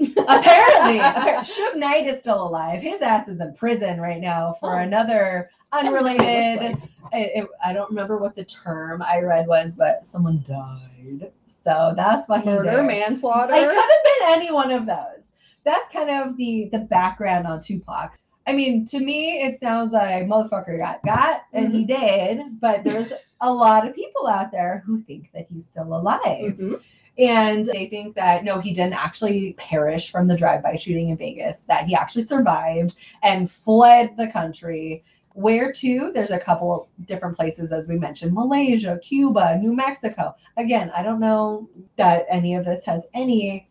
Apparently, 0.00 0.98
apparently 0.98 1.44
Suge 1.44 1.76
Knight 1.76 2.06
is 2.06 2.18
still 2.18 2.42
alive. 2.42 2.80
His 2.80 3.02
ass 3.02 3.28
is 3.28 3.40
in 3.40 3.54
prison 3.54 4.00
right 4.00 4.20
now 4.20 4.54
for 4.58 4.76
Oh. 4.76 4.82
another 4.82 5.50
unrelated. 5.72 6.76
I, 7.12 7.18
it, 7.18 7.48
I 7.62 7.72
don't 7.74 7.90
remember 7.90 8.16
what 8.16 8.34
the 8.34 8.44
term 8.44 9.02
I 9.02 9.20
read 9.20 9.46
was, 9.46 9.74
but 9.74 10.06
someone 10.06 10.42
died. 10.46 11.30
So 11.44 11.92
that's 11.94 12.28
why 12.28 12.36
like 12.36 12.44
he 12.44 12.50
Murder, 12.50 12.70
there. 12.70 12.82
manslaughter. 12.82 13.52
I 13.52 13.60
could 13.60 13.74
have 13.74 13.84
been 14.04 14.42
any 14.42 14.52
one 14.52 14.70
of 14.70 14.86
those. 14.86 15.32
That's 15.64 15.92
kind 15.92 16.08
of 16.08 16.36
the 16.38 16.70
the 16.72 16.78
background 16.78 17.46
on 17.46 17.60
Tupac. 17.60 18.14
I 18.46 18.54
mean, 18.54 18.86
to 18.86 19.00
me, 19.00 19.42
it 19.42 19.60
sounds 19.60 19.92
like 19.92 20.24
motherfucker 20.24 20.78
got 20.78 21.04
got 21.04 21.42
and 21.52 21.74
he 21.74 21.84
mm-hmm. 21.84 22.38
did, 22.38 22.60
but 22.60 22.84
there's 22.84 23.12
a 23.40 23.52
lot 23.52 23.86
of 23.86 23.94
people 23.94 24.26
out 24.26 24.52
there 24.52 24.82
who 24.86 25.00
think 25.02 25.30
that 25.32 25.46
he's 25.48 25.66
still 25.66 25.94
alive. 25.94 26.56
Mhm. 26.58 26.80
And 27.18 27.66
they 27.66 27.86
think 27.86 28.14
that 28.14 28.44
no, 28.44 28.60
he 28.60 28.72
didn't 28.72 28.94
actually 28.94 29.54
perish 29.54 30.10
from 30.10 30.26
the 30.26 30.36
drive-by 30.36 30.76
shooting 30.76 31.10
in 31.10 31.16
Vegas, 31.16 31.62
that 31.64 31.86
he 31.86 31.94
actually 31.94 32.22
survived 32.22 32.94
and 33.22 33.50
fled 33.50 34.16
the 34.16 34.28
country. 34.28 35.02
Where 35.34 35.70
to? 35.72 36.12
There's 36.12 36.30
a 36.30 36.38
couple 36.38 36.88
different 37.04 37.36
places, 37.36 37.72
as 37.72 37.88
we 37.88 37.96
mentioned 37.98 38.32
Malaysia, 38.32 38.98
Cuba, 39.02 39.58
New 39.58 39.74
Mexico. 39.74 40.34
Again, 40.56 40.90
I 40.96 41.02
don't 41.02 41.20
know 41.20 41.68
that 41.96 42.26
any 42.28 42.54
of 42.54 42.64
this 42.64 42.84
has 42.84 43.06
any 43.14 43.68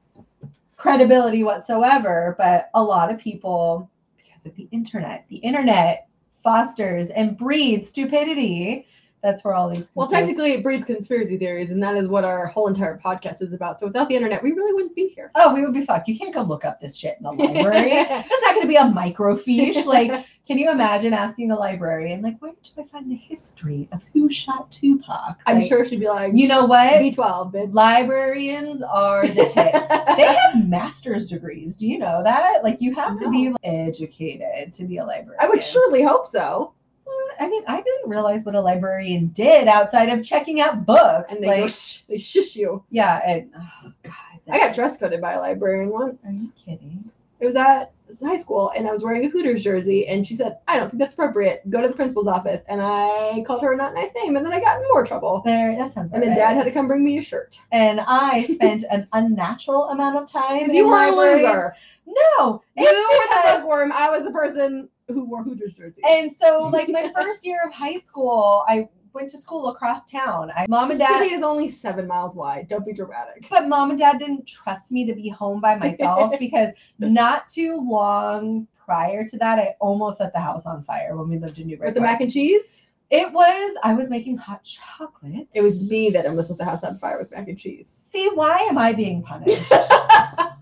credibility 0.78 1.44
whatsoever, 1.44 2.36
but 2.38 2.70
a 2.74 2.84
lot 2.84 3.12
of 3.12 3.20
people, 3.20 3.90
because 4.16 4.46
of 4.46 4.56
the 4.56 4.68
internet, 4.72 5.26
the 5.28 5.38
internet 5.38 6.08
fosters 6.42 7.10
and 7.10 7.38
breeds 7.38 7.90
stupidity. 7.90 8.88
That's 9.22 9.44
where 9.44 9.54
all 9.54 9.70
these 9.70 9.92
Well, 9.96 10.08
technically, 10.08 10.52
it 10.54 10.64
breeds 10.64 10.86
conspiracy 10.86 11.38
theories, 11.38 11.72
and 11.72 11.84
that 11.84 11.98
is 11.98 12.08
what 12.08 12.24
our 12.24 12.48
whole 12.48 12.68
entire 12.68 12.98
podcast 12.98 13.42
is 13.42 13.54
about. 13.54 13.80
So 13.80 13.88
without 13.88 14.08
the 14.08 14.16
internet, 14.16 14.42
we 14.42 14.54
really 14.54 14.74
wouldn't 14.74 14.96
be 14.96 15.08
here. 15.10 15.32
Oh, 15.36 15.54
we 15.54 15.62
would 15.62 15.74
be 15.74 15.82
fucked. 15.86 16.08
You 16.08 16.18
can't 16.18 16.34
go 16.34 16.42
look 16.42 16.64
up 16.64 16.80
this 16.80 16.96
shit 16.96 17.18
in 17.18 17.24
the 17.24 17.32
library. 17.32 17.90
That's 18.08 18.30
not 18.30 18.56
going 18.56 18.62
to 18.62 18.68
be 18.68 18.76
a 18.78 18.84
microfiche. 18.84 19.86
Like, 19.86 20.26
can 20.48 20.58
you 20.58 20.72
imagine 20.72 21.14
asking 21.14 21.52
a 21.52 21.56
librarian, 21.56 22.22
like, 22.22 22.40
where 22.40 22.54
do 22.64 22.82
I 22.82 22.84
find 22.84 23.12
the 23.12 23.16
history 23.16 23.88
of 23.92 24.06
who 24.14 24.30
shot 24.30 24.72
Tupac? 24.72 25.40
I'm 25.46 25.60
Like, 25.60 25.68
sure 25.68 25.86
she'd 25.86 26.00
be 26.00 26.08
like, 26.08 26.32
You 26.36 26.48
know 26.48 26.66
what? 26.66 26.94
B12, 26.94 27.54
bitch. 27.54 27.74
Librarians 27.74 28.82
are 28.82 29.28
the 29.28 29.34
tits. 29.46 29.54
they 30.18 30.34
have 30.34 30.68
master's 30.68 31.28
degrees. 31.28 31.76
Do 31.76 31.88
you 31.88 32.00
know 32.00 32.24
that? 32.24 32.64
Like, 32.64 32.82
you 32.82 32.96
have 32.96 33.20
to 33.20 33.30
be 33.30 33.54
educated 33.64 34.74
to 34.74 34.86
be 34.86 34.98
a 34.98 35.04
librarian. 35.06 35.40
I 35.40 35.48
would 35.48 35.62
surely 35.62 36.04
hope 36.04 36.26
so. 36.26 36.74
I 37.39 37.47
mean, 37.47 37.63
I 37.67 37.78
didn't 37.82 38.10
realize 38.10 38.43
what 38.43 38.56
a 38.56 38.62
librarian 38.62 39.28
did 39.28 39.67
outside 39.67 40.10
of 40.10 40.23
checking 40.23 40.60
out 40.62 40.86
books. 40.86 41.32
And 41.32 41.43
they 41.43 41.62
like, 41.62 41.69
shh, 41.69 42.02
they 42.02 42.17
shush 42.17 42.56
you. 42.56 42.84
yeah, 42.89 43.21
and 43.25 43.52
oh 43.58 43.91
god, 44.04 44.13
I 44.52 44.58
got 44.58 44.75
dress 44.75 44.97
coded 44.97 45.21
by 45.21 45.34
a 45.34 45.39
librarian 45.39 45.89
once. 45.89 46.25
Are 46.25 46.32
you 46.32 46.52
kidding? 46.65 47.12
It 47.39 47.45
was 47.45 47.56
at 47.56 47.93
high 48.21 48.38
school, 48.38 48.71
and 48.75 48.88
I 48.88 48.91
was 48.91 49.04
wearing 49.04 49.23
a 49.23 49.30
Hooters 49.30 49.63
jersey, 49.63 50.08
and 50.08 50.28
she 50.28 50.36
said, 50.36 50.58
"I 50.67 50.78
don't 50.78 50.89
think 50.89 50.99
that's 50.99 51.13
appropriate. 51.13 51.69
Go 51.69 51.82
to 51.82 51.88
the 51.88 51.93
principal's 51.93 52.28
office." 52.28 52.63
And 52.67 52.82
I 52.82 53.43
called 53.47 53.62
her 53.62 53.71
a 53.73 53.78
not 53.78 53.93
nice 53.93 54.12
name, 54.15 54.36
and 54.36 54.45
then 54.45 54.52
I 54.52 54.60
got 54.60 54.82
in 54.82 54.88
more 54.91 55.06
trouble. 55.06 55.41
There, 55.45 55.75
that 55.78 55.93
sounds. 55.93 56.12
And 56.12 56.21
then 56.21 56.30
right. 56.32 56.38
Dad 56.38 56.56
had 56.56 56.63
to 56.65 56.71
come 56.71 56.88
bring 56.88 57.06
me 57.06 57.17
a 57.17 57.21
shirt 57.21 57.62
and 57.71 58.02
I 58.02 58.43
spent 58.54 58.84
an 58.91 59.08
unnatural 59.13 59.89
amount 59.89 60.17
of 60.17 60.30
time. 60.30 60.60
because 60.60 60.75
you 60.75 60.88
were 60.88 61.04
a 61.04 61.12
loser. 61.15 61.73
No, 62.06 62.62
You 62.75 62.84
were 62.86 62.89
the 62.91 63.58
bookworm. 63.60 63.91
I 63.91 64.10
was 64.10 64.23
the 64.25 64.32
person 64.32 64.89
who 65.13 65.26
wore 65.26 65.43
Hooters 65.43 65.76
jerseys. 65.78 66.04
And 66.08 66.32
so, 66.32 66.69
like 66.72 66.89
my 66.89 67.12
first 67.15 67.45
year 67.45 67.60
of 67.65 67.74
high 67.74 67.98
school, 67.98 68.63
I 68.67 68.88
went 69.13 69.30
to 69.32 69.38
school 69.38 69.69
across 69.69 70.10
town. 70.10 70.52
I 70.56 70.67
mom 70.69 70.89
the 70.89 70.93
and 70.93 71.00
dad, 71.00 71.22
city 71.24 71.34
is 71.34 71.43
only 71.43 71.69
seven 71.69 72.08
miles 72.08 72.36
wide. 72.36 72.67
Don't 72.67 72.86
be 72.86 72.93
dramatic. 72.93 73.48
but 73.50 73.67
mom 73.67 73.89
and 73.89 73.98
dad 74.00 74.19
didn't 74.19 74.48
trust 74.48 74.91
me 74.91 75.06
to 75.06 75.13
be 75.15 75.30
home 75.30 75.60
by 75.60 75.76
myself 75.76 76.34
because 76.39 76.69
not 77.00 77.48
too 77.48 77.84
long 77.89 78.67
prior 78.86 79.26
to 79.26 79.38
that, 79.38 79.60
I 79.60 79.76
almost 79.80 80.19
set 80.19 80.32
the 80.34 80.39
house 80.39 80.65
on 80.65 80.84
fire 80.84 81.15
when 81.15 81.28
we 81.30 81.38
lived 81.38 81.58
in 81.60 81.67
New 81.67 81.78
With 81.80 81.93
the 81.95 82.02
mac 82.02 82.22
and 82.22 82.32
cheese, 82.32 82.84
It 83.10 83.32
was 83.32 83.78
I 83.84 83.93
was 83.93 84.10
making 84.10 84.38
hot 84.38 84.63
chocolate. 84.63 85.48
it 85.54 85.62
was 85.62 85.91
me 85.91 86.10
that 86.12 86.26
almost 86.28 86.50
set 86.50 86.58
the 86.58 86.65
house 86.65 86.84
on 86.84 86.95
fire 86.95 87.17
with 87.19 87.32
mac 87.36 87.48
and 87.48 87.58
cheese. 87.58 87.88
See, 88.12 88.30
why 88.34 88.58
am 88.69 88.78
I 88.78 88.93
being 88.93 89.22
punished? 89.24 89.69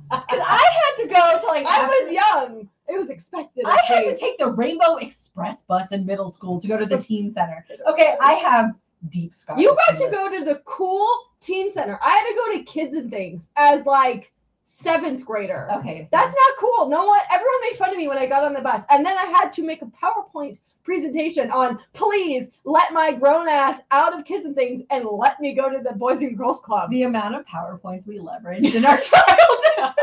'Cause 0.10 0.40
I 0.40 0.72
had 0.82 1.04
to 1.04 1.08
go 1.10 1.40
to 1.42 1.48
like 1.48 1.66
I 1.68 1.86
was 1.86 2.14
young. 2.14 2.70
It 2.88 2.98
was 3.00 3.10
expected. 3.10 3.66
I 3.66 3.80
had 3.86 4.04
to 4.04 4.16
take 4.16 4.38
the 4.38 4.48
Rainbow 4.50 4.96
Express 4.98 5.64
bus 5.64 5.92
in 5.92 6.06
middle 6.06 6.30
school 6.30 6.60
to 6.60 6.68
go 6.68 6.78
to 6.78 6.86
the 6.86 6.98
teen 6.98 7.34
center. 7.34 7.66
Okay, 7.88 8.16
I 8.22 8.34
have 8.34 8.76
deep 9.10 9.34
scars. 9.34 9.62
You 9.62 9.76
got 9.88 9.98
to 9.98 10.10
go 10.10 10.30
to 10.38 10.46
the 10.46 10.62
cool 10.66 11.08
teen 11.42 11.72
center. 11.72 12.00
I 12.02 12.10
had 12.10 12.28
to 12.28 12.36
go 12.36 12.58
to 12.58 12.64
kids 12.64 12.96
and 12.96 13.12
things 13.12 13.50
as 13.56 13.86
like 13.86 14.32
seventh 14.64 15.26
grader. 15.26 15.68
Okay, 15.72 16.08
That's 16.12 16.28
not 16.36 16.58
cool. 16.60 16.90
No 16.90 17.06
one, 17.06 17.20
everyone 17.34 17.62
made 17.62 17.76
fun 17.78 17.90
of 17.90 17.98
me 17.98 18.08
when 18.08 18.18
I 18.18 18.26
got 18.26 18.44
on 18.44 18.54
the 18.54 18.62
bus. 18.62 18.84
And 18.90 19.06
then 19.06 19.18
I 19.18 19.26
had 19.26 19.52
to 19.54 19.64
make 19.64 19.82
a 19.82 19.86
PowerPoint 19.86 20.60
presentation 20.88 21.52
on 21.52 21.78
please 21.92 22.48
let 22.64 22.94
my 22.94 23.12
grown 23.12 23.50
ass 23.50 23.82
out 23.92 24.18
of 24.18 24.24
kids 24.24 24.46
and 24.46 24.56
things 24.56 24.82
and 24.90 25.04
let 25.06 25.38
me 25.42 25.54
go 25.54 25.70
to 25.70 25.84
the 25.84 25.92
Boys 25.92 26.22
and 26.22 26.38
Girls 26.38 26.62
Club. 26.62 26.90
the 26.90 27.04
amount 27.04 27.36
of 27.36 27.46
PowerPoints 27.46 28.08
we 28.08 28.20
leveraged 28.20 28.74
in 28.74 28.86
our 28.86 28.98
childhood. 29.02 29.94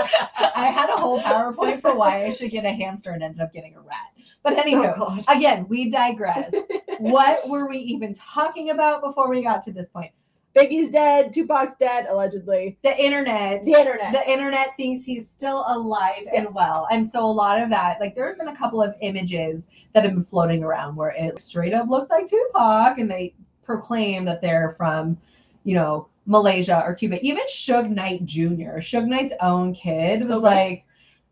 I 0.55 0.66
had 0.70 0.90
a 0.90 1.01
whole 1.01 1.18
PowerPoint 1.20 1.81
for 1.81 1.94
why 1.97 2.27
I 2.27 2.31
should 2.31 2.51
get 2.51 2.66
a 2.66 2.70
hamster 2.70 3.12
and 3.12 3.23
ended 3.23 3.40
up 3.40 3.51
getting 3.51 3.75
a 3.77 3.81
rat. 3.81 4.12
But 4.42 4.59
oh, 4.59 4.62
anywho, 4.62 4.94
Oh, 4.99 5.18
again, 5.35 5.64
we 5.70 5.88
digress. 5.90 6.53
what 6.99 7.49
were 7.49 7.66
we 7.66 7.79
even 7.79 8.12
talking 8.12 8.68
about 8.68 9.01
before 9.01 9.31
we 9.31 9.42
got 9.42 9.62
to 9.62 9.73
this 9.73 9.88
point? 9.88 10.11
Biggie's 10.55 10.90
dead. 10.90 11.33
Tupac's 11.33 11.77
dead, 11.77 12.07
allegedly. 12.09 12.79
The 12.83 12.96
internet. 12.96 13.65
The 13.65 13.73
internet. 13.73 14.13
The 14.13 14.31
internet 14.31 14.77
thinks 14.77 15.05
he's 15.05 15.29
still 15.29 15.65
alive 15.67 16.27
and 16.35 16.55
well. 16.55 16.87
And 16.92 17.09
so 17.09 17.25
a 17.25 17.27
lot 17.27 17.61
of 17.61 17.69
that, 17.71 17.98
like 18.00 18.15
there 18.15 18.29
have 18.29 18.38
been 18.38 18.48
a 18.48 18.57
couple 18.57 18.81
of 18.81 18.94
images 19.00 19.67
that 19.92 20.05
have 20.05 20.15
been 20.15 20.25
floating 20.25 20.63
around 20.63 20.94
where 20.94 21.11
it 21.19 21.40
straight 21.40 21.75
up 21.75 21.88
looks 21.88 22.09
like 22.11 22.29
Tupac 22.29 22.98
and 22.98 23.11
they 23.11 23.35
proclaim 23.65 24.25
that 24.27 24.40
they're 24.40 24.75
from, 24.77 25.19
you 25.65 25.75
know, 25.75 26.07
Malaysia 26.27 26.83
or 26.87 26.94
Cuba. 26.94 27.19
Even 27.25 27.44
Suge 27.46 27.90
Knight 27.90 28.25
Jr., 28.25 28.79
Suge 28.79 29.07
Knight's 29.07 29.35
own 29.40 29.75
kid, 29.75 30.25
was 30.25 30.37
Okay. 30.37 30.44
like, 30.44 30.85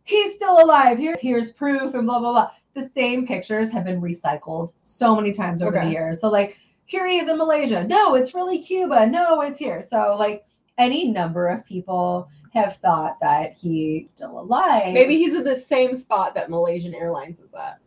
he's 0.04 0.34
still 0.34 0.62
alive. 0.62 0.98
Here, 0.98 1.16
here's 1.20 1.52
proof, 1.52 1.94
and 1.94 2.06
blah 2.06 2.18
blah 2.18 2.32
blah. 2.32 2.50
The 2.74 2.86
same 2.88 3.26
pictures 3.26 3.70
have 3.70 3.84
been 3.84 4.00
recycled 4.00 4.72
so 4.80 5.14
many 5.14 5.32
times 5.32 5.62
over 5.62 5.76
Okay. 5.78 5.86
the 5.86 5.92
years. 5.92 6.20
So 6.20 6.28
like, 6.30 6.58
here 6.86 7.06
he 7.06 7.18
is 7.18 7.28
in 7.28 7.38
Malaysia. 7.38 7.84
No, 7.84 8.14
it's 8.14 8.34
really 8.34 8.58
Cuba. 8.58 9.06
No, 9.06 9.40
it's 9.40 9.58
here. 9.58 9.80
So 9.82 10.16
like, 10.18 10.44
any 10.78 11.10
number 11.10 11.48
of 11.48 11.64
people 11.64 12.28
have 12.52 12.76
thought 12.76 13.18
that 13.20 13.54
he's 13.54 14.10
still 14.10 14.38
alive. 14.40 14.92
Maybe 14.92 15.16
he's 15.16 15.34
in 15.34 15.44
the 15.44 15.58
same 15.58 15.96
spot 15.96 16.34
that 16.34 16.50
Malaysian 16.50 16.94
Airlines 16.94 17.40
is 17.40 17.52
at. 17.54 17.78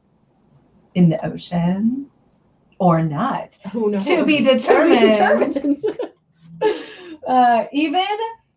in 0.96 1.10
the 1.10 1.24
ocean 1.26 2.10
or 2.80 3.02
not. 3.04 3.58
Who 3.74 3.89
knows? 3.91 4.06
To 4.06 4.26
be 4.26 4.43
determined. 4.43 5.82
Uh, 7.28 7.66
even 7.74 8.06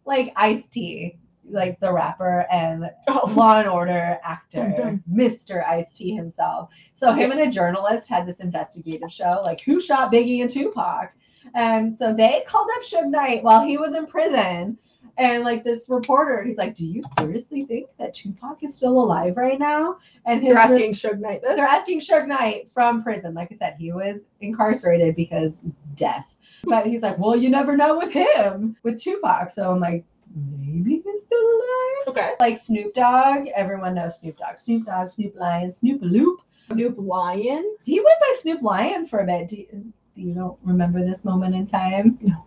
like 0.05 0.31
Ice 0.37 0.67
T, 0.67 1.17
like 1.51 1.79
the 1.81 1.93
rapper 1.93 2.47
and 2.51 2.91
oh, 3.09 3.33
Law 3.37 3.59
and 3.59 3.69
Order 3.69 4.19
actor, 4.23 4.73
Dun, 4.77 4.77
dun. 4.77 5.05
Mr. 5.13 5.67
Ice 5.67 5.93
T 5.93 6.15
himself. 6.15 6.71
So 6.95 7.13
him 7.13 7.33
and 7.33 7.41
a 7.41 7.51
journalist 7.51 8.09
had 8.09 8.27
this 8.27 8.41
investigative 8.41 9.11
show, 9.11 9.41
like 9.45 9.61
who 9.61 9.81
shot 9.81 10.13
Biggie 10.13 10.41
and 10.41 10.51
Tupac, 10.51 11.13
and 11.55 11.95
so 11.95 12.15
they 12.15 12.45
called 12.47 12.69
up 12.77 12.83
Suge 12.83 13.09
Knight 13.11 13.43
while 13.43 13.65
he 13.65 13.79
was 13.79 13.95
in 13.95 14.07
prison. 14.07 14.79
And 15.17 15.43
like 15.43 15.65
this 15.65 15.87
reporter, 15.89 16.45
he's 16.45 16.59
like, 16.59 16.77
"Do 16.77 16.87
you 16.87 17.03
seriously 17.19 17.63
think 17.63 17.89
that 17.99 18.15
Tupac 18.15 18.63
is 18.63 18.77
still 18.77 19.01
alive 19.01 19.37
right 19.37 19.59
now?" 19.59 19.97
And 20.27 20.41
his 20.41 20.51
You're 20.51 20.59
asking 20.59 20.91
res- 20.91 21.03
Suge 21.03 21.19
Knight 21.19 21.43
this? 21.43 21.57
they're 21.57 21.67
asking 21.67 22.01
Suge 22.01 22.29
Knight 22.29 22.71
from 22.71 23.03
prison. 23.03 23.35
Like 23.35 23.49
I 23.51 23.57
said, 23.57 23.75
he 23.79 23.91
was 23.91 24.27
incarcerated 24.41 25.17
because 25.17 25.65
death. 25.97 26.37
But 26.65 26.87
he's 26.87 27.03
like, 27.03 27.19
well, 27.19 27.37
you 27.37 27.51
never 27.51 27.77
know 27.77 27.97
with 27.99 28.13
him, 28.13 28.77
with 28.83 29.01
Tupac. 29.01 29.51
So 29.51 29.71
I'm 29.71 29.81
like, 29.81 30.05
maybe 30.35 31.03
he's 31.05 31.23
still 31.25 31.41
alive. 31.41 32.09
okay. 32.09 32.35
Like 32.41 32.57
Snoop 32.57 32.95
Dogg, 32.95 33.49
everyone 33.55 33.95
knows 33.95 34.19
Snoop 34.19 34.39
Dogg. 34.39 34.59
Snoop 34.59 34.87
Dogg, 34.87 35.11
Snoop 35.11 35.35
Lion, 35.37 35.71
Snoop 35.71 36.01
Loop. 36.03 36.41
Snoop 36.71 36.95
Lion. 36.99 37.77
He 37.83 37.99
went 38.01 38.21
by 38.21 38.35
Snoop 38.39 38.63
Lion 38.63 39.07
for 39.07 39.21
a 39.21 39.27
bit. 39.27 39.49
Do 39.49 39.57
you, 39.57 39.93
you 40.15 40.35
don't 40.35 40.59
remember 40.63 41.05
this 41.05 41.25
moment 41.25 41.55
in 41.55 41.67
time? 41.67 42.19
No. 42.21 42.45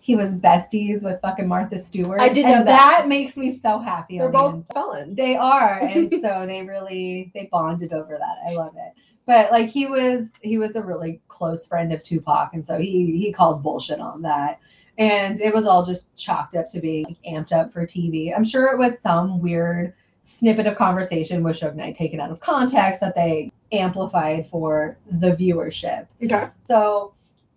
He 0.00 0.16
was 0.16 0.36
besties 0.36 1.04
with 1.04 1.20
fucking 1.20 1.46
Martha 1.46 1.76
Stewart. 1.76 2.18
I 2.18 2.30
did 2.30 2.46
and 2.46 2.60
know 2.60 2.64
that. 2.64 3.08
makes 3.08 3.36
me 3.36 3.54
so 3.54 3.78
happy. 3.78 4.16
They're 4.16 4.28
the 4.28 4.32
both 4.32 4.54
inside. 4.54 4.72
felons. 4.72 5.16
They 5.16 5.36
are, 5.36 5.80
and 5.82 6.10
so 6.10 6.46
they 6.46 6.62
really 6.62 7.30
they 7.34 7.46
bonded 7.52 7.92
over 7.92 8.16
that. 8.16 8.50
I 8.50 8.54
love 8.54 8.74
it. 8.74 8.94
But 9.26 9.52
like 9.52 9.68
he 9.68 9.86
was 9.86 10.30
he 10.40 10.56
was 10.56 10.76
a 10.76 10.82
really 10.82 11.20
close 11.28 11.66
friend 11.66 11.92
of 11.92 12.02
Tupac, 12.02 12.54
and 12.54 12.66
so 12.66 12.78
he 12.78 13.18
he 13.18 13.30
calls 13.34 13.60
bullshit 13.60 14.00
on 14.00 14.22
that. 14.22 14.60
And 14.98 15.40
it 15.40 15.54
was 15.54 15.66
all 15.66 15.84
just 15.84 16.14
chalked 16.16 16.56
up 16.56 16.68
to 16.72 16.80
being 16.80 17.04
like, 17.04 17.22
amped 17.22 17.52
up 17.52 17.72
for 17.72 17.86
TV. 17.86 18.34
I'm 18.36 18.44
sure 18.44 18.72
it 18.72 18.78
was 18.78 18.98
some 18.98 19.40
weird 19.40 19.94
snippet 20.22 20.66
of 20.66 20.76
conversation 20.76 21.42
with 21.42 21.58
Suge 21.58 21.76
Knight 21.76 21.94
taken 21.94 22.20
out 22.20 22.30
of 22.30 22.40
context 22.40 23.00
that 23.00 23.14
they 23.14 23.50
amplified 23.72 24.46
for 24.46 24.98
the 25.10 25.32
viewership. 25.32 26.08
Okay. 26.22 26.48
So 26.64 27.14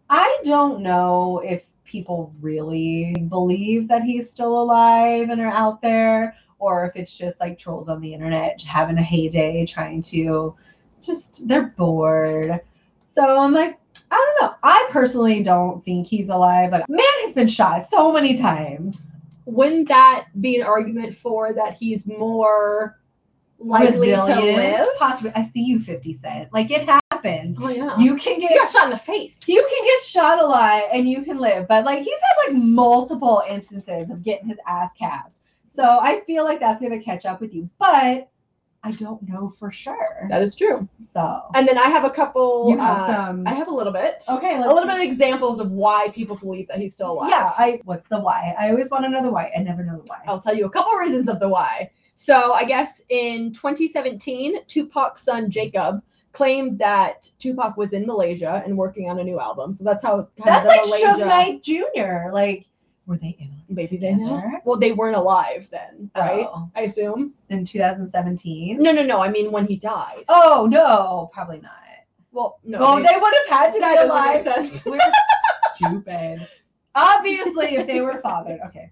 I 0.09 0.39
don't 0.43 0.81
know 0.81 1.41
if 1.43 1.65
people 1.83 2.33
really 2.39 3.25
believe 3.27 3.87
that 3.87 4.03
he's 4.03 4.29
still 4.29 4.61
alive 4.61 5.29
and 5.29 5.41
are 5.41 5.47
out 5.47 5.81
there, 5.81 6.35
or 6.59 6.85
if 6.85 6.95
it's 6.95 7.17
just 7.17 7.39
like 7.39 7.57
trolls 7.57 7.89
on 7.89 8.01
the 8.01 8.13
internet 8.13 8.61
having 8.61 8.97
a 8.97 9.03
heyday 9.03 9.65
trying 9.65 10.01
to 10.01 10.55
just, 11.01 11.47
they're 11.47 11.73
bored. 11.75 12.61
So 13.03 13.39
I'm 13.39 13.51
like, 13.51 13.79
I 14.11 14.15
don't 14.15 14.47
know. 14.47 14.55
I 14.63 14.87
personally 14.91 15.41
don't 15.41 15.83
think 15.83 16.07
he's 16.07 16.29
alive. 16.29 16.71
Like, 16.71 16.87
man 16.87 17.01
has 17.31 17.35
been 17.35 17.47
shot 17.47 17.81
so 17.81 18.11
many 18.11 18.37
times. 18.37 19.13
Wouldn't 19.45 19.87
that 19.87 20.27
be 20.39 20.57
an 20.57 20.63
argument 20.63 21.15
for 21.15 21.53
that 21.53 21.77
he's 21.77 22.07
more 22.07 22.99
likely 23.57 24.09
to 24.09 24.39
live? 24.39 24.87
Possibly. 24.97 25.31
I 25.35 25.41
see 25.41 25.63
you, 25.63 25.79
50 25.79 26.13
Cent. 26.13 26.53
Like, 26.53 26.69
it 26.69 26.87
happens. 26.87 27.57
Oh 27.59 27.69
yeah. 27.69 27.97
You 27.97 28.15
can 28.15 28.39
get 28.39 28.55
got 28.55 28.69
shot 28.69 28.85
in 28.85 28.89
the 28.89 28.97
face. 28.97 29.39
you 29.45 29.65
can 29.69 29.85
get 29.85 30.01
shot 30.01 30.41
a 30.41 30.45
lot 30.45 30.83
and 30.93 31.07
you 31.07 31.23
can 31.23 31.37
live, 31.37 31.67
but 31.67 31.85
like 31.85 32.03
he's 32.03 32.19
had 32.19 32.53
like 32.53 32.63
multiple 32.63 33.43
instances 33.47 34.09
of 34.09 34.23
getting 34.23 34.47
his 34.47 34.57
ass 34.67 34.91
capped. 34.97 35.41
So 35.67 35.83
I 35.83 36.21
feel 36.21 36.43
like 36.43 36.59
that's 36.59 36.81
gonna 36.81 37.01
catch 37.01 37.25
up 37.25 37.39
with 37.39 37.53
you, 37.53 37.69
but 37.77 38.30
I 38.83 38.91
don't 38.91 39.21
know 39.29 39.49
for 39.49 39.69
sure. 39.69 40.25
That 40.29 40.41
is 40.41 40.55
true. 40.55 40.89
So 41.13 41.41
And 41.53 41.67
then 41.67 41.77
I 41.77 41.83
have 41.83 42.03
a 42.03 42.09
couple. 42.09 42.67
you 42.69 42.77
have 42.79 42.97
uh, 42.97 43.07
some. 43.07 43.47
I 43.47 43.53
have 43.53 43.67
a 43.67 43.73
little 43.73 43.93
bit. 43.93 44.23
okay, 44.29 44.55
A 44.57 44.61
little 44.61 44.87
bit 44.87 44.95
of 44.95 45.01
examples 45.01 45.59
of 45.59 45.71
why 45.71 46.09
people 46.09 46.35
believe 46.35 46.67
that 46.67 46.79
he's 46.79 46.95
still 46.95 47.11
alive. 47.11 47.29
Yeah, 47.29 47.53
I. 47.57 47.79
What's 47.85 48.07
the 48.07 48.19
why? 48.19 48.55
I 48.59 48.69
always 48.69 48.89
want 48.89 49.03
to 49.05 49.09
know 49.09 49.21
the 49.21 49.29
why. 49.29 49.51
I 49.55 49.61
never 49.61 49.83
know 49.83 49.97
the 49.97 50.03
why. 50.07 50.17
I'll 50.27 50.39
tell 50.39 50.55
you 50.55 50.65
a 50.65 50.69
couple 50.69 50.93
reasons 50.93 51.29
of 51.29 51.39
the 51.39 51.47
why. 51.47 51.91
So 52.15 52.53
I 52.53 52.65
guess 52.65 53.01
in 53.09 53.51
2017, 53.51 54.65
Tupac's 54.65 55.21
son 55.21 55.49
Jacob 55.49 56.01
claimed 56.31 56.79
that 56.79 57.29
Tupac 57.39 57.77
was 57.77 57.93
in 57.93 58.05
Malaysia 58.05 58.63
and 58.65 58.77
working 58.77 59.09
on 59.09 59.19
a 59.19 59.23
new 59.23 59.39
album. 59.39 59.73
So 59.73 59.83
that's 59.83 60.01
how 60.01 60.27
That's 60.43 60.65
like 60.65 60.83
the 60.83 61.05
Suge 61.05 61.27
Knight 61.27 61.63
Jr. 61.63 62.31
Like, 62.31 62.67
were 63.07 63.17
they 63.17 63.35
in? 63.39 63.47
on 63.47 63.63
Maybe 63.69 63.97
they 63.97 64.13
know. 64.13 64.41
Well, 64.63 64.77
they 64.77 64.91
weren't 64.91 65.15
alive 65.15 65.67
then, 65.71 66.11
right? 66.15 66.45
Oh, 66.51 66.69
I 66.75 66.81
assume. 66.81 67.33
in 67.49 67.65
2017. 67.65 68.81
No, 68.81 68.91
no, 68.91 69.03
no. 69.03 69.21
I 69.21 69.29
mean 69.29 69.51
when 69.51 69.65
he 69.67 69.75
died. 69.75 70.23
Oh 70.29 70.67
no, 70.71 71.29
probably 71.33 71.59
not. 71.59 71.71
Well, 72.31 72.59
no. 72.63 72.77
oh, 72.79 72.95
they- 72.97 73.03
they 73.09 73.17
would 73.19 73.33
have 73.33 73.59
had 73.59 73.73
to 73.73 73.79
doesn't 73.79 74.05
alive. 74.09 74.81
We're 74.85 74.99
stupid. 75.73 76.47
Obviously, 76.95 77.75
if 77.75 77.87
they 77.87 78.01
were 78.01 78.19
fathered. 78.21 78.59
Okay. 78.67 78.91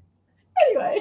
anyway, 0.67 0.99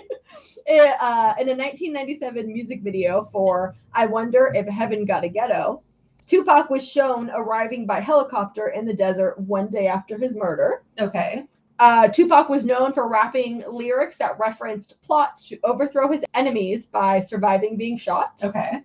it, 0.66 0.96
uh, 1.00 1.34
in 1.40 1.48
a 1.48 1.54
1997 1.56 2.46
music 2.52 2.82
video 2.82 3.22
for 3.24 3.74
"I 3.92 4.06
Wonder 4.06 4.52
If 4.54 4.66
Heaven 4.66 5.04
Got 5.04 5.24
a 5.24 5.28
Ghetto," 5.28 5.82
Tupac 6.26 6.70
was 6.70 6.88
shown 6.88 7.30
arriving 7.30 7.86
by 7.86 8.00
helicopter 8.00 8.68
in 8.68 8.84
the 8.84 8.92
desert 8.94 9.38
one 9.40 9.68
day 9.68 9.86
after 9.86 10.18
his 10.18 10.36
murder. 10.36 10.82
Okay. 11.00 11.46
Uh, 11.78 12.08
Tupac 12.08 12.48
was 12.48 12.64
known 12.64 12.92
for 12.92 13.08
rapping 13.08 13.62
lyrics 13.68 14.18
that 14.18 14.38
referenced 14.38 15.00
plots 15.02 15.48
to 15.48 15.58
overthrow 15.62 16.10
his 16.10 16.24
enemies 16.34 16.86
by 16.86 17.20
surviving 17.20 17.76
being 17.76 17.96
shot. 17.96 18.40
Okay. 18.42 18.82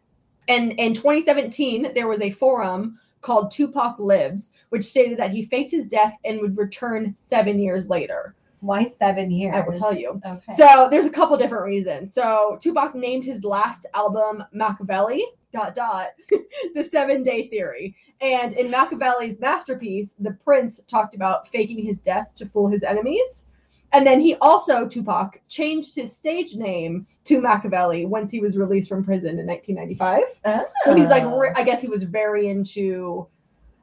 And 0.48 0.74
in 0.74 0.94
2017, 0.94 1.94
there 1.96 2.08
was 2.08 2.22
a 2.22 2.30
forum 2.30 3.00
called 3.22 3.50
Tupac 3.50 3.98
Lives, 3.98 4.52
which 4.70 4.84
stated 4.84 5.18
that 5.18 5.32
he 5.32 5.44
faked 5.44 5.72
his 5.72 5.88
death 5.88 6.16
and 6.24 6.40
would 6.42 6.58
return 6.58 7.16
seven 7.16 7.58
years 7.58 7.90
later. 7.90 8.36
Why 8.60 8.84
seven 8.84 9.32
years? 9.32 9.56
I 9.56 9.62
will 9.62 9.74
tell 9.74 9.94
you. 9.94 10.22
Okay. 10.26 10.56
So 10.56 10.88
there's 10.90 11.06
a 11.06 11.10
couple 11.10 11.36
different 11.38 11.66
reasons. 11.66 12.14
So 12.14 12.58
Tupac 12.62 12.96
named 12.96 13.24
his 13.26 13.44
last 13.44 13.86
album 13.94 14.44
Machiavelli 14.54 15.26
dot 15.54 15.76
dot 15.76 16.08
the 16.76 16.84
seven 16.84 17.24
day 17.24 17.48
theory. 17.48 17.96
And 18.20 18.54
in 18.54 18.70
Machiavelli's 18.70 19.40
masterpiece, 19.40 20.16
The 20.20 20.32
Prince 20.44 20.82
talked 20.88 21.16
about 21.16 21.48
faking 21.48 21.86
his 21.86 22.02
death 22.02 22.34
to 22.36 22.46
fool 22.48 22.68
his 22.68 22.84
enemies. 22.84 23.46
And 23.94 24.08
then 24.08 24.20
he 24.20 24.36
also, 24.36 24.88
Tupac, 24.88 25.40
changed 25.48 25.96
his 25.96 26.18
stage 26.18 26.56
name 26.56 27.06
to 27.26 27.40
Machiavelli 27.40 28.08
once 28.08 28.32
he 28.32 28.40
was 28.40 28.58
released 28.58 28.90
from 28.90 29.04
prison 29.04 29.38
in 29.40 29.46
1995. 29.46 30.66
So 30.84 30.96
he's 30.96 31.10
like, 31.10 31.24
Oh. 31.24 31.44
I 31.56 31.64
guess 31.64 31.80
he 31.80 31.88
was 31.88 32.02
very 32.02 32.50
into, 32.50 33.28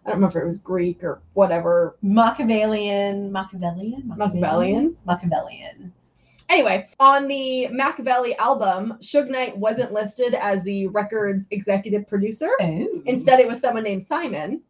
I 0.05 0.09
don't 0.11 0.17
remember 0.17 0.39
if 0.39 0.43
it 0.43 0.47
was 0.47 0.59
Greek 0.59 1.05
or 1.05 1.23
whatever, 1.35 1.97
Machiavellian, 2.03 3.31
Machiavellian, 3.31 4.09
Machiavellian. 4.17 4.97
Machiavellian. 5.07 5.93
Anyway, 6.51 6.89
on 6.99 7.29
the 7.29 7.69
Machiavelli 7.69 8.37
album, 8.37 8.95
Suge 9.01 9.31
Knight 9.31 9.57
wasn't 9.57 9.93
listed 9.93 10.35
as 10.35 10.65
the 10.65 10.89
record's 10.89 11.47
executive 11.53 12.09
producer. 12.09 12.51
Oh. 12.61 13.03
Instead, 13.07 13.39
it 13.39 13.47
was 13.47 13.61
someone 13.61 13.85
named 13.85 14.03
Simon. 14.03 14.63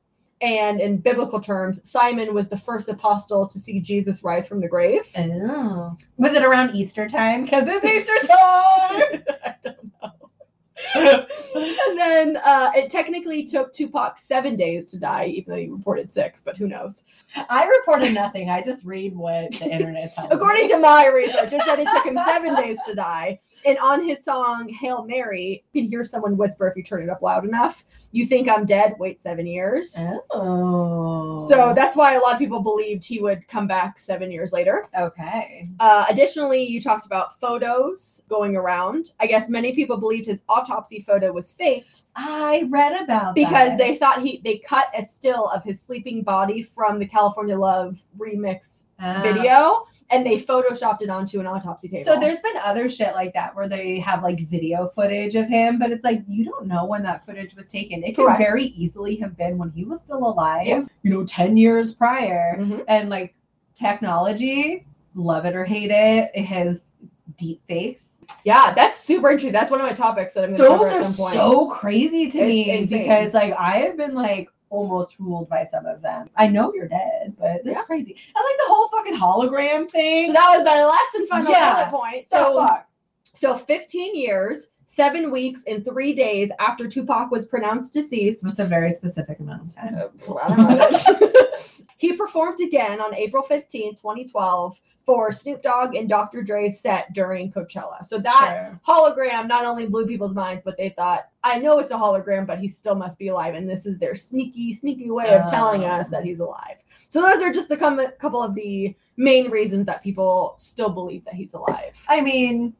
And 0.43 0.81
in 0.81 0.99
biblical 0.99 1.41
terms, 1.41 1.81
Simon 1.91 2.33
was 2.35 2.49
the 2.49 2.57
first 2.57 2.89
apostle 2.89 3.47
to 3.49 3.59
see 3.59 3.81
Jesus 3.81 4.22
rise 4.22 4.47
from 4.47 4.61
the 4.61 4.68
grave. 4.68 5.11
Oh. 5.16 5.97
Was 6.18 6.35
it 6.35 6.43
around 6.43 6.76
Easter 6.76 7.09
time? 7.09 7.45
Because 7.45 7.64
it's 7.66 7.85
Easter 7.85 8.14
time. 8.26 9.24
I 9.45 9.55
don't 9.62 9.93
know. 10.03 10.20
And 10.95 11.99
then 11.99 12.37
uh, 12.39 12.70
it 12.74 12.91
technically 12.91 13.45
took 13.45 13.72
Tupac 13.72 14.16
seven 14.16 14.57
days 14.57 14.91
to 14.93 14.99
die, 14.99 15.26
even 15.26 15.53
though 15.55 15.61
he 15.61 15.68
reported 15.68 16.12
six, 16.12 16.41
but 16.43 16.57
who 16.57 16.68
knows? 16.68 17.05
I 17.49 17.66
reported 17.66 18.12
nothing. 18.12 18.51
I 18.51 18.62
just 18.62 18.85
read 18.85 19.14
what 19.14 19.53
the 19.53 19.70
internet 19.70 20.14
tells 20.14 20.33
According 20.33 20.66
me. 20.66 20.72
to 20.72 20.78
my 20.78 21.07
research, 21.07 21.53
it 21.53 21.62
said 21.64 21.78
it 21.78 21.89
took 21.93 22.05
him 22.07 22.16
seven 22.26 22.55
days 22.57 22.78
to 22.87 22.95
die. 22.95 23.41
And 23.67 23.79
on 23.79 24.03
his 24.05 24.25
song 24.25 24.69
Hail 24.69 25.05
Mary, 25.05 25.65
you 25.73 25.83
can 25.83 25.91
hear 25.91 26.05
someone 26.05 26.37
whisper 26.37 26.67
if 26.69 26.77
you 26.77 26.83
turn 26.83 27.03
it 27.03 27.09
up 27.09 27.23
loud 27.23 27.45
enough. 27.45 27.85
You 28.13 28.27
think 28.27 28.49
I'm 28.49 28.65
dead? 28.65 28.95
Wait 28.99 29.21
seven 29.21 29.47
years. 29.47 29.95
Oh. 30.31 31.47
So 31.49 31.73
that's 31.75 31.97
why 31.97 32.15
a 32.15 32.21
lot 32.21 32.33
of 32.33 32.39
people 32.39 32.61
believed 32.61 33.05
he 33.05 33.21
would 33.21 33.47
come 33.49 33.67
back 33.67 33.99
seven 33.99 34.31
years 34.31 34.53
later. 34.53 34.89
okay. 34.99 35.65
Uh, 35.79 36.07
additionally, 36.09 36.63
you 36.65 36.81
talked 36.81 37.07
about 37.07 37.39
photos 37.41 38.23
going 38.29 38.57
around. 38.57 39.13
I 39.21 39.27
guess 39.27 39.49
many 39.49 39.75
people 39.75 39.99
believed 39.99 40.27
his 40.27 40.43
autopsy 40.49 41.01
photo 41.01 41.33
was 41.33 41.53
faked 41.53 42.03
I 42.17 42.67
read 42.71 43.01
about 43.01 43.35
because 43.35 43.71
that. 43.71 43.79
they 43.79 43.95
thought 43.97 44.23
he 44.23 44.41
they 44.45 44.59
cut 44.59 44.87
a 44.97 45.05
still 45.05 45.47
of 45.49 45.63
his 45.65 45.81
sleeping 45.81 46.23
body 46.23 46.63
from 46.63 46.99
the 46.99 47.07
California 47.07 47.57
Love 47.59 47.99
remix 48.19 48.85
Ah. 49.03 49.23
video 49.23 49.87
and 50.11 50.27
they 50.27 50.41
photoshopped 50.41 51.03
it 51.03 51.09
onto 51.11 51.39
an 51.41 51.47
autopsy 51.47 51.89
table. 51.89 52.05
So 52.05 52.19
there's 52.19 52.41
been 52.41 52.57
other 52.63 52.89
shit 52.89 53.15
like 53.15 53.33
that 53.35 53.55
where 53.55 53.69
they 53.69 54.01
have 54.01 54.23
like 54.23 54.41
video 54.49 54.87
footage 54.89 55.35
of 55.37 55.49
him, 55.49 55.79
but 55.79 55.91
it's 55.93 56.05
like 56.05 56.23
you 56.27 56.45
don't 56.45 56.67
know 56.67 56.85
when 56.85 57.03
that 57.05 57.25
footage 57.25 57.55
was 57.55 57.67
taken. 57.67 58.03
It 58.03 58.17
could 58.17 58.25
Correct. 58.27 58.39
very 58.41 58.65
easily 58.65 59.17
have 59.17 59.37
been 59.37 59.57
when 59.59 59.71
he 59.71 59.85
was 59.85 60.01
still 60.01 60.19
alive, 60.27 60.67
Yeah. 60.67 60.83
you 61.03 61.11
know, 61.11 61.25
10 61.25 61.57
years 61.57 61.95
prior. 61.95 62.57
Mhm. 62.59 62.85
And 62.89 63.09
like 63.09 63.35
technology, 63.75 64.87
love 65.15 65.45
it 65.45 65.55
or 65.57 65.65
hate 65.65 65.91
it, 65.91 66.31
it 66.35 66.45
has 66.45 66.93
deep 67.37 67.61
fakes. 67.69 68.19
yeah, 68.45 68.73
that's 68.75 68.99
super 69.01 69.29
interesting. 69.31 69.53
That's 69.53 69.71
one 69.71 69.81
of 69.81 69.87
my 69.87 69.93
topics 69.93 70.35
that 70.35 70.45
I'm 70.45 70.55
going 70.57 70.63
to 70.63 70.67
cover 70.69 70.85
Those 70.85 70.93
at 70.93 71.01
are 71.01 71.03
some 71.05 71.15
point. 71.15 71.35
so 71.35 71.67
crazy 71.69 72.31
to 72.31 72.39
It's 72.39 72.47
me 72.47 72.71
insane. 72.71 72.99
because 73.03 73.35
like 73.35 73.55
I 73.59 73.79
have 73.79 73.97
been 73.97 74.15
like 74.15 74.49
almost 74.71 75.16
fooled 75.16 75.49
by 75.49 75.64
some 75.64 75.85
of 75.85 76.01
them. 76.01 76.31
I 76.37 76.47
know 76.47 76.73
you're 76.73 76.89
dead, 76.89 77.35
but 77.39 77.62
that's 77.64 77.79
Yeah. 77.79 77.83
crazy. 77.83 78.16
And 78.35 78.45
like 78.45 78.57
the 78.57 78.73
whole 78.73 78.89
fucking 78.89 79.16
hologram 79.16 79.89
thing. 79.91 80.29
so 80.29 80.33
that 80.33 80.57
was 80.57 80.64
my 80.64 80.85
last 80.85 81.14
and 81.16 81.29
final 81.29 81.51
Yeah. 81.53 81.91
bullet 81.91 82.03
point. 82.03 82.31
So 82.31 82.57
fuck? 82.66 82.87
So 83.35 83.57
15 83.57 84.14
years, 84.16 84.71
seven 84.87 85.31
weeks, 85.31 85.62
and 85.66 85.85
three 85.85 86.12
days 86.14 86.51
after 86.59 86.89
Tupac 86.89 87.31
was 87.31 87.47
pronounced 87.47 87.95
deceased. 87.95 88.45
That's 88.45 88.59
a 88.59 88.64
very 88.64 88.91
specific 88.93 89.39
amount 89.41 89.68
of 89.68 89.75
time. 89.75 89.95
Uh, 90.29 90.35
I 90.37 90.49
don't 90.49 91.21
know. 91.21 91.47
he 91.97 92.12
performed 92.14 92.61
again 92.61 93.01
on 93.01 93.14
April 93.14 93.43
15, 93.43 93.95
2012, 93.97 94.81
for 95.05 95.32
Snoop 95.32 95.62
Dogg 95.62 95.94
and 95.94 96.09
Dr. 96.09 96.42
Dre's 96.42 96.78
set 96.80 97.12
during 97.12 97.51
Coachella. 97.51 98.05
So 98.07 98.18
that 98.18 98.78
Sure. 98.86 98.94
hologram 98.94 99.48
not 99.48 99.64
only 99.64 99.86
blew 99.86 100.07
people's 100.07 100.34
minds, 100.34 100.62
but 100.64 100.76
they 100.76 100.90
thought, 100.90 101.28
I 101.42 101.59
know 101.59 101.78
it's 101.78 101.92
a 101.92 101.96
hologram, 101.96 102.46
but 102.46 102.59
he 102.59 102.68
still 102.68 102.94
must 102.94 103.18
be 103.18 103.28
alive. 103.28 103.55
And 103.55 103.68
this 103.68 103.86
is 103.86 103.98
their 103.98 104.14
sneaky, 104.14 104.72
sneaky 104.74 105.11
way 105.11 105.28
of 105.34 105.51
telling 105.51 105.84
us 105.84 106.11
that 106.11 106.24
he's 106.24 106.40
alive. 106.40 106.76
So 107.09 107.22
those 107.22 107.42
are 107.42 107.51
just 107.53 107.70
a 107.72 107.76
com- 107.76 108.01
couple 108.18 108.42
of 108.42 108.55
the 108.55 108.94
main 109.16 109.51
reasons 109.51 109.86
that 109.86 110.03
people 110.03 110.55
still 110.59 110.90
believe 110.90 111.24
that 111.24 111.34
he's 111.34 111.55
alive. 111.55 111.92
I 112.09 112.20
mean, 112.20 112.74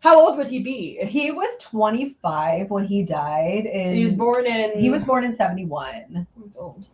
How 0.00 0.16
old 0.20 0.38
would 0.38 0.46
he 0.48 0.60
be? 0.60 0.96
If 1.00 1.08
he 1.08 1.32
was 1.32 1.50
25 1.58 2.70
when 2.70 2.84
he 2.84 3.02
died, 3.02 3.66
and 3.66 3.96
he 3.96 4.02
was 4.02 4.14
born 4.14 4.46
in. 4.46 4.78
he 4.78 4.90
was 4.90 5.04
born 5.04 5.24
in 5.24 5.32
71. 5.32 6.26
He 6.36 6.42
was 6.42 6.56
old. 6.56 6.86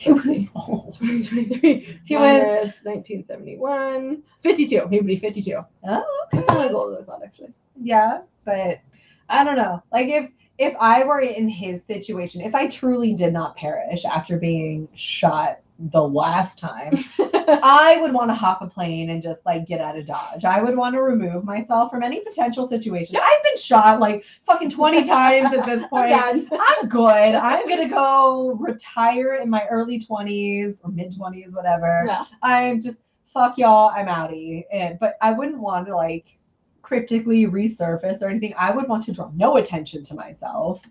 He 0.00 0.12
was 0.12 0.50
old. 0.54 0.94
2023. 0.98 2.00
He 2.06 2.16
minus 2.16 2.66
was- 2.66 2.84
1971. 2.84 4.22
52. 4.40 4.88
He 4.88 4.96
would 4.96 5.06
be 5.06 5.16
52. 5.16 5.60
Oh, 5.86 6.26
That's 6.32 6.48
not 6.48 6.64
as 6.64 6.72
old 6.74 6.94
as 6.94 7.02
I 7.02 7.04
thought, 7.04 7.22
actually. 7.24 7.52
Yeah, 7.80 8.20
but 8.44 8.80
I 9.28 9.44
don't 9.44 9.56
know. 9.56 9.82
Like 9.92 10.08
if 10.08 10.30
if 10.58 10.74
I 10.80 11.04
were 11.04 11.20
in 11.20 11.48
his 11.48 11.84
situation, 11.84 12.40
if 12.42 12.54
I 12.54 12.68
truly 12.68 13.14
did 13.14 13.32
not 13.32 13.56
perish 13.56 14.04
after 14.04 14.38
being 14.38 14.88
shot 14.94 15.60
the 15.80 16.02
last 16.02 16.58
time, 16.58 16.92
I 17.18 17.98
would 18.00 18.12
want 18.12 18.30
to 18.30 18.34
hop 18.34 18.60
a 18.60 18.66
plane 18.66 19.10
and 19.10 19.22
just 19.22 19.46
like 19.46 19.66
get 19.66 19.80
out 19.80 19.98
of 19.98 20.06
Dodge. 20.06 20.44
I 20.44 20.60
would 20.62 20.76
want 20.76 20.94
to 20.94 21.02
remove 21.02 21.44
myself 21.44 21.90
from 21.90 22.02
any 22.02 22.20
potential 22.20 22.66
situation. 22.66 23.16
I've 23.16 23.42
been 23.42 23.56
shot 23.56 23.98
like 23.98 24.24
fucking 24.42 24.70
20 24.70 25.04
times 25.06 25.52
at 25.54 25.64
this 25.64 25.86
point. 25.86 26.12
Again. 26.12 26.48
I'm 26.68 26.88
good. 26.88 27.34
I'm 27.34 27.66
gonna 27.66 27.88
go 27.88 28.52
retire 28.52 29.34
in 29.34 29.48
my 29.48 29.66
early 29.70 29.98
20s 29.98 30.80
or 30.84 30.90
mid 30.90 31.12
20s, 31.12 31.56
whatever. 31.56 32.04
Yeah. 32.06 32.24
I'm 32.42 32.80
just 32.80 33.04
fuck 33.26 33.56
y'all. 33.56 33.90
I'm 33.90 34.06
outie. 34.06 34.64
And 34.70 34.98
but 34.98 35.16
I 35.22 35.32
wouldn't 35.32 35.60
want 35.60 35.86
to 35.86 35.96
like 35.96 36.36
cryptically 36.82 37.46
resurface 37.46 38.20
or 38.20 38.28
anything. 38.28 38.54
I 38.58 38.70
would 38.70 38.88
want 38.88 39.04
to 39.04 39.12
draw 39.12 39.30
no 39.34 39.56
attention 39.56 40.02
to 40.04 40.14
myself. 40.14 40.82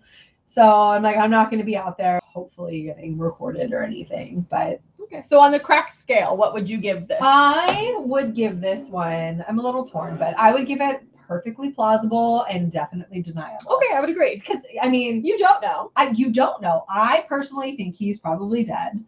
So 0.52 0.88
I'm 0.88 1.02
like, 1.02 1.16
I'm 1.16 1.30
not 1.30 1.50
gonna 1.50 1.64
be 1.64 1.76
out 1.76 1.96
there 1.96 2.20
hopefully 2.24 2.82
getting 2.82 3.18
recorded 3.18 3.72
or 3.72 3.82
anything. 3.82 4.46
But 4.50 4.80
Okay. 5.12 5.22
So 5.24 5.40
on 5.40 5.50
the 5.50 5.58
crack 5.58 5.90
scale, 5.90 6.36
what 6.36 6.52
would 6.52 6.68
you 6.68 6.78
give 6.78 7.08
this? 7.08 7.18
I 7.20 7.96
would 7.98 8.32
give 8.34 8.60
this 8.60 8.88
one, 8.90 9.44
I'm 9.48 9.58
a 9.58 9.62
little 9.62 9.84
torn, 9.84 10.16
but 10.16 10.38
I 10.38 10.52
would 10.52 10.66
give 10.66 10.80
it 10.80 11.00
perfectly 11.26 11.70
plausible 11.70 12.42
and 12.44 12.70
definitely 12.70 13.20
deniable. 13.20 13.72
okay, 13.72 13.96
I 13.96 14.00
would 14.00 14.10
agree. 14.10 14.36
Because 14.36 14.62
I 14.80 14.88
mean, 14.88 15.24
You 15.24 15.36
don't 15.36 15.60
know. 15.62 15.90
I, 15.96 16.10
you 16.10 16.30
don't 16.30 16.62
know. 16.62 16.84
I 16.88 17.24
personally 17.28 17.76
think 17.76 17.96
he's 17.96 18.20
probably 18.20 18.62
dead. 18.62 19.04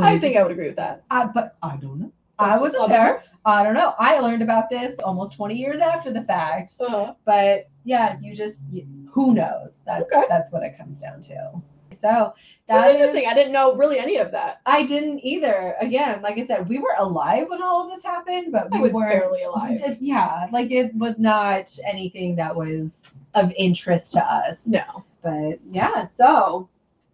I 0.00 0.18
think 0.18 0.36
I 0.36 0.42
would 0.42 0.52
agree 0.52 0.68
with 0.68 0.76
that. 0.76 1.02
I, 1.10 1.24
but 1.24 1.56
I 1.62 1.76
don't 1.76 1.98
know. 1.98 2.12
I 2.38 2.58
wasn't 2.58 2.88
there. 2.88 3.22
I 3.44 3.62
don't 3.62 3.74
know. 3.74 3.94
I 3.98 4.18
learned 4.20 4.42
about 4.42 4.68
this 4.68 4.98
almost 4.98 5.32
20 5.32 5.54
years 5.54 5.80
after 5.80 6.12
the 6.12 6.22
fact. 6.22 6.74
Uh-huh. 6.80 7.14
But 7.24 7.68
yeah, 7.84 8.16
you 8.20 8.34
just 8.34 8.68
you, 8.70 8.86
who 9.10 9.34
knows? 9.34 9.82
That's 9.86 10.12
Okay. 10.12 10.26
that's 10.28 10.52
what 10.52 10.62
it 10.62 10.76
comes 10.76 11.00
down 11.00 11.20
to. 11.22 11.62
So 11.90 12.34
That's 12.66 12.82
that 12.84 12.90
interesting. 12.90 13.24
I 13.26 13.32
didn't 13.32 13.52
know 13.52 13.74
really 13.74 13.98
any 13.98 14.16
of 14.18 14.30
that. 14.32 14.60
I 14.66 14.84
didn't 14.84 15.20
either. 15.24 15.74
Again, 15.80 16.20
like 16.20 16.36
I 16.36 16.46
said, 16.46 16.68
we 16.68 16.78
were 16.78 16.94
alive 16.98 17.48
when 17.48 17.62
all 17.62 17.84
of 17.84 17.90
this 17.90 18.04
happened, 18.04 18.52
but 18.52 18.70
we 18.70 18.90
weren't 18.90 19.20
barely 19.20 19.42
alive. 19.42 19.80
it- 19.82 19.98
yeah, 20.00 20.48
like 20.52 20.70
it 20.70 20.94
was 20.94 21.18
not 21.18 21.74
anything 21.86 22.36
that 22.36 22.54
was 22.54 23.10
of 23.34 23.52
interest 23.56 24.12
to 24.12 24.20
us. 24.22 24.66
No. 24.66 25.04
But 25.22 25.60
yeah, 25.70 26.04
so 26.04 26.68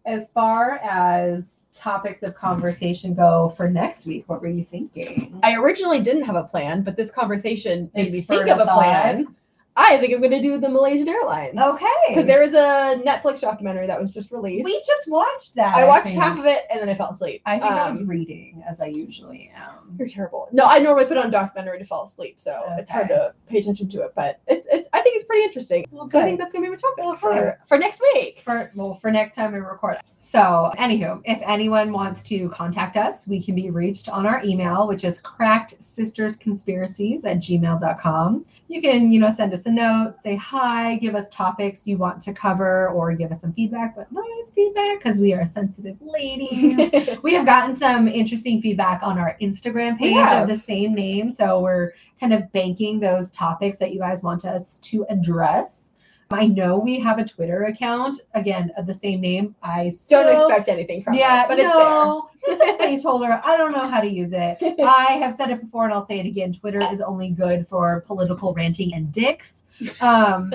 as 0.05 0.31
far 0.31 0.79
as 0.79 1.53
topics 1.75 2.22
of 2.22 2.35
conversation 2.35 3.14
go 3.14 3.49
for 3.57 3.68
next 3.68 4.07
week, 4.07 4.25
what 4.29 4.41
were 4.41 4.49
you 4.49 4.64
thinking? 4.64 5.39
I 5.43 5.57
originally 5.57 6.01
didn't 6.01 6.22
have 6.22 6.37
a 6.37 6.45
plan, 6.45 6.83
but 6.83 6.97
this 6.97 7.11
conversation 7.11 7.91
made 7.95 8.07
It's 8.07 8.12
me 8.14 8.20
think 8.20 8.49
of 8.49 8.59
a 8.59 8.62
a 8.62 8.64
plan. 8.66 9.35
I 9.77 9.99
think 9.99 10.14
I'm 10.14 10.20
going 10.20 10.31
to 10.31 10.41
do 10.41 10.59
the 10.59 10.68
Malaysian 10.68 11.09
Airlines. 11.09 11.59
Okay. 11.59 11.87
Because 12.09 12.27
there 12.27 12.43
is 12.45 12.55
a 12.55 13.03
Netflix 13.05 13.41
documentary 13.41 13.87
that 13.89 14.01
was 14.01 14.12
just 14.12 14.31
released. 14.31 14.64
we 14.64 14.72
just 14.87 15.11
watched 15.11 15.57
that. 15.57 15.75
I 15.75 15.85
watched 15.85 16.07
think. 16.09 16.20
half 16.20 16.39
of 16.39 16.47
it 16.47 16.62
and 16.70 16.81
then 16.81 16.89
I 16.89 16.95
fell 16.95 17.11
asleep. 17.11 17.43
I 17.45 17.59
think 17.59 17.72
I 17.72 17.87
was 17.87 17.97
Um, 17.97 18.07
reading 18.07 18.62
as 18.68 18.81
I 18.81 18.87
usually 18.87 19.51
am. 19.57 19.97
You're 19.99 20.07
terrible. 20.07 20.49
No, 20.53 20.64
I 20.66 20.79
normally 20.79 21.07
put 21.07 21.16
on 21.16 21.31
documentary 21.31 21.79
to 21.81 21.85
fall 21.85 22.05
asleep, 22.05 22.39
so 22.41 22.62
it's 22.79 22.91
hard 22.91 23.09
to 23.09 23.35
pay 23.49 23.59
attention 23.59 23.89
to 23.91 24.03
it. 24.03 24.12
But 24.14 24.41
it's 24.47 24.66
it's. 24.70 24.89
I 24.93 25.01
think 25.01 25.16
it's 25.16 25.25
pretty 25.25 25.43
interesting. 25.45 25.85
Well, 25.91 26.09
so 26.09 26.20
I 26.20 26.22
think 26.25 26.39
that's 26.39 26.53
gonna 26.53 26.64
be 26.66 26.70
my 26.70 26.77
topic 26.77 27.05
Okay. 27.05 27.18
for 27.20 27.59
for 27.66 27.79
next 27.79 28.01
week. 28.14 28.41
for 28.45 28.70
well 28.75 28.95
for 28.95 29.11
next 29.11 29.35
time 29.35 29.53
we 29.53 29.59
record. 29.59 29.99
So, 30.18 30.72
anywho, 30.79 31.20
if 31.27 31.39
anyone 31.45 31.93
wants 31.93 32.22
to 32.25 32.49
contact 32.49 32.97
us, 32.97 33.27
we 33.29 33.43
can 33.43 33.55
be 33.55 33.70
reached 33.70 34.09
on 34.09 34.25
our 34.27 34.43
email, 34.45 34.89
which 34.89 35.05
is 35.05 35.18
cracked 35.20 35.83
sisters 35.83 36.35
conspiracies 36.37 37.25
at 37.27 37.37
gmail.com. 37.39 38.45
You 38.68 38.81
can, 38.81 39.12
you 39.12 39.20
know, 39.20 39.29
send 39.31 39.53
us 39.53 39.63
a 39.66 39.70
note, 39.70 40.14
say 40.14 40.36
hi, 40.36 40.96
give 40.96 41.14
us 41.14 41.30
topics 41.30 41.86
you 41.86 41.96
want 41.96 42.20
to 42.22 42.32
cover, 42.32 42.88
or 42.88 43.14
give 43.14 43.30
us 43.30 43.40
some 43.40 43.52
feedback, 43.52 43.96
but 43.96 44.10
nice 44.12 44.52
feedback 44.52 44.98
because 44.98 45.18
we 45.18 45.32
are 45.32 45.46
sensitive 45.46 45.96
ladies. 46.00 47.18
we 47.22 47.34
have 47.34 47.46
gotten 47.46 47.74
some 47.74 48.08
interesting 48.08 48.60
feedback 48.60 49.02
on 49.02 49.18
our 49.18 49.36
Instagram 49.40 49.98
page 49.98 50.14
have. 50.14 50.42
of 50.42 50.48
the 50.48 50.58
same 50.58 50.94
name. 50.94 51.30
So 51.30 51.60
we're 51.60 51.92
kind 52.20 52.32
of 52.32 52.50
banking 52.52 53.00
those 53.00 53.30
topics 53.30 53.78
that 53.78 53.92
you 53.92 53.98
guys 53.98 54.22
want 54.22 54.44
us 54.44 54.78
to 54.78 55.06
address. 55.08 55.92
I 56.35 56.47
know 56.47 56.78
we 56.78 56.99
have 57.01 57.18
a 57.18 57.24
Twitter 57.24 57.64
account 57.64 58.20
again 58.35 58.72
of 58.76 58.87
the 58.87 58.95
same 58.95 59.20
name. 59.20 59.55
I 59.62 59.95
Don't 60.09 60.28
expect 60.51 60.68
anything 60.68 61.03
from 61.03 61.14
yeah, 61.14 61.45
it, 61.45 61.49
but 61.49 61.59
it's 61.59 61.68
no, 61.68 62.28
it's 62.43 62.61
a 62.61 62.76
placeholder. 62.76 63.41
I 63.45 63.57
don't 63.57 63.72
know 63.72 63.87
how 63.89 64.01
to 64.01 64.09
use 64.09 64.32
it. 64.32 64.59
I 64.85 65.18
have 65.20 65.32
said 65.35 65.51
it 65.51 65.61
before 65.61 65.85
and 65.85 65.93
I'll 65.93 66.01
say 66.01 66.18
it 66.18 66.26
again. 66.26 66.53
Twitter 66.53 66.80
is 66.93 67.01
only 67.01 67.30
good 67.30 67.66
for 67.66 68.03
political 68.03 68.53
ranting 68.55 68.95
and 68.95 69.11
dicks. 69.12 69.64
Um 70.01 70.53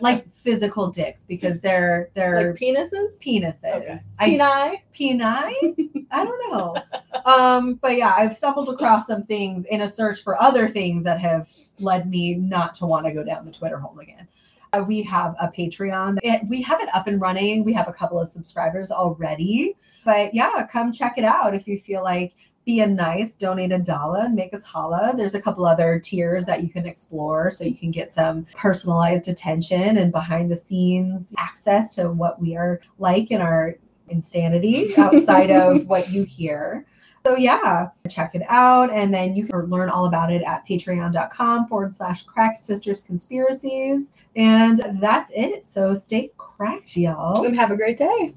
like 0.00 0.28
physical 0.30 0.90
dicks 0.90 1.24
because 1.24 1.60
they're 1.60 2.10
they're 2.14 2.50
Like 2.52 2.60
penises. 2.60 3.18
penises. 3.20 3.64
Okay. 3.64 3.98
I 4.18 4.28
Peni. 4.30 4.80
Peni? 4.94 6.06
I 6.10 6.24
don't 6.24 6.52
know. 6.52 6.76
Um, 7.24 7.74
but 7.76 7.96
yeah, 7.96 8.14
I've 8.16 8.34
stumbled 8.36 8.68
across 8.68 9.06
some 9.06 9.24
things 9.24 9.64
in 9.66 9.80
a 9.80 9.88
search 9.88 10.22
for 10.22 10.40
other 10.40 10.68
things 10.68 11.04
that 11.04 11.20
have 11.20 11.48
led 11.80 12.10
me 12.10 12.34
not 12.34 12.74
to 12.74 12.86
want 12.86 13.06
to 13.06 13.12
go 13.12 13.24
down 13.24 13.44
the 13.46 13.52
Twitter 13.52 13.78
hole 13.78 13.98
again. 13.98 14.28
Uh, 14.74 14.82
we 14.82 15.02
have 15.02 15.34
a 15.38 15.48
Patreon. 15.48 16.18
It, 16.22 16.46
we 16.48 16.62
have 16.62 16.80
it 16.80 16.88
up 16.94 17.06
and 17.06 17.20
running. 17.20 17.62
We 17.62 17.74
have 17.74 17.88
a 17.88 17.92
couple 17.92 18.18
of 18.18 18.30
subscribers 18.30 18.90
already. 18.90 19.76
But 20.02 20.34
yeah, 20.34 20.66
come 20.70 20.92
check 20.92 21.18
it 21.18 21.24
out 21.24 21.54
if 21.54 21.68
you 21.68 21.78
feel 21.78 22.02
like 22.02 22.32
being 22.64 22.96
nice, 22.96 23.32
donate 23.32 23.72
a 23.72 23.78
dollar 23.78 24.28
make 24.30 24.54
us 24.54 24.62
holla. 24.62 25.12
There's 25.14 25.34
a 25.34 25.42
couple 25.42 25.66
other 25.66 25.98
tiers 25.98 26.46
that 26.46 26.62
you 26.62 26.70
can 26.70 26.86
explore 26.86 27.50
so 27.50 27.64
you 27.64 27.74
can 27.74 27.90
get 27.90 28.12
some 28.12 28.46
personalized 28.56 29.28
attention 29.28 29.98
and 29.98 30.10
behind 30.10 30.50
the 30.50 30.56
scenes 30.56 31.34
access 31.38 31.94
to 31.96 32.10
what 32.10 32.40
we 32.40 32.56
are 32.56 32.80
like 32.98 33.30
in 33.30 33.42
our 33.42 33.74
insanity 34.08 34.94
outside 34.96 35.50
of 35.50 35.86
what 35.86 36.10
you 36.10 36.24
hear. 36.24 36.86
So 37.24 37.36
yeah, 37.36 37.88
check 38.08 38.34
it 38.34 38.42
out. 38.48 38.92
And 38.92 39.14
then 39.14 39.36
you 39.36 39.46
can 39.46 39.66
learn 39.66 39.88
all 39.88 40.06
about 40.06 40.32
it 40.32 40.42
at 40.42 40.66
patreon.com 40.66 41.68
forward 41.68 41.94
slash 41.94 42.24
cracked 42.24 42.56
sisters 42.56 43.00
conspiracies. 43.00 44.10
And 44.34 44.82
that's 45.00 45.30
it. 45.34 45.64
So 45.64 45.94
stay 45.94 46.32
cracked, 46.36 46.96
y'all. 46.96 47.44
And 47.44 47.54
have 47.56 47.70
a 47.70 47.76
great 47.76 47.98
day. 47.98 48.34